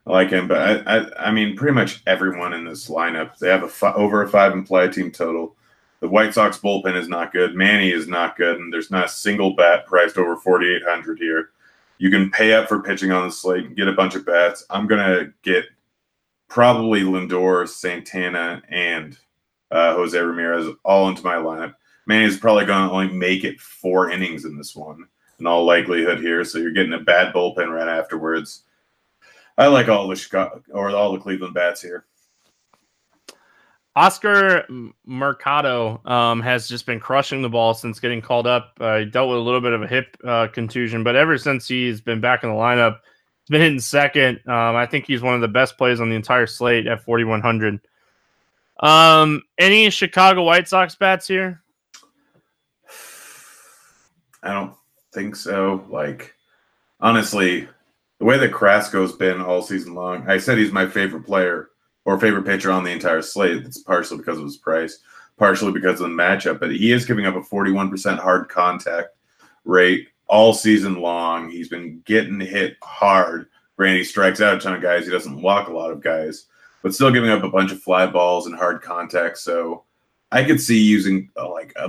I 0.05 0.09
like 0.09 0.29
him, 0.29 0.47
but 0.47 0.87
I, 0.87 0.97
I, 0.97 1.27
I 1.27 1.31
mean, 1.31 1.57
pretty 1.57 1.73
much 1.73 2.01
everyone 2.07 2.53
in 2.53 2.63
this 2.63 2.89
lineup. 2.89 3.37
They 3.37 3.49
have 3.49 3.63
a 3.63 3.93
over 3.95 4.21
a 4.21 4.29
five 4.29 4.53
play 4.65 4.87
team 4.87 5.11
total. 5.11 5.55
The 5.99 6.07
White 6.07 6.33
Sox 6.33 6.59
bullpen 6.59 6.95
is 6.95 7.09
not 7.09 7.33
good. 7.33 7.55
Manny 7.55 7.91
is 7.91 8.07
not 8.07 8.37
good, 8.37 8.57
and 8.57 8.71
there's 8.71 8.91
not 8.91 9.05
a 9.05 9.09
single 9.09 9.55
bat 9.55 9.87
priced 9.87 10.17
over 10.17 10.37
4,800 10.37 11.17
here. 11.17 11.49
You 11.97 12.11
can 12.11 12.29
pay 12.29 12.53
up 12.53 12.69
for 12.69 12.83
pitching 12.83 13.11
on 13.11 13.27
the 13.27 13.33
slate 13.33 13.65
and 13.65 13.75
get 13.75 13.87
a 13.87 13.93
bunch 13.93 14.15
of 14.15 14.25
bats. 14.25 14.63
I'm 14.69 14.87
gonna 14.87 15.33
get 15.41 15.65
probably 16.47 17.01
Lindor, 17.01 17.67
Santana, 17.67 18.61
and 18.69 19.17
uh, 19.71 19.93
Jose 19.95 20.17
Ramirez 20.17 20.67
all 20.83 21.09
into 21.09 21.23
my 21.23 21.35
lineup. 21.35 21.75
Manny's 22.05 22.37
probably 22.37 22.65
gonna 22.65 22.91
only 22.91 23.09
make 23.09 23.43
it 23.43 23.59
four 23.59 24.09
innings 24.09 24.45
in 24.45 24.57
this 24.57 24.75
one, 24.75 25.05
in 25.39 25.47
all 25.47 25.65
likelihood 25.65 26.19
here. 26.19 26.43
So 26.43 26.57
you're 26.57 26.71
getting 26.71 26.93
a 26.93 26.99
bad 26.99 27.33
bullpen 27.33 27.69
right 27.69 27.87
afterwards. 27.87 28.63
I 29.57 29.67
like 29.67 29.89
all 29.89 30.07
the 30.07 30.15
Chicago 30.15 30.61
or 30.71 30.91
all 30.91 31.11
the 31.11 31.19
Cleveland 31.19 31.53
bats 31.53 31.81
here. 31.81 32.05
Oscar 33.97 34.63
Mercado 35.07 35.99
um, 36.05 36.39
has 36.39 36.67
just 36.67 36.85
been 36.85 36.99
crushing 36.99 37.41
the 37.41 37.49
ball 37.49 37.73
since 37.73 37.99
getting 37.99 38.21
called 38.21 38.45
up. 38.45 38.77
Uh, 38.79 38.99
he 38.99 39.05
dealt 39.05 39.27
with 39.27 39.39
a 39.39 39.41
little 39.41 39.59
bit 39.59 39.73
of 39.73 39.81
a 39.81 39.87
hip 39.87 40.15
uh, 40.23 40.47
contusion, 40.53 41.03
but 41.03 41.15
ever 41.15 41.35
since 41.35 41.67
he's 41.67 41.99
been 41.99 42.21
back 42.21 42.43
in 42.43 42.49
the 42.49 42.55
lineup, 42.55 42.99
he's 43.47 43.53
been 43.53 43.61
hitting 43.61 43.79
second. 43.79 44.41
Um, 44.45 44.75
I 44.75 44.85
think 44.85 45.05
he's 45.05 45.21
one 45.21 45.33
of 45.33 45.41
the 45.41 45.47
best 45.47 45.77
plays 45.77 46.01
on 46.01 46.09
the 46.09 46.15
entire 46.17 46.47
slate 46.47 46.85
at 46.85 47.03
4,100. 47.03 47.79
Um, 48.81 49.41
any 49.57 49.89
Chicago 49.89 50.43
White 50.43 50.67
Sox 50.67 50.95
bats 50.95 51.27
here? 51.27 51.61
I 54.43 54.53
don't 54.53 54.73
think 55.13 55.37
so. 55.37 55.85
Like, 55.89 56.35
honestly, 56.99 57.69
the 58.19 58.25
way 58.25 58.37
that 58.37 58.53
Carrasco's 58.53 59.13
been 59.13 59.41
all 59.41 59.61
season 59.61 59.95
long, 59.95 60.29
I 60.29 60.39
said 60.39 60.57
he's 60.57 60.73
my 60.73 60.85
favorite 60.85 61.25
player 61.25 61.69
or 62.03 62.19
favorite 62.19 62.45
pitcher 62.45 62.71
on 62.71 62.83
the 62.83 62.91
entire 62.91 63.21
slate. 63.21 63.65
It's 63.65 63.77
partially 63.79 64.17
because 64.17 64.39
of 64.39 64.43
his 64.43 64.57
price, 64.57 64.99
partially 65.37 65.71
because 65.71 66.01
of 66.01 66.09
the 66.09 66.15
matchup. 66.15 66.59
But 66.59 66.71
he 66.71 66.91
is 66.91 67.05
giving 67.05 67.25
up 67.25 67.35
a 67.35 67.41
41% 67.41 68.19
hard 68.19 68.49
contact 68.49 69.15
rate 69.63 70.09
all 70.27 70.53
season 70.53 71.01
long. 71.01 71.49
He's 71.49 71.69
been 71.69 72.01
getting 72.05 72.39
hit 72.39 72.77
hard. 72.81 73.47
Randy 73.77 74.03
strikes 74.03 74.41
out 74.41 74.57
a 74.57 74.59
ton 74.59 74.73
of 74.73 74.81
guys. 74.81 75.05
He 75.05 75.11
doesn't 75.11 75.41
walk 75.41 75.67
a 75.67 75.73
lot 75.73 75.91
of 75.91 76.01
guys, 76.01 76.45
but 76.81 76.93
still 76.93 77.11
giving 77.11 77.29
up 77.29 77.43
a 77.43 77.49
bunch 77.49 77.71
of 77.71 77.81
fly 77.81 78.05
balls 78.07 78.47
and 78.47 78.55
hard 78.55 78.81
contact. 78.81 79.37
So 79.37 79.83
I 80.31 80.43
could 80.43 80.59
see 80.59 80.79
using 80.79 81.29
uh, 81.37 81.51
like 81.51 81.73
a 81.75 81.87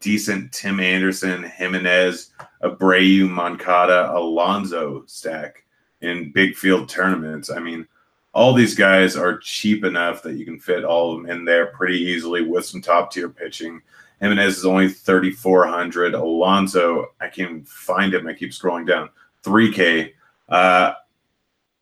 decent 0.00 0.52
Tim 0.52 0.80
Anderson, 0.80 1.42
Jimenez, 1.42 2.30
Abreu, 2.62 3.28
Moncada, 3.28 4.12
Alonso 4.14 5.04
stack 5.06 5.64
in 6.00 6.32
big 6.32 6.54
field 6.54 6.88
tournaments. 6.88 7.50
I 7.50 7.58
mean, 7.58 7.86
all 8.32 8.52
these 8.52 8.74
guys 8.74 9.16
are 9.16 9.38
cheap 9.38 9.84
enough 9.84 10.22
that 10.22 10.36
you 10.36 10.44
can 10.44 10.60
fit 10.60 10.84
all 10.84 11.12
of 11.12 11.22
them 11.22 11.30
in 11.30 11.44
there 11.44 11.66
pretty 11.68 11.98
easily 11.98 12.42
with 12.42 12.64
some 12.64 12.80
top 12.80 13.10
tier 13.10 13.28
pitching. 13.28 13.80
Jimenez 14.20 14.58
is 14.58 14.66
only 14.66 14.88
3,400. 14.88 16.14
Alonso, 16.14 17.06
I 17.20 17.28
can't 17.28 17.66
find 17.66 18.14
him. 18.14 18.26
I 18.26 18.34
keep 18.34 18.50
scrolling 18.50 18.86
down. 18.86 19.10
3K. 19.44 20.12
Uh, 20.48 20.92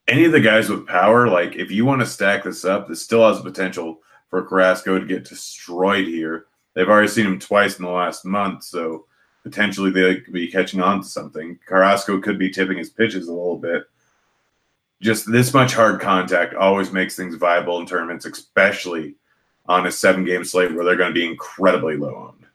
any 0.07 0.25
of 0.25 0.31
the 0.31 0.39
guys 0.39 0.69
with 0.69 0.87
power, 0.87 1.27
like 1.27 1.55
if 1.55 1.71
you 1.71 1.85
want 1.85 2.01
to 2.01 2.07
stack 2.07 2.43
this 2.43 2.63
up, 2.63 2.87
this 2.87 3.01
still 3.01 3.27
has 3.27 3.41
potential 3.41 3.99
for 4.29 4.45
Carrasco 4.45 4.99
to 4.99 5.05
get 5.05 5.27
destroyed 5.27 6.07
here. 6.07 6.45
They've 6.73 6.87
already 6.87 7.07
seen 7.07 7.25
him 7.25 7.39
twice 7.39 7.79
in 7.79 7.85
the 7.85 7.91
last 7.91 8.23
month, 8.23 8.63
so 8.63 9.05
potentially 9.43 9.89
they 9.89 10.17
could 10.21 10.33
be 10.33 10.51
catching 10.51 10.81
on 10.81 11.01
to 11.01 11.07
something. 11.07 11.57
Carrasco 11.65 12.19
could 12.21 12.37
be 12.37 12.51
tipping 12.51 12.77
his 12.77 12.89
pitches 12.89 13.27
a 13.27 13.33
little 13.33 13.57
bit. 13.57 13.83
Just 15.01 15.31
this 15.31 15.53
much 15.53 15.73
hard 15.73 15.99
contact 15.99 16.53
always 16.53 16.91
makes 16.91 17.15
things 17.15 17.35
viable 17.35 17.79
in 17.79 17.85
tournaments, 17.85 18.25
especially 18.25 19.15
on 19.67 19.87
a 19.87 19.91
seven 19.91 20.23
game 20.23 20.43
slate 20.43 20.73
where 20.73 20.85
they're 20.85 20.95
going 20.95 21.13
to 21.13 21.19
be 21.19 21.25
incredibly 21.25 21.97
low 21.97 22.29
owned. 22.29 22.45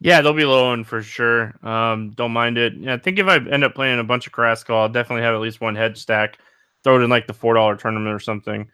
Yeah, 0.00 0.20
they'll 0.20 0.34
be 0.34 0.44
low 0.44 0.70
owned 0.70 0.86
for 0.86 1.02
sure. 1.02 1.54
Um, 1.62 2.10
don't 2.10 2.32
mind 2.32 2.58
it. 2.58 2.74
Yeah, 2.76 2.94
I 2.94 2.98
think 2.98 3.18
if 3.18 3.26
I 3.26 3.36
end 3.36 3.64
up 3.64 3.74
playing 3.74 3.98
a 3.98 4.04
bunch 4.04 4.26
of 4.26 4.32
Carrasco, 4.32 4.76
I'll 4.76 4.88
definitely 4.88 5.22
have 5.22 5.34
at 5.34 5.40
least 5.40 5.60
one 5.60 5.74
head 5.74 5.96
stack. 5.96 6.38
Throw 6.82 7.00
it 7.00 7.04
in 7.04 7.10
like 7.10 7.26
the 7.26 7.32
four 7.32 7.54
dollar 7.54 7.76
tournament 7.76 8.14
or 8.14 8.20
something. 8.20 8.68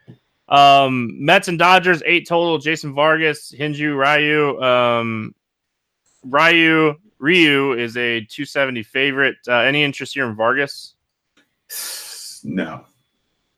Um, 0.49 1.25
Mets 1.25 1.47
and 1.47 1.59
Dodgers 1.59 2.03
eight 2.05 2.27
total. 2.27 2.59
Jason 2.59 2.93
Vargas, 2.95 3.53
Hyun-Jin 3.57 3.95
Ryu. 3.95 4.61
Um, 4.61 5.35
Ryu 6.25 6.97
Ryu 7.21 7.75
is 7.75 7.97
a 7.97 8.23
270 8.23 8.83
favorite. 8.83 9.37
Uh, 9.47 9.59
any 9.59 9.85
interest 9.85 10.15
here 10.15 10.27
in 10.27 10.35
Vargas? 10.35 10.95
No, 12.43 12.85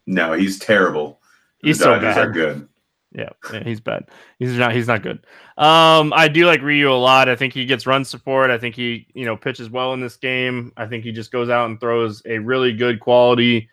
no, 0.06 0.32
he's 0.34 0.58
terrible. 0.58 1.20
He's 1.62 1.78
the 1.78 1.86
Dodgers 1.86 2.14
so 2.14 2.20
bad. 2.20 2.28
are 2.28 2.32
good. 2.32 2.68
Yeah, 3.14 3.28
yeah, 3.52 3.62
he's 3.62 3.80
bad. 3.80 4.04
He's 4.38 4.52
not. 4.56 4.74
He's 4.74 4.88
not 4.88 5.02
good. 5.02 5.18
Um, 5.58 6.12
I 6.14 6.28
do 6.28 6.46
like 6.46 6.62
Ryu 6.62 6.90
a 6.90 6.94
lot. 6.94 7.28
I 7.28 7.36
think 7.36 7.52
he 7.52 7.66
gets 7.66 7.86
run 7.86 8.04
support. 8.06 8.50
I 8.50 8.56
think 8.56 8.74
he, 8.74 9.06
you 9.12 9.26
know, 9.26 9.36
pitches 9.36 9.68
well 9.68 9.92
in 9.92 10.00
this 10.00 10.16
game. 10.16 10.72
I 10.78 10.86
think 10.86 11.04
he 11.04 11.12
just 11.12 11.30
goes 11.30 11.50
out 11.50 11.68
and 11.68 11.78
throws 11.78 12.22
a 12.24 12.38
really 12.38 12.72
good 12.72 13.00
quality 13.00 13.68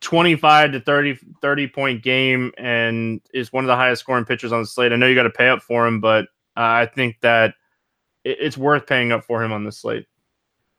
25 0.00 0.72
to 0.72 0.80
30 0.80 1.18
30 1.42 1.68
point 1.68 2.02
game 2.02 2.52
and 2.58 3.20
is 3.34 3.52
one 3.52 3.64
of 3.64 3.68
the 3.68 3.76
highest 3.76 4.00
scoring 4.00 4.24
pitchers 4.24 4.52
on 4.52 4.62
the 4.62 4.66
slate. 4.66 4.92
I 4.92 4.96
know 4.96 5.06
you 5.06 5.14
got 5.14 5.24
to 5.24 5.30
pay 5.30 5.48
up 5.48 5.62
for 5.62 5.86
him, 5.86 6.00
but 6.00 6.24
uh, 6.56 6.82
I 6.82 6.86
think 6.86 7.20
that 7.20 7.54
it's 8.24 8.58
worth 8.58 8.86
paying 8.86 9.12
up 9.12 9.24
for 9.24 9.42
him 9.42 9.52
on 9.52 9.64
the 9.64 9.72
slate. 9.72 10.06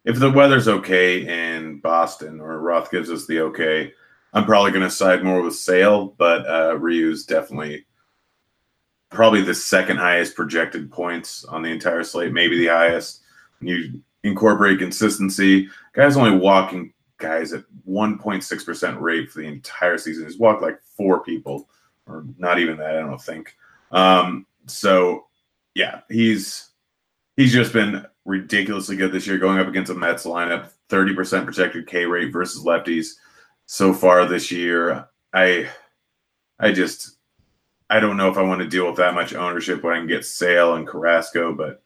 If 0.03 0.19
the 0.19 0.31
weather's 0.31 0.67
okay 0.67 1.55
in 1.57 1.79
Boston 1.79 2.39
or 2.39 2.59
Roth 2.59 2.91
gives 2.91 3.11
us 3.11 3.27
the 3.27 3.41
okay, 3.41 3.93
I'm 4.33 4.45
probably 4.45 4.71
going 4.71 4.83
to 4.83 4.89
side 4.89 5.23
more 5.23 5.41
with 5.41 5.55
Sale, 5.55 6.15
but 6.17 6.47
uh, 6.49 6.77
Ryu's 6.77 7.25
definitely 7.25 7.85
probably 9.11 9.41
the 9.41 9.53
second 9.53 9.97
highest 9.97 10.35
projected 10.35 10.91
points 10.91 11.45
on 11.45 11.61
the 11.61 11.69
entire 11.69 12.03
slate, 12.03 12.31
maybe 12.31 12.57
the 12.57 12.67
highest. 12.67 13.21
You 13.59 14.01
incorporate 14.23 14.79
consistency, 14.79 15.69
guys 15.93 16.17
only 16.17 16.37
walking 16.37 16.93
guys 17.19 17.53
at 17.53 17.63
1.6% 17.87 18.99
rate 18.99 19.29
for 19.29 19.39
the 19.41 19.47
entire 19.47 19.97
season. 19.97 20.25
He's 20.25 20.39
walked 20.39 20.61
like 20.63 20.81
four 20.97 21.23
people, 21.23 21.69
or 22.07 22.25
not 22.37 22.59
even 22.59 22.77
that, 22.77 22.97
I 22.97 23.01
don't 23.01 23.21
think. 23.21 23.55
Um, 23.91 24.47
so 24.65 25.27
yeah, 25.75 26.01
he's 26.09 26.69
he's 27.37 27.53
just 27.53 27.73
been 27.73 28.05
ridiculously 28.25 28.95
good 28.95 29.11
this 29.11 29.27
year, 29.27 29.37
going 29.37 29.59
up 29.59 29.67
against 29.67 29.91
a 29.91 29.95
Mets 29.95 30.25
lineup, 30.25 30.71
30% 30.89 31.43
projected 31.45 31.87
K 31.87 32.05
rate 32.05 32.33
versus 32.33 32.63
lefties 32.63 33.13
so 33.65 33.93
far 33.93 34.25
this 34.25 34.51
year. 34.51 35.07
I 35.33 35.69
I 36.59 36.71
just 36.71 37.17
I 37.91 37.99
don't 37.99 38.15
know 38.15 38.29
if 38.29 38.37
I 38.37 38.41
want 38.41 38.61
to 38.61 38.67
deal 38.67 38.87
with 38.87 38.95
that 38.95 39.13
much 39.13 39.33
ownership 39.33 39.83
when 39.83 39.93
I 39.93 39.97
can 39.97 40.07
get 40.07 40.25
Sale 40.25 40.75
and 40.75 40.87
Carrasco, 40.87 41.53
but 41.53 41.83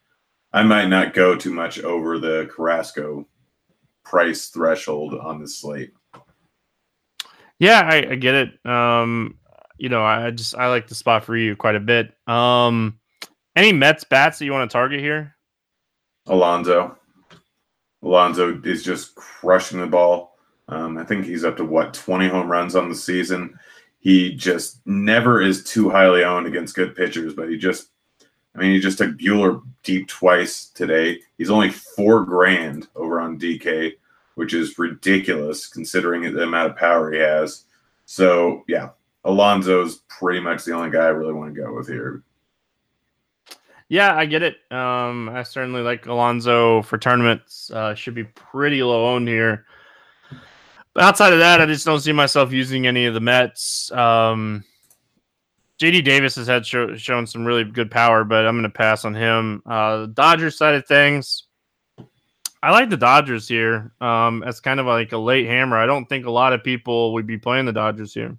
I 0.52 0.62
might 0.62 0.86
not 0.86 1.14
go 1.14 1.34
too 1.34 1.52
much 1.52 1.80
over 1.80 2.20
the 2.20 2.48
Carrasco 2.54 3.26
price 4.04 4.46
threshold 4.46 5.14
on 5.14 5.40
the 5.40 5.48
slate. 5.48 5.94
Yeah, 7.58 7.80
I, 7.80 8.12
I 8.12 8.14
get 8.14 8.34
it. 8.34 8.66
Um, 8.66 9.38
you 9.78 9.88
know, 9.88 10.04
I 10.04 10.30
just 10.30 10.54
I 10.54 10.68
like 10.68 10.86
the 10.86 10.94
spot 10.94 11.24
for 11.24 11.36
you 11.36 11.56
quite 11.56 11.74
a 11.74 11.80
bit. 11.80 12.14
Um, 12.28 13.00
any 13.56 13.72
Mets 13.72 14.04
bats 14.04 14.38
that 14.38 14.44
you 14.44 14.52
want 14.52 14.70
to 14.70 14.72
target 14.72 15.00
here? 15.00 15.34
Alonso. 16.26 16.96
Alonso 18.04 18.60
is 18.62 18.84
just 18.84 19.16
crushing 19.16 19.80
the 19.80 19.88
ball. 19.88 20.36
Um, 20.68 20.98
I 20.98 21.04
think 21.04 21.24
he's 21.24 21.44
up 21.44 21.56
to 21.56 21.64
what 21.64 21.94
20 21.94 22.28
home 22.28 22.48
runs 22.48 22.76
on 22.76 22.88
the 22.88 22.94
season 22.94 23.58
he 24.06 24.32
just 24.32 24.86
never 24.86 25.42
is 25.42 25.64
too 25.64 25.90
highly 25.90 26.22
owned 26.22 26.46
against 26.46 26.76
good 26.76 26.94
pitchers, 26.94 27.34
but 27.34 27.50
he 27.50 27.58
just, 27.58 27.88
I 28.54 28.60
mean, 28.60 28.70
he 28.70 28.78
just 28.78 28.98
took 28.98 29.16
Buehler 29.16 29.60
deep 29.82 30.06
twice 30.06 30.66
today. 30.66 31.18
He's 31.38 31.50
only 31.50 31.70
four 31.70 32.24
grand 32.24 32.86
over 32.94 33.18
on 33.18 33.36
DK, 33.36 33.94
which 34.36 34.54
is 34.54 34.78
ridiculous 34.78 35.66
considering 35.66 36.22
the 36.22 36.44
amount 36.44 36.70
of 36.70 36.76
power 36.76 37.10
he 37.10 37.18
has. 37.18 37.64
So, 38.04 38.62
yeah, 38.68 38.90
Alonso's 39.24 40.02
pretty 40.08 40.38
much 40.38 40.64
the 40.64 40.74
only 40.74 40.92
guy 40.92 41.06
I 41.06 41.08
really 41.08 41.34
want 41.34 41.52
to 41.52 41.60
go 41.60 41.74
with 41.74 41.88
here. 41.88 42.22
Yeah, 43.88 44.14
I 44.14 44.24
get 44.26 44.44
it. 44.44 44.58
Um, 44.70 45.30
I 45.30 45.42
certainly 45.42 45.82
like 45.82 46.06
Alonso 46.06 46.82
for 46.82 46.96
tournaments. 46.96 47.72
Uh, 47.72 47.96
should 47.96 48.14
be 48.14 48.22
pretty 48.22 48.84
low 48.84 49.14
owned 49.14 49.26
here. 49.26 49.66
But 50.96 51.04
outside 51.04 51.34
of 51.34 51.40
that, 51.40 51.60
I 51.60 51.66
just 51.66 51.84
don't 51.84 52.00
see 52.00 52.12
myself 52.12 52.52
using 52.52 52.86
any 52.86 53.04
of 53.04 53.12
the 53.12 53.20
Mets. 53.20 53.92
Um, 53.92 54.64
JD 55.78 56.04
Davis 56.04 56.36
has 56.36 56.46
had 56.46 56.64
show, 56.64 56.96
shown 56.96 57.26
some 57.26 57.44
really 57.44 57.64
good 57.64 57.90
power, 57.90 58.24
but 58.24 58.46
I'm 58.46 58.54
going 58.54 58.62
to 58.62 58.70
pass 58.70 59.04
on 59.04 59.14
him. 59.14 59.62
Uh, 59.66 59.98
the 59.98 60.06
Dodgers 60.06 60.56
side 60.56 60.74
of 60.74 60.86
things, 60.86 61.48
I 62.62 62.70
like 62.70 62.88
the 62.88 62.96
Dodgers 62.96 63.46
here 63.46 63.92
um, 64.00 64.42
as 64.42 64.58
kind 64.58 64.80
of 64.80 64.86
like 64.86 65.12
a 65.12 65.18
late 65.18 65.46
hammer. 65.46 65.76
I 65.76 65.84
don't 65.84 66.06
think 66.06 66.24
a 66.24 66.30
lot 66.30 66.54
of 66.54 66.64
people 66.64 67.12
would 67.12 67.26
be 67.26 67.36
playing 67.36 67.66
the 67.66 67.74
Dodgers 67.74 68.14
here. 68.14 68.34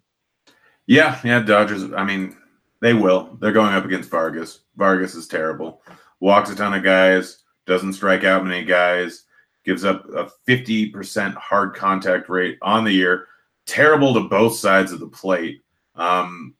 Yeah, 0.87 1.19
yeah, 1.23 1.41
Dodgers. 1.41 1.93
I 1.93 2.03
mean, 2.03 2.35
they 2.81 2.95
will. 2.95 3.37
They're 3.39 3.51
going 3.51 3.75
up 3.75 3.85
against 3.85 4.09
Vargas. 4.09 4.61
Vargas 4.75 5.13
is 5.13 5.27
terrible. 5.27 5.83
Walks 6.19 6.49
a 6.49 6.55
ton 6.55 6.73
of 6.73 6.83
guys. 6.83 7.43
Doesn't 7.67 7.93
strike 7.93 8.23
out 8.23 8.43
many 8.43 8.65
guys 8.65 9.25
gives 9.67 9.83
up 9.83 10.07
a 10.15 10.31
50% 10.47 11.35
hard 11.35 11.75
contact 11.75 12.29
rate 12.29 12.57
on 12.61 12.85
the 12.85 12.91
year. 12.91 13.27
Terrible 13.65 14.13
to 14.13 14.21
both 14.21 14.55
sides 14.55 14.93
of 14.93 15.01
the 15.01 15.09
plate. 15.09 15.61
Um, 15.95 16.55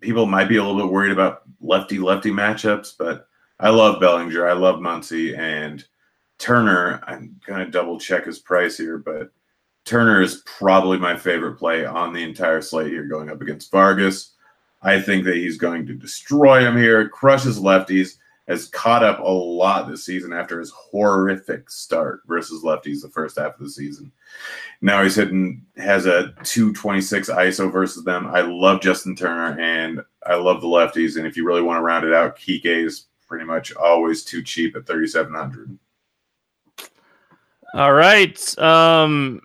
people 0.00 0.24
might 0.24 0.48
be 0.48 0.56
a 0.56 0.64
little 0.64 0.80
bit 0.80 0.90
worried 0.90 1.12
about 1.12 1.42
lefty 1.60 1.98
lefty 1.98 2.30
matchups, 2.30 2.94
but 2.98 3.28
I 3.60 3.68
love 3.68 4.00
Bellinger. 4.00 4.48
I 4.48 4.54
love 4.54 4.80
Muncy 4.80 5.38
and 5.38 5.84
Turner. 6.38 7.00
I'm 7.06 7.38
going 7.46 7.66
to 7.66 7.70
double 7.70 8.00
check 8.00 8.24
his 8.24 8.38
price 8.38 8.78
here, 8.78 8.96
but 8.96 9.30
Turner 9.84 10.22
is 10.22 10.42
probably 10.46 10.96
my 10.96 11.14
favorite 11.18 11.58
play 11.58 11.84
on 11.84 12.14
the 12.14 12.22
entire 12.22 12.62
slate 12.62 12.90
here 12.90 13.04
going 13.04 13.28
up 13.28 13.42
against 13.42 13.70
Vargas. 13.70 14.32
I 14.80 15.02
think 15.02 15.26
that 15.26 15.36
he's 15.36 15.58
going 15.58 15.86
to 15.86 15.94
destroy 15.94 16.66
him 16.66 16.78
here, 16.78 17.10
crushes 17.10 17.60
lefties 17.60 18.16
has 18.48 18.68
caught 18.68 19.04
up 19.04 19.20
a 19.20 19.22
lot 19.22 19.88
this 19.88 20.04
season 20.04 20.32
after 20.32 20.58
his 20.58 20.70
horrific 20.70 21.70
start 21.70 22.22
versus 22.26 22.64
lefties 22.64 23.02
the 23.02 23.08
first 23.08 23.38
half 23.38 23.54
of 23.54 23.60
the 23.60 23.70
season. 23.70 24.10
Now 24.80 25.02
he's 25.02 25.14
hitting 25.14 25.64
has 25.76 26.06
a 26.06 26.34
226 26.42 27.30
ISO 27.30 27.70
versus 27.70 28.04
them. 28.04 28.26
I 28.26 28.40
love 28.40 28.80
Justin 28.80 29.14
Turner 29.14 29.60
and 29.60 30.02
I 30.26 30.34
love 30.34 30.60
the 30.60 30.66
lefties. 30.66 31.16
And 31.16 31.26
if 31.26 31.36
you 31.36 31.46
really 31.46 31.62
want 31.62 31.78
to 31.78 31.82
round 31.82 32.04
it 32.04 32.12
out, 32.12 32.36
Kike 32.36 32.64
is 32.64 33.06
pretty 33.28 33.44
much 33.44 33.74
always 33.76 34.24
too 34.24 34.42
cheap 34.42 34.76
at 34.76 34.86
3,700. 34.86 35.78
All 37.74 37.92
right. 37.92 38.58
Um, 38.58 39.40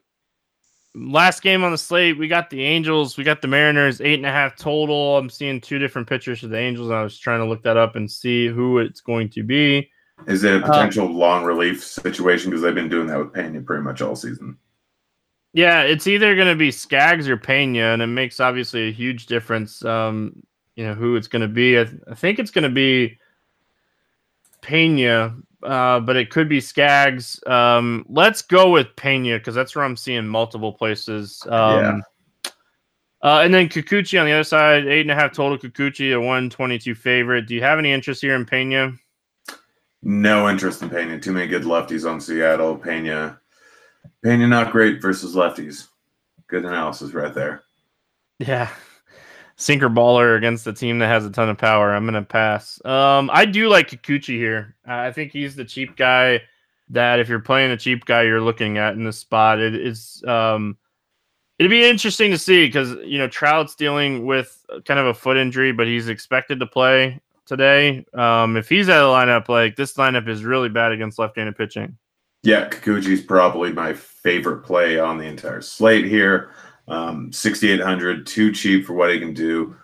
last 0.97 1.41
game 1.41 1.63
on 1.63 1.71
the 1.71 1.77
slate, 1.77 2.17
we 2.17 2.27
got 2.27 2.49
the 2.49 2.63
Angels, 2.63 3.17
we 3.17 3.23
got 3.23 3.41
the 3.41 3.47
Mariners, 3.47 4.01
eight 4.01 4.15
and 4.15 4.25
a 4.25 4.31
half 4.31 4.55
total. 4.55 5.17
I'm 5.17 5.29
seeing 5.29 5.61
two 5.61 5.79
different 5.79 6.07
pitchers 6.07 6.39
for 6.39 6.47
the 6.47 6.57
Angels. 6.57 6.91
I 6.91 7.03
was 7.03 7.17
trying 7.17 7.39
to 7.39 7.45
look 7.45 7.63
that 7.63 7.77
up 7.77 7.95
and 7.95 8.09
see 8.09 8.47
who 8.47 8.79
it's 8.79 9.01
going 9.01 9.29
to 9.29 9.43
be. 9.43 9.89
Is 10.27 10.43
it 10.43 10.61
a 10.61 10.65
uh, 10.65 10.67
potential 10.67 11.05
long 11.05 11.43
relief 11.43 11.83
situation 11.83 12.49
because 12.49 12.63
they've 12.63 12.73
been 12.73 12.89
doing 12.89 13.07
that 13.07 13.19
with 13.19 13.33
Pena 13.33 13.61
pretty 13.61 13.83
much 13.83 14.01
all 14.01 14.15
season? 14.15 14.57
Yeah, 15.53 15.83
it's 15.83 16.07
either 16.07 16.35
going 16.35 16.47
to 16.47 16.55
be 16.55 16.71
Skaggs 16.71 17.29
or 17.29 17.37
Pena, 17.37 17.93
and 17.93 18.01
it 18.01 18.07
makes 18.07 18.39
obviously 18.39 18.89
a 18.89 18.91
huge 18.91 19.27
difference. 19.27 19.83
Um, 19.85 20.43
you 20.75 20.85
know 20.85 20.93
who 20.93 21.15
it's 21.15 21.27
going 21.27 21.41
to 21.41 21.47
be. 21.47 21.79
I, 21.79 21.85
th- 21.85 22.01
I, 22.09 22.15
think 22.15 22.39
it's 22.39 22.51
going 22.51 22.63
to 22.63 22.69
be 22.69 23.17
Pena, 24.61 25.35
uh, 25.63 25.99
but 25.99 26.15
it 26.15 26.29
could 26.29 26.49
be 26.49 26.59
Skaggs. 26.59 27.39
Um, 27.47 28.05
let's 28.09 28.41
go 28.41 28.71
with 28.71 28.95
Pena 28.95 29.37
because 29.37 29.55
that's 29.55 29.75
where 29.75 29.85
I'm 29.85 29.97
seeing 29.97 30.27
multiple 30.27 30.73
places. 30.73 31.45
Um, 31.49 31.79
yeah. 31.79 31.99
Uh, 33.23 33.41
and 33.43 33.53
then 33.53 33.67
Kikuchi 33.67 34.19
on 34.19 34.27
the 34.27 34.31
other 34.31 34.43
side, 34.43 34.85
eight 34.87 35.01
and 35.01 35.11
a 35.11 35.15
half 35.15 35.33
total 35.33 35.57
Kikuchi, 35.57 36.13
a 36.13 36.19
122 36.19 36.93
favorite. 36.93 37.47
Do 37.47 37.55
you 37.55 37.61
have 37.61 37.79
any 37.79 37.91
interest 37.91 38.21
here 38.21 38.35
in 38.35 38.45
Pena? 38.45 38.93
No 40.03 40.47
interest 40.47 40.83
in 40.83 40.89
Pena. 40.89 41.19
Too 41.19 41.33
many 41.33 41.47
good 41.47 41.63
lefties 41.63 42.09
on 42.09 42.21
Seattle. 42.21 42.77
Pena 42.77 43.39
Pena 44.23 44.47
not 44.47 44.71
great 44.71 45.01
versus 45.01 45.35
lefties. 45.35 45.87
Good 46.47 46.65
analysis 46.65 47.13
right 47.13 47.33
there. 47.33 47.63
Yeah. 48.39 48.69
Sinker 49.57 49.89
baller 49.89 50.37
against 50.37 50.67
a 50.67 50.73
team 50.73 50.99
that 50.99 51.07
has 51.07 51.25
a 51.25 51.31
ton 51.31 51.49
of 51.49 51.57
power. 51.57 51.93
I'm 51.93 52.05
gonna 52.05 52.21
pass. 52.21 52.83
Um, 52.85 53.29
I 53.33 53.45
do 53.45 53.69
like 53.69 53.89
Kikuchi 53.89 54.37
here. 54.37 54.75
I 54.85 55.11
think 55.11 55.31
he's 55.31 55.55
the 55.55 55.65
cheap 55.65 55.97
guy 55.97 56.41
that 56.89 57.19
if 57.19 57.27
you're 57.27 57.39
playing 57.39 57.71
a 57.71 57.77
cheap 57.77 58.05
guy, 58.05 58.23
you're 58.23 58.39
looking 58.39 58.77
at 58.77 58.93
in 58.93 59.03
this 59.03 59.17
spot. 59.17 59.59
It 59.59 59.75
is 59.75 60.23
um, 60.27 60.77
it'd 61.57 61.71
be 61.71 61.83
interesting 61.83 62.29
to 62.31 62.37
see 62.37 62.67
because 62.67 62.91
you 63.03 63.17
know 63.17 63.27
Trout's 63.27 63.75
dealing 63.75 64.25
with 64.27 64.63
kind 64.85 64.99
of 64.99 65.07
a 65.07 65.13
foot 65.13 65.37
injury, 65.37 65.71
but 65.71 65.87
he's 65.87 66.07
expected 66.07 66.59
to 66.59 66.67
play 66.67 67.19
today. 67.47 68.05
Um, 68.13 68.57
if 68.57 68.69
he's 68.69 68.89
out 68.89 69.03
of 69.03 69.09
the 69.09 69.31
lineup, 69.31 69.49
like 69.49 69.75
this 69.75 69.93
lineup 69.93 70.27
is 70.27 70.43
really 70.43 70.69
bad 70.69 70.91
against 70.91 71.17
left-handed 71.17 71.57
pitching. 71.57 71.97
Yeah, 72.43 72.69
Kikuchi's 72.69 73.21
probably 73.21 73.71
my 73.71 73.93
favorite 73.93 74.63
play 74.63 74.99
on 74.99 75.17
the 75.17 75.25
entire 75.25 75.61
slate 75.61 76.05
here. 76.05 76.51
Um, 76.87 77.31
6,800, 77.33 78.25
too 78.25 78.51
cheap 78.51 78.85
for 78.85 78.93
what 78.93 79.11
he 79.11 79.19
can 79.19 79.33
do. 79.33 79.75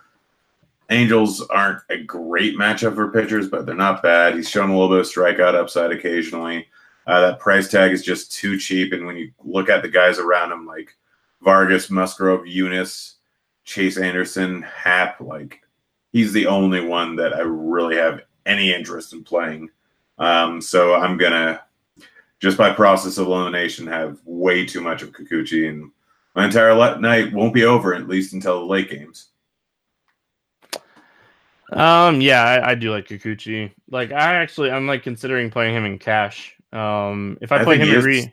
Angels 0.90 1.40
aren't 1.42 1.82
a 1.90 1.98
great 1.98 2.56
matchup 2.56 2.94
for 2.94 3.10
pitchers, 3.10 3.48
but 3.48 3.66
they're 3.66 3.74
not 3.74 4.02
bad. 4.02 4.34
He's 4.34 4.48
shown 4.48 4.70
a 4.70 4.72
little 4.72 4.88
bit 4.88 5.00
of 5.00 5.06
strikeout 5.06 5.54
upside 5.54 5.92
occasionally. 5.92 6.66
Uh, 7.06 7.20
that 7.20 7.38
price 7.38 7.68
tag 7.68 7.92
is 7.92 8.02
just 8.02 8.32
too 8.32 8.58
cheap. 8.58 8.92
And 8.92 9.06
when 9.06 9.16
you 9.16 9.32
look 9.44 9.68
at 9.68 9.82
the 9.82 9.88
guys 9.88 10.18
around 10.18 10.52
him, 10.52 10.66
like 10.66 10.94
Vargas, 11.42 11.90
Musgrove, 11.90 12.46
Junis, 12.46 13.14
Chase 13.64 13.98
Anderson, 13.98 14.62
Happ, 14.62 15.20
like 15.20 15.62
he's 16.12 16.32
the 16.32 16.46
only 16.46 16.80
one 16.80 17.16
that 17.16 17.34
I 17.34 17.40
really 17.40 17.96
have 17.96 18.22
any 18.46 18.72
interest 18.72 19.12
in 19.12 19.24
playing. 19.24 19.70
Um, 20.18 20.60
so 20.60 20.94
I'm 20.94 21.16
gonna 21.16 21.62
just 22.40 22.58
by 22.58 22.70
process 22.70 23.18
of 23.18 23.26
elimination, 23.26 23.86
have 23.86 24.18
way 24.24 24.66
too 24.66 24.80
much 24.80 25.02
of 25.02 25.12
Kikuchi, 25.12 25.68
and 25.68 25.90
my 26.34 26.44
entire 26.44 26.98
night 26.98 27.32
won't 27.32 27.54
be 27.54 27.64
over 27.64 27.94
at 27.94 28.08
least 28.08 28.32
until 28.32 28.60
the 28.60 28.66
late 28.66 28.90
games. 28.90 29.28
Um, 31.72 32.20
yeah, 32.20 32.42
I, 32.42 32.70
I, 32.70 32.74
do 32.74 32.90
like 32.90 33.08
Kikuchi. 33.08 33.72
Like, 33.90 34.12
I 34.12 34.34
actually, 34.34 34.70
I'm 34.70 34.86
like 34.86 35.02
considering 35.02 35.50
playing 35.50 35.74
him 35.74 35.84
in 35.84 35.98
cash. 35.98 36.54
Um, 36.72 37.38
if 37.40 37.52
I, 37.52 37.60
I 37.60 37.64
play 37.64 37.78
him 37.78 37.88
in 37.88 38.04
re, 38.04 38.32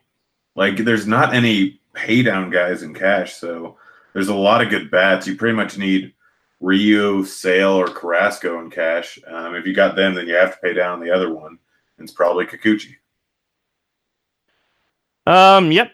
like, 0.56 0.78
there's 0.78 1.08
not 1.08 1.34
any 1.34 1.80
pay 1.94 2.24
down 2.24 2.50
guys 2.50 2.84
in 2.84 2.94
cash, 2.94 3.36
so 3.36 3.78
there's 4.14 4.28
a 4.28 4.36
lot 4.36 4.62
of 4.62 4.70
good 4.70 4.92
bats. 4.92 5.28
You 5.28 5.36
pretty 5.36 5.56
much 5.56 5.78
need 5.78 6.14
Ryu, 6.60 7.26
Sale, 7.26 7.72
or 7.72 7.88
Carrasco 7.88 8.60
in 8.60 8.70
cash. 8.70 9.18
Um, 9.26 9.56
if 9.56 9.66
you 9.66 9.74
got 9.74 9.96
them, 9.96 10.14
then 10.14 10.28
you 10.28 10.36
have 10.36 10.54
to 10.54 10.62
pay 10.62 10.74
down 10.74 11.00
the 11.00 11.12
other 11.12 11.34
one. 11.34 11.58
It's 11.98 12.12
probably 12.12 12.46
Kikuchi. 12.46 12.96
Um, 15.26 15.72
yep. 15.72 15.92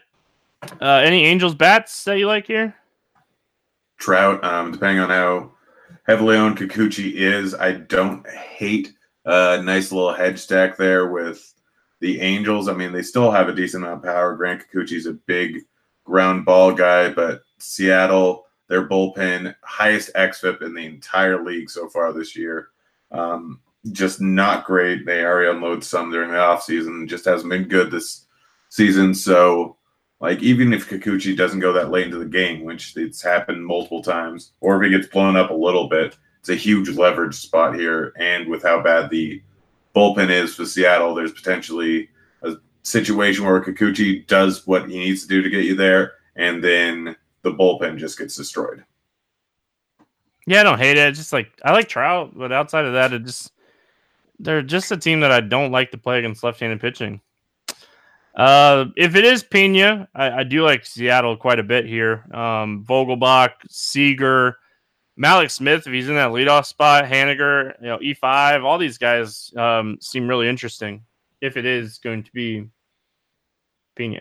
Uh, 0.62 1.02
any 1.04 1.24
Angels 1.24 1.54
bats 1.54 2.04
that 2.04 2.18
you 2.18 2.26
like 2.26 2.46
here? 2.46 2.74
Trout. 3.98 4.42
Um, 4.44 4.72
depending 4.72 5.00
on 5.00 5.10
how 5.10 5.52
heavily 6.06 6.36
owned 6.36 6.56
Kikuchi 6.56 7.12
is, 7.14 7.54
I 7.54 7.72
don't 7.72 8.28
hate 8.28 8.92
a 9.24 9.62
nice 9.62 9.92
little 9.92 10.12
hedge 10.12 10.38
stack 10.38 10.76
there 10.76 11.08
with 11.08 11.54
the 12.00 12.20
Angels. 12.20 12.68
I 12.68 12.74
mean, 12.74 12.92
they 12.92 13.02
still 13.02 13.30
have 13.30 13.48
a 13.48 13.54
decent 13.54 13.84
amount 13.84 14.04
of 14.04 14.04
power. 14.04 14.36
Grant 14.36 14.62
Kikuchi's 14.72 15.06
a 15.06 15.12
big 15.12 15.58
ground 16.04 16.44
ball 16.44 16.72
guy, 16.72 17.10
but 17.10 17.42
Seattle, 17.58 18.46
their 18.68 18.88
bullpen, 18.88 19.54
highest 19.62 20.12
XFIP 20.14 20.62
in 20.62 20.74
the 20.74 20.86
entire 20.86 21.44
league 21.44 21.70
so 21.70 21.88
far 21.88 22.12
this 22.12 22.36
year. 22.36 22.68
Um, 23.10 23.60
just 23.92 24.20
not 24.20 24.64
great. 24.64 25.06
They 25.06 25.24
already 25.24 25.50
unload 25.50 25.82
some 25.84 26.10
during 26.10 26.30
the 26.30 26.36
offseason. 26.36 27.08
Just 27.08 27.24
hasn't 27.24 27.50
been 27.50 27.68
good 27.68 27.90
this 27.90 28.26
season. 28.68 29.14
So, 29.14 29.76
like, 30.20 30.42
even 30.42 30.72
if 30.72 30.88
Kikuchi 30.88 31.36
doesn't 31.36 31.60
go 31.60 31.72
that 31.72 31.90
late 31.90 32.06
into 32.06 32.18
the 32.18 32.24
game, 32.24 32.64
which 32.64 32.96
it's 32.96 33.22
happened 33.22 33.64
multiple 33.64 34.02
times, 34.02 34.52
or 34.60 34.76
if 34.76 34.90
he 34.90 34.96
gets 34.96 35.12
blown 35.12 35.36
up 35.36 35.50
a 35.50 35.54
little 35.54 35.88
bit, 35.88 36.16
it's 36.40 36.48
a 36.48 36.54
huge 36.54 36.88
leverage 36.90 37.36
spot 37.36 37.74
here. 37.74 38.12
And 38.18 38.48
with 38.48 38.62
how 38.62 38.82
bad 38.82 39.10
the 39.10 39.42
bullpen 39.94 40.30
is 40.30 40.54
for 40.54 40.64
Seattle, 40.64 41.14
there's 41.14 41.32
potentially 41.32 42.08
a 42.42 42.54
situation 42.82 43.44
where 43.44 43.60
Kikuchi 43.60 44.26
does 44.26 44.66
what 44.66 44.88
he 44.88 44.98
needs 44.98 45.22
to 45.22 45.28
do 45.28 45.42
to 45.42 45.50
get 45.50 45.64
you 45.64 45.76
there, 45.76 46.14
and 46.36 46.62
then 46.62 47.16
the 47.42 47.52
bullpen 47.52 47.98
just 47.98 48.18
gets 48.18 48.36
destroyed. 48.36 48.84
Yeah, 50.46 50.60
I 50.60 50.62
don't 50.62 50.78
hate 50.78 50.96
it. 50.96 51.14
Just 51.14 51.32
like 51.32 51.52
I 51.64 51.72
like 51.72 51.88
Trout, 51.88 52.32
but 52.34 52.52
outside 52.52 52.86
of 52.86 52.94
that, 52.94 53.12
it 53.12 53.24
just 53.24 53.52
they're 54.38 54.62
just 54.62 54.90
a 54.90 54.96
team 54.96 55.20
that 55.20 55.30
I 55.30 55.40
don't 55.40 55.72
like 55.72 55.90
to 55.90 55.98
play 55.98 56.18
against 56.18 56.42
left-handed 56.42 56.80
pitching. 56.80 57.20
Uh, 58.38 58.86
if 58.96 59.16
it 59.16 59.24
is 59.24 59.42
Pena, 59.42 60.08
I, 60.14 60.30
I, 60.30 60.44
do 60.44 60.62
like 60.62 60.86
Seattle 60.86 61.36
quite 61.36 61.58
a 61.58 61.64
bit 61.64 61.86
here. 61.86 62.24
Um, 62.32 62.84
Vogelbach, 62.88 63.50
Seager, 63.68 64.56
Mallex 65.18 65.50
Smith, 65.50 65.88
if 65.88 65.92
he's 65.92 66.08
in 66.08 66.14
that 66.14 66.30
leadoff 66.30 66.64
spot, 66.64 67.06
Haniger, 67.06 67.74
you 67.80 67.88
know, 67.88 67.98
E5, 67.98 68.62
all 68.62 68.78
these 68.78 68.96
guys 68.96 69.52
um, 69.56 69.98
seem 70.00 70.28
really 70.28 70.48
interesting 70.48 71.02
if 71.40 71.56
it 71.56 71.66
is 71.66 71.98
going 71.98 72.22
to 72.22 72.32
be 72.32 72.68
Pena. 73.96 74.20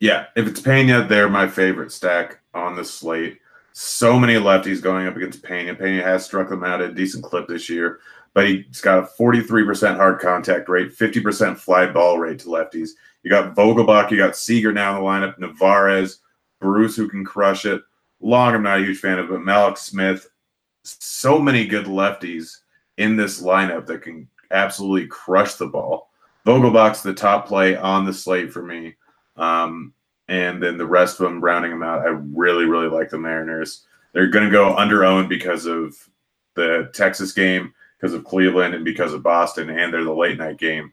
Yeah, 0.00 0.26
if 0.36 0.46
it's 0.46 0.60
Pena, 0.60 1.06
they're 1.08 1.30
my 1.30 1.48
favorite 1.48 1.92
stack 1.92 2.40
on 2.52 2.76
the 2.76 2.84
slate. 2.84 3.38
So 3.72 4.18
many 4.18 4.34
lefties 4.34 4.82
going 4.82 5.06
up 5.06 5.16
against 5.16 5.42
Pena. 5.42 5.74
Pena 5.74 6.02
has 6.02 6.26
struck 6.26 6.50
them 6.50 6.62
out 6.62 6.82
at 6.82 6.90
a 6.90 6.94
decent 6.94 7.24
clip 7.24 7.48
this 7.48 7.70
year, 7.70 8.00
but 8.36 8.46
he's 8.46 8.82
got 8.82 8.98
a 8.98 9.08
43% 9.18 9.96
hard 9.96 10.20
contact 10.20 10.68
rate, 10.68 10.94
50% 10.94 11.56
fly 11.56 11.86
ball 11.86 12.18
rate 12.18 12.40
to 12.40 12.48
lefties. 12.48 12.90
You 13.22 13.30
got 13.30 13.56
Vogelbach, 13.56 14.10
you 14.10 14.18
got 14.18 14.36
Seager 14.36 14.74
now 14.74 14.94
in 14.94 15.02
the 15.02 15.08
lineup, 15.08 15.38
Narvaez, 15.38 16.18
Bruce 16.60 16.94
who 16.94 17.08
can 17.08 17.24
crush 17.24 17.64
it. 17.64 17.80
Long, 18.20 18.54
I'm 18.54 18.62
not 18.62 18.80
a 18.80 18.82
huge 18.82 18.98
fan 18.98 19.18
of, 19.18 19.30
but 19.30 19.40
Mallex 19.40 19.78
Smith. 19.78 20.28
So 20.82 21.38
many 21.38 21.66
good 21.66 21.86
lefties 21.86 22.58
in 22.98 23.16
this 23.16 23.40
lineup 23.40 23.86
that 23.86 24.02
can 24.02 24.28
absolutely 24.50 25.06
crush 25.06 25.54
the 25.54 25.68
ball. 25.68 26.10
Vogelbach's 26.44 27.02
the 27.02 27.14
top 27.14 27.48
play 27.48 27.74
on 27.74 28.04
the 28.04 28.12
slate 28.12 28.52
for 28.52 28.62
me. 28.62 28.96
Um, 29.38 29.94
and 30.28 30.62
then 30.62 30.76
the 30.76 30.84
rest 30.84 31.20
of 31.20 31.24
them 31.24 31.40
rounding 31.40 31.70
them 31.70 31.82
out. 31.82 32.02
I 32.02 32.08
really, 32.10 32.66
really 32.66 32.88
like 32.88 33.08
the 33.08 33.16
Mariners. 33.16 33.86
They're 34.12 34.28
going 34.28 34.44
to 34.44 34.50
go 34.50 34.76
under 34.76 35.06
owned 35.06 35.30
because 35.30 35.64
of 35.64 35.96
the 36.54 36.90
Texas 36.92 37.32
game, 37.32 37.72
because 38.06 38.14
of 38.14 38.24
Cleveland, 38.24 38.72
and 38.72 38.84
because 38.84 39.12
of 39.12 39.24
Boston, 39.24 39.68
and 39.68 39.92
they're 39.92 40.04
the 40.04 40.14
late 40.14 40.38
night 40.38 40.58
game. 40.58 40.92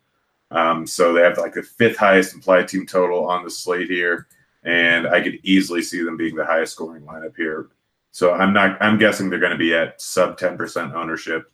Um, 0.50 0.88
so 0.88 1.14
they 1.14 1.22
have 1.22 1.38
like 1.38 1.54
the 1.54 1.62
fifth 1.62 1.98
highest 1.98 2.34
implied 2.34 2.68
team 2.68 2.88
total 2.88 3.28
on 3.28 3.44
the 3.44 3.52
slate 3.52 3.90
here, 3.90 4.28
and 4.64 5.06
I 5.08 5.22
could 5.22 5.40
easily 5.44 5.84
see 5.84 6.04
them 6.04 6.18
being 6.18 6.36
the 6.36 6.46
highest 6.46 6.74
scoring 6.74 7.04
lineup 7.04 7.36
here. 7.36 7.70
So 8.10 8.34
I'm 8.34 8.52
not. 8.52 8.82
I'm 8.82 8.98
guessing 8.98 9.30
they're 9.30 9.40
going 9.40 9.52
to 9.52 9.58
be 9.60 9.76
at 9.76 10.02
sub 10.02 10.40
10% 10.40 10.94
ownership, 10.94 11.52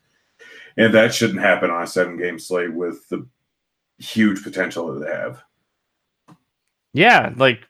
and 0.78 0.94
that 0.94 1.14
shouldn't 1.14 1.42
happen 1.42 1.70
on 1.70 1.84
a 1.84 1.88
seven 1.88 2.16
game 2.16 2.40
slate 2.40 2.74
with 2.74 3.10
the 3.10 3.28
huge 3.98 4.44
potential 4.44 4.94
that 4.94 5.06
they 5.06 5.12
have. 5.12 5.44
Yeah, 6.94 7.34
like 7.36 7.68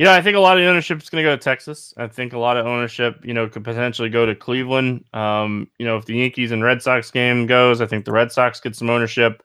you 0.00 0.06
know, 0.06 0.12
I 0.12 0.22
think 0.22 0.34
a 0.34 0.40
lot 0.40 0.58
of 0.58 0.66
ownership 0.66 1.02
is 1.02 1.10
going 1.10 1.22
to 1.22 1.28
go 1.30 1.36
to 1.36 1.42
Texas. 1.42 1.92
I 1.98 2.06
think 2.06 2.32
a 2.32 2.38
lot 2.38 2.56
of 2.56 2.64
ownership, 2.64 3.20
you 3.22 3.34
know, 3.34 3.46
could 3.46 3.62
potentially 3.62 4.08
go 4.08 4.24
to 4.24 4.34
Cleveland. 4.34 5.04
Um, 5.12 5.68
you 5.78 5.84
know, 5.84 5.98
if 5.98 6.06
the 6.06 6.14
Yankees 6.14 6.52
and 6.52 6.64
Red 6.64 6.80
Sox 6.80 7.10
game 7.10 7.44
goes, 7.44 7.82
I 7.82 7.86
think 7.86 8.06
the 8.06 8.12
Red 8.12 8.32
Sox 8.32 8.60
get 8.60 8.74
some 8.74 8.88
ownership 8.88 9.42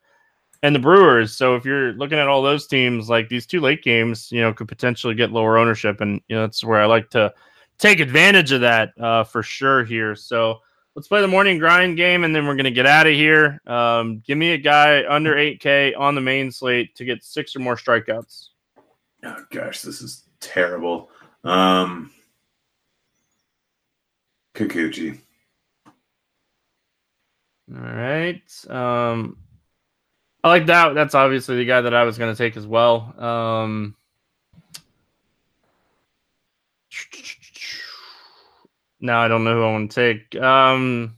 and 0.63 0.73
the 0.73 0.79
Brewers. 0.79 1.35
So 1.35 1.57
if 1.57 1.65
you're 1.65 1.91
looking 1.91 2.19
at 2.19 2.29
all 2.29 2.41
those 2.41 2.67
teams, 2.67 3.09
like 3.09 3.27
these 3.27 3.45
two 3.45 3.59
late 3.59 3.83
games, 3.83 4.31
you 4.31 4.39
know, 4.39 4.53
could 4.53 4.69
potentially 4.69 5.13
get 5.13 5.33
lower 5.33 5.57
ownership, 5.57 5.99
and 5.99 6.21
you 6.29 6.37
know 6.37 6.43
that's 6.43 6.63
where 6.63 6.79
I 6.79 6.85
like 6.85 7.09
to 7.09 7.33
take 7.77 7.99
advantage 7.99 8.53
of 8.53 8.61
that 8.61 8.93
uh, 8.97 9.25
for 9.25 9.43
sure 9.43 9.83
here. 9.83 10.15
So 10.15 10.59
let's 10.95 11.09
play 11.09 11.19
the 11.19 11.27
morning 11.27 11.59
grind 11.59 11.97
game, 11.97 12.23
and 12.23 12.33
then 12.33 12.47
we're 12.47 12.55
gonna 12.55 12.71
get 12.71 12.85
out 12.85 13.07
of 13.07 13.13
here. 13.13 13.59
Um, 13.67 14.23
give 14.25 14.37
me 14.37 14.51
a 14.51 14.57
guy 14.57 15.03
under 15.05 15.35
8K 15.35 15.99
on 15.99 16.15
the 16.15 16.21
main 16.21 16.49
slate 16.49 16.95
to 16.95 17.03
get 17.03 17.25
six 17.25 17.57
or 17.57 17.59
more 17.59 17.75
strikeouts. 17.75 18.51
Oh 19.25 19.43
gosh, 19.51 19.81
this 19.81 20.01
is 20.01 20.23
terrible. 20.45 21.09
Um, 21.43 22.11
Kikuchi. 24.55 25.19
All 27.73 27.81
right. 27.81 28.41
Um, 28.69 29.37
I 30.43 30.49
like 30.49 30.67
that. 30.67 30.93
That's 30.93 31.15
obviously 31.15 31.57
the 31.57 31.65
guy 31.65 31.81
that 31.81 31.93
I 31.93 32.03
was 32.03 32.17
going 32.17 32.33
to 32.33 32.37
take 32.37 32.55
as 32.55 32.67
well. 32.67 33.13
Um, 33.17 33.95
now 38.99 39.21
I 39.21 39.27
don't 39.27 39.43
know 39.43 39.55
who 39.55 39.63
I 39.63 39.71
want 39.71 39.91
to 39.91 39.95
take. 39.95 40.41
Um, 40.41 41.17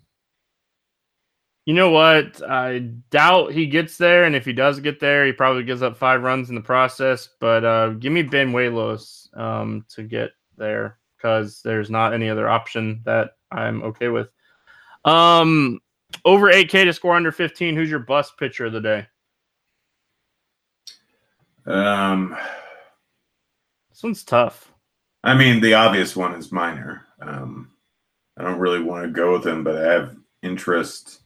you 1.68 1.74
know 1.74 1.89
what? 1.89 2.41
I 2.49 2.80
doubt 3.09 3.51
he 3.51 3.65
gets 3.65 3.97
there, 3.97 4.24
and 4.24 4.38
if 4.38 4.45
he 4.45 4.53
does 4.53 4.80
get 4.80 5.01
there, 5.01 5.26
he 5.26 5.34
probably 5.34 5.65
gives 5.65 5.82
up 5.82 5.97
five 5.97 6.24
runs 6.24 6.47
in 6.47 6.55
the 6.55 6.61
process. 6.61 7.28
But 7.41 7.65
uh, 7.65 7.89
give 7.89 8.13
me 8.13 8.24
Banuelos 8.24 9.28
um, 9.38 9.86
to 9.89 10.03
get 10.03 10.30
there 10.55 10.97
because 11.18 11.61
there's 11.63 11.89
not 11.89 12.13
any 12.13 12.30
other 12.30 12.47
option 12.47 13.01
that 13.03 13.32
I'm 13.51 13.84
okay 13.84 14.07
with. 14.07 14.30
Um, 15.03 15.82
over 16.24 16.49
8K 16.49 16.86
to 16.86 16.93
score 16.93 17.18
under 17.18 17.34
15. 17.34 17.76
Who's 17.76 17.89
your 17.89 17.99
bust 17.99 18.38
pitcher 18.38 18.68
of 18.68 18.72
the 18.72 18.80
day? 18.80 19.07
Um, 21.65 22.34
this 23.89 24.01
one's 24.01 24.24
tough. 24.24 24.72
I 25.22 25.34
mean, 25.34 25.59
the 25.59 25.74
obvious 25.74 26.15
one 26.15 26.34
is 26.36 26.49
Minor. 26.49 27.07
Um, 27.22 27.72
I 28.38 28.43
don't 28.43 28.59
really 28.59 28.82
want 28.82 29.03
to 29.03 29.11
go 29.11 29.34
with 29.34 29.45
him, 29.45 29.65
but 29.65 29.76
I 29.76 29.91
have 29.91 30.15
interest 30.41 31.24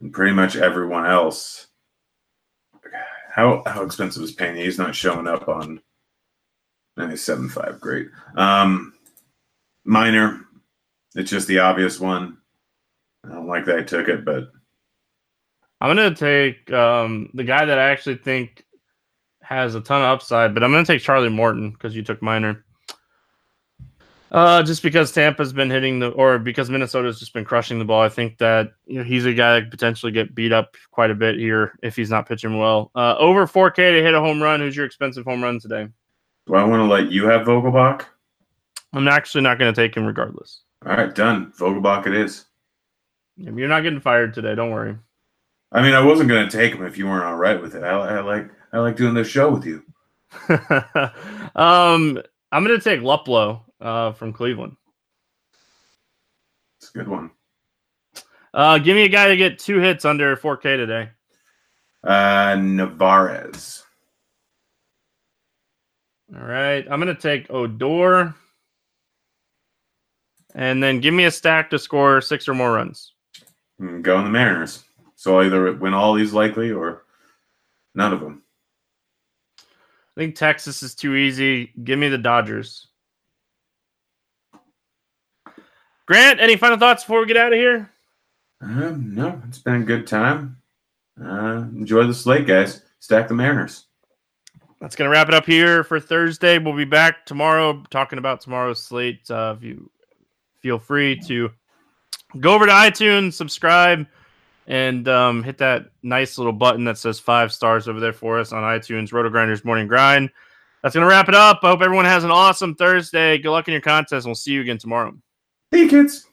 in 0.00 0.12
pretty 0.12 0.32
much 0.32 0.56
everyone 0.56 1.06
else. 1.06 1.66
How 3.30 3.62
how 3.66 3.82
expensive 3.82 4.22
is 4.22 4.32
Pena? 4.32 4.58
He's 4.58 4.78
not 4.78 4.94
showing 4.94 5.28
up 5.28 5.48
on 5.48 5.80
97.5. 6.98 7.78
Great. 7.80 8.08
Um, 8.36 8.94
Minor. 9.84 10.40
It's 11.14 11.30
just 11.30 11.46
the 11.46 11.60
obvious 11.60 12.00
one. 12.00 12.38
I 13.24 13.34
don't 13.34 13.46
like 13.46 13.64
that 13.66 13.78
I 13.78 13.82
took 13.82 14.08
it, 14.08 14.24
but 14.24 14.50
I'm 15.80 15.94
gonna 15.94 16.14
take 16.14 16.70
um, 16.72 17.30
the 17.34 17.44
guy 17.44 17.64
that 17.64 17.78
I 17.78 17.90
actually 17.90 18.16
think 18.16 18.64
has 19.42 19.74
a 19.74 19.80
ton 19.80 20.02
of 20.02 20.08
upside, 20.08 20.52
but 20.52 20.62
I'm 20.62 20.72
gonna 20.72 20.84
take 20.84 21.02
Charlie 21.02 21.28
Morton 21.28 21.70
because 21.70 21.94
you 21.94 22.02
took 22.02 22.20
Minor. 22.20 22.64
Uh, 24.30 24.62
just 24.62 24.82
because 24.82 25.10
Tampa's 25.10 25.52
been 25.52 25.70
hitting 25.70 26.00
the, 26.00 26.08
or 26.10 26.38
because 26.38 26.68
Minnesota's 26.68 27.18
just 27.18 27.32
been 27.32 27.44
crushing 27.44 27.78
the 27.78 27.84
ball, 27.84 28.02
I 28.02 28.10
think 28.10 28.38
that 28.38 28.72
you 28.86 28.98
know 28.98 29.04
he's 29.04 29.24
a 29.24 29.32
guy 29.32 29.54
that 29.54 29.62
could 29.62 29.70
potentially 29.70 30.12
get 30.12 30.34
beat 30.34 30.52
up 30.52 30.74
quite 30.90 31.10
a 31.10 31.14
bit 31.14 31.36
here 31.36 31.78
if 31.82 31.96
he's 31.96 32.10
not 32.10 32.28
pitching 32.28 32.58
well. 32.58 32.90
Uh, 32.94 33.16
over 33.16 33.46
4K 33.46 33.76
to 33.76 34.02
hit 34.02 34.14
a 34.14 34.20
home 34.20 34.42
run. 34.42 34.60
Who's 34.60 34.76
your 34.76 34.86
expensive 34.86 35.24
home 35.24 35.42
run 35.42 35.58
today? 35.58 35.88
do 36.48 36.54
I 36.54 36.64
want 36.64 36.80
to 36.80 36.84
let 36.84 37.12
you 37.12 37.26
have 37.26 37.46
Vogelbach? 37.46 38.06
I'm 38.94 39.06
actually 39.06 39.42
not 39.42 39.58
going 39.58 39.72
to 39.72 39.80
take 39.80 39.94
him 39.94 40.06
regardless. 40.06 40.62
All 40.86 40.96
right, 40.96 41.14
done. 41.14 41.52
Vogelbach 41.58 42.06
it 42.06 42.14
is. 42.14 42.46
You're 43.36 43.68
not 43.68 43.82
getting 43.82 44.00
fired 44.00 44.32
today. 44.34 44.54
Don't 44.54 44.70
worry. 44.70 44.96
I 45.70 45.82
mean, 45.82 45.92
I 45.92 46.00
wasn't 46.00 46.30
going 46.30 46.48
to 46.48 46.56
take 46.56 46.74
him 46.74 46.86
if 46.86 46.96
you 46.96 47.06
weren't 47.06 47.24
all 47.24 47.36
right 47.36 47.60
with 47.60 47.74
it. 47.74 47.84
I, 47.84 47.90
I 47.90 48.20
like 48.20 48.50
I 48.72 48.78
like 48.78 48.96
doing 48.96 49.14
this 49.14 49.28
show 49.28 49.50
with 49.50 49.66
you. 49.66 49.84
um, 51.54 52.20
I'm 52.50 52.64
going 52.64 52.78
to 52.78 52.80
take 52.80 53.00
Luplow 53.00 53.60
uh, 53.80 54.12
from 54.12 54.32
Cleveland. 54.32 54.76
It's 56.80 56.90
a 56.90 56.98
good 56.98 57.08
one. 57.08 57.30
Uh, 58.54 58.78
give 58.78 58.94
me 58.96 59.02
a 59.04 59.08
guy 59.08 59.28
to 59.28 59.36
get 59.36 59.58
two 59.58 59.78
hits 59.78 60.04
under 60.04 60.36
4K 60.36 60.62
today. 60.62 61.10
Uh, 62.02 62.56
Narvaez. 62.58 63.84
All 66.34 66.44
right. 66.44 66.86
I'm 66.90 67.00
going 67.00 67.14
to 67.14 67.20
take 67.20 67.50
Odor. 67.50 68.34
And 70.54 70.82
then 70.82 71.00
give 71.00 71.14
me 71.14 71.24
a 71.24 71.30
stack 71.30 71.70
to 71.70 71.78
score 71.78 72.20
six 72.20 72.48
or 72.48 72.54
more 72.54 72.72
runs. 72.72 73.12
Mm, 73.80 74.02
Go 74.02 74.18
in 74.18 74.24
the 74.24 74.30
Mariners. 74.30 74.82
So 75.14 75.40
either 75.40 75.72
win 75.74 75.94
all 75.94 76.14
these 76.14 76.32
likely 76.32 76.70
or 76.70 77.04
none 77.94 78.12
of 78.12 78.20
them. 78.20 78.42
I 79.60 80.20
think 80.20 80.34
Texas 80.36 80.82
is 80.82 80.94
too 80.94 81.14
easy. 81.14 81.72
Give 81.84 81.98
me 81.98 82.08
the 82.08 82.18
Dodgers. 82.18 82.87
Grant, 86.08 86.40
any 86.40 86.56
final 86.56 86.78
thoughts 86.78 87.04
before 87.04 87.20
we 87.20 87.26
get 87.26 87.36
out 87.36 87.52
of 87.52 87.58
here? 87.58 87.90
Um, 88.62 89.14
no, 89.14 89.42
it's 89.46 89.58
been 89.58 89.82
a 89.82 89.84
good 89.84 90.06
time. 90.06 90.56
Uh, 91.22 91.66
enjoy 91.76 92.06
the 92.06 92.14
slate, 92.14 92.46
guys. 92.46 92.80
Stack 92.98 93.28
the 93.28 93.34
Mariners. 93.34 93.84
That's 94.80 94.96
going 94.96 95.06
to 95.06 95.12
wrap 95.12 95.28
it 95.28 95.34
up 95.34 95.44
here 95.44 95.84
for 95.84 96.00
Thursday. 96.00 96.56
We'll 96.56 96.74
be 96.74 96.86
back 96.86 97.26
tomorrow 97.26 97.84
talking 97.90 98.18
about 98.18 98.40
tomorrow's 98.40 98.82
slate. 98.82 99.30
Uh, 99.30 99.54
if 99.58 99.62
you 99.62 99.90
feel 100.60 100.78
free 100.78 101.20
to 101.26 101.50
go 102.40 102.54
over 102.54 102.64
to 102.64 102.72
iTunes, 102.72 103.34
subscribe, 103.34 104.06
and 104.66 105.06
um, 105.08 105.42
hit 105.42 105.58
that 105.58 105.90
nice 106.02 106.38
little 106.38 106.54
button 106.54 106.84
that 106.84 106.96
says 106.96 107.20
five 107.20 107.52
stars 107.52 107.86
over 107.86 108.00
there 108.00 108.14
for 108.14 108.40
us 108.40 108.50
on 108.52 108.62
iTunes. 108.62 109.10
RotoGrinders 109.10 109.62
Morning 109.62 109.86
Grind. 109.86 110.30
That's 110.82 110.94
going 110.94 111.04
to 111.04 111.10
wrap 111.10 111.28
it 111.28 111.34
up. 111.34 111.60
I 111.62 111.68
hope 111.68 111.82
everyone 111.82 112.06
has 112.06 112.24
an 112.24 112.30
awesome 112.30 112.74
Thursday. 112.76 113.36
Good 113.36 113.50
luck 113.50 113.68
in 113.68 113.72
your 113.72 113.82
contest, 113.82 114.24
and 114.24 114.30
we'll 114.30 114.36
see 114.36 114.52
you 114.52 114.62
again 114.62 114.78
tomorrow. 114.78 115.14
Hey, 115.70 115.88
kids. 115.88 116.27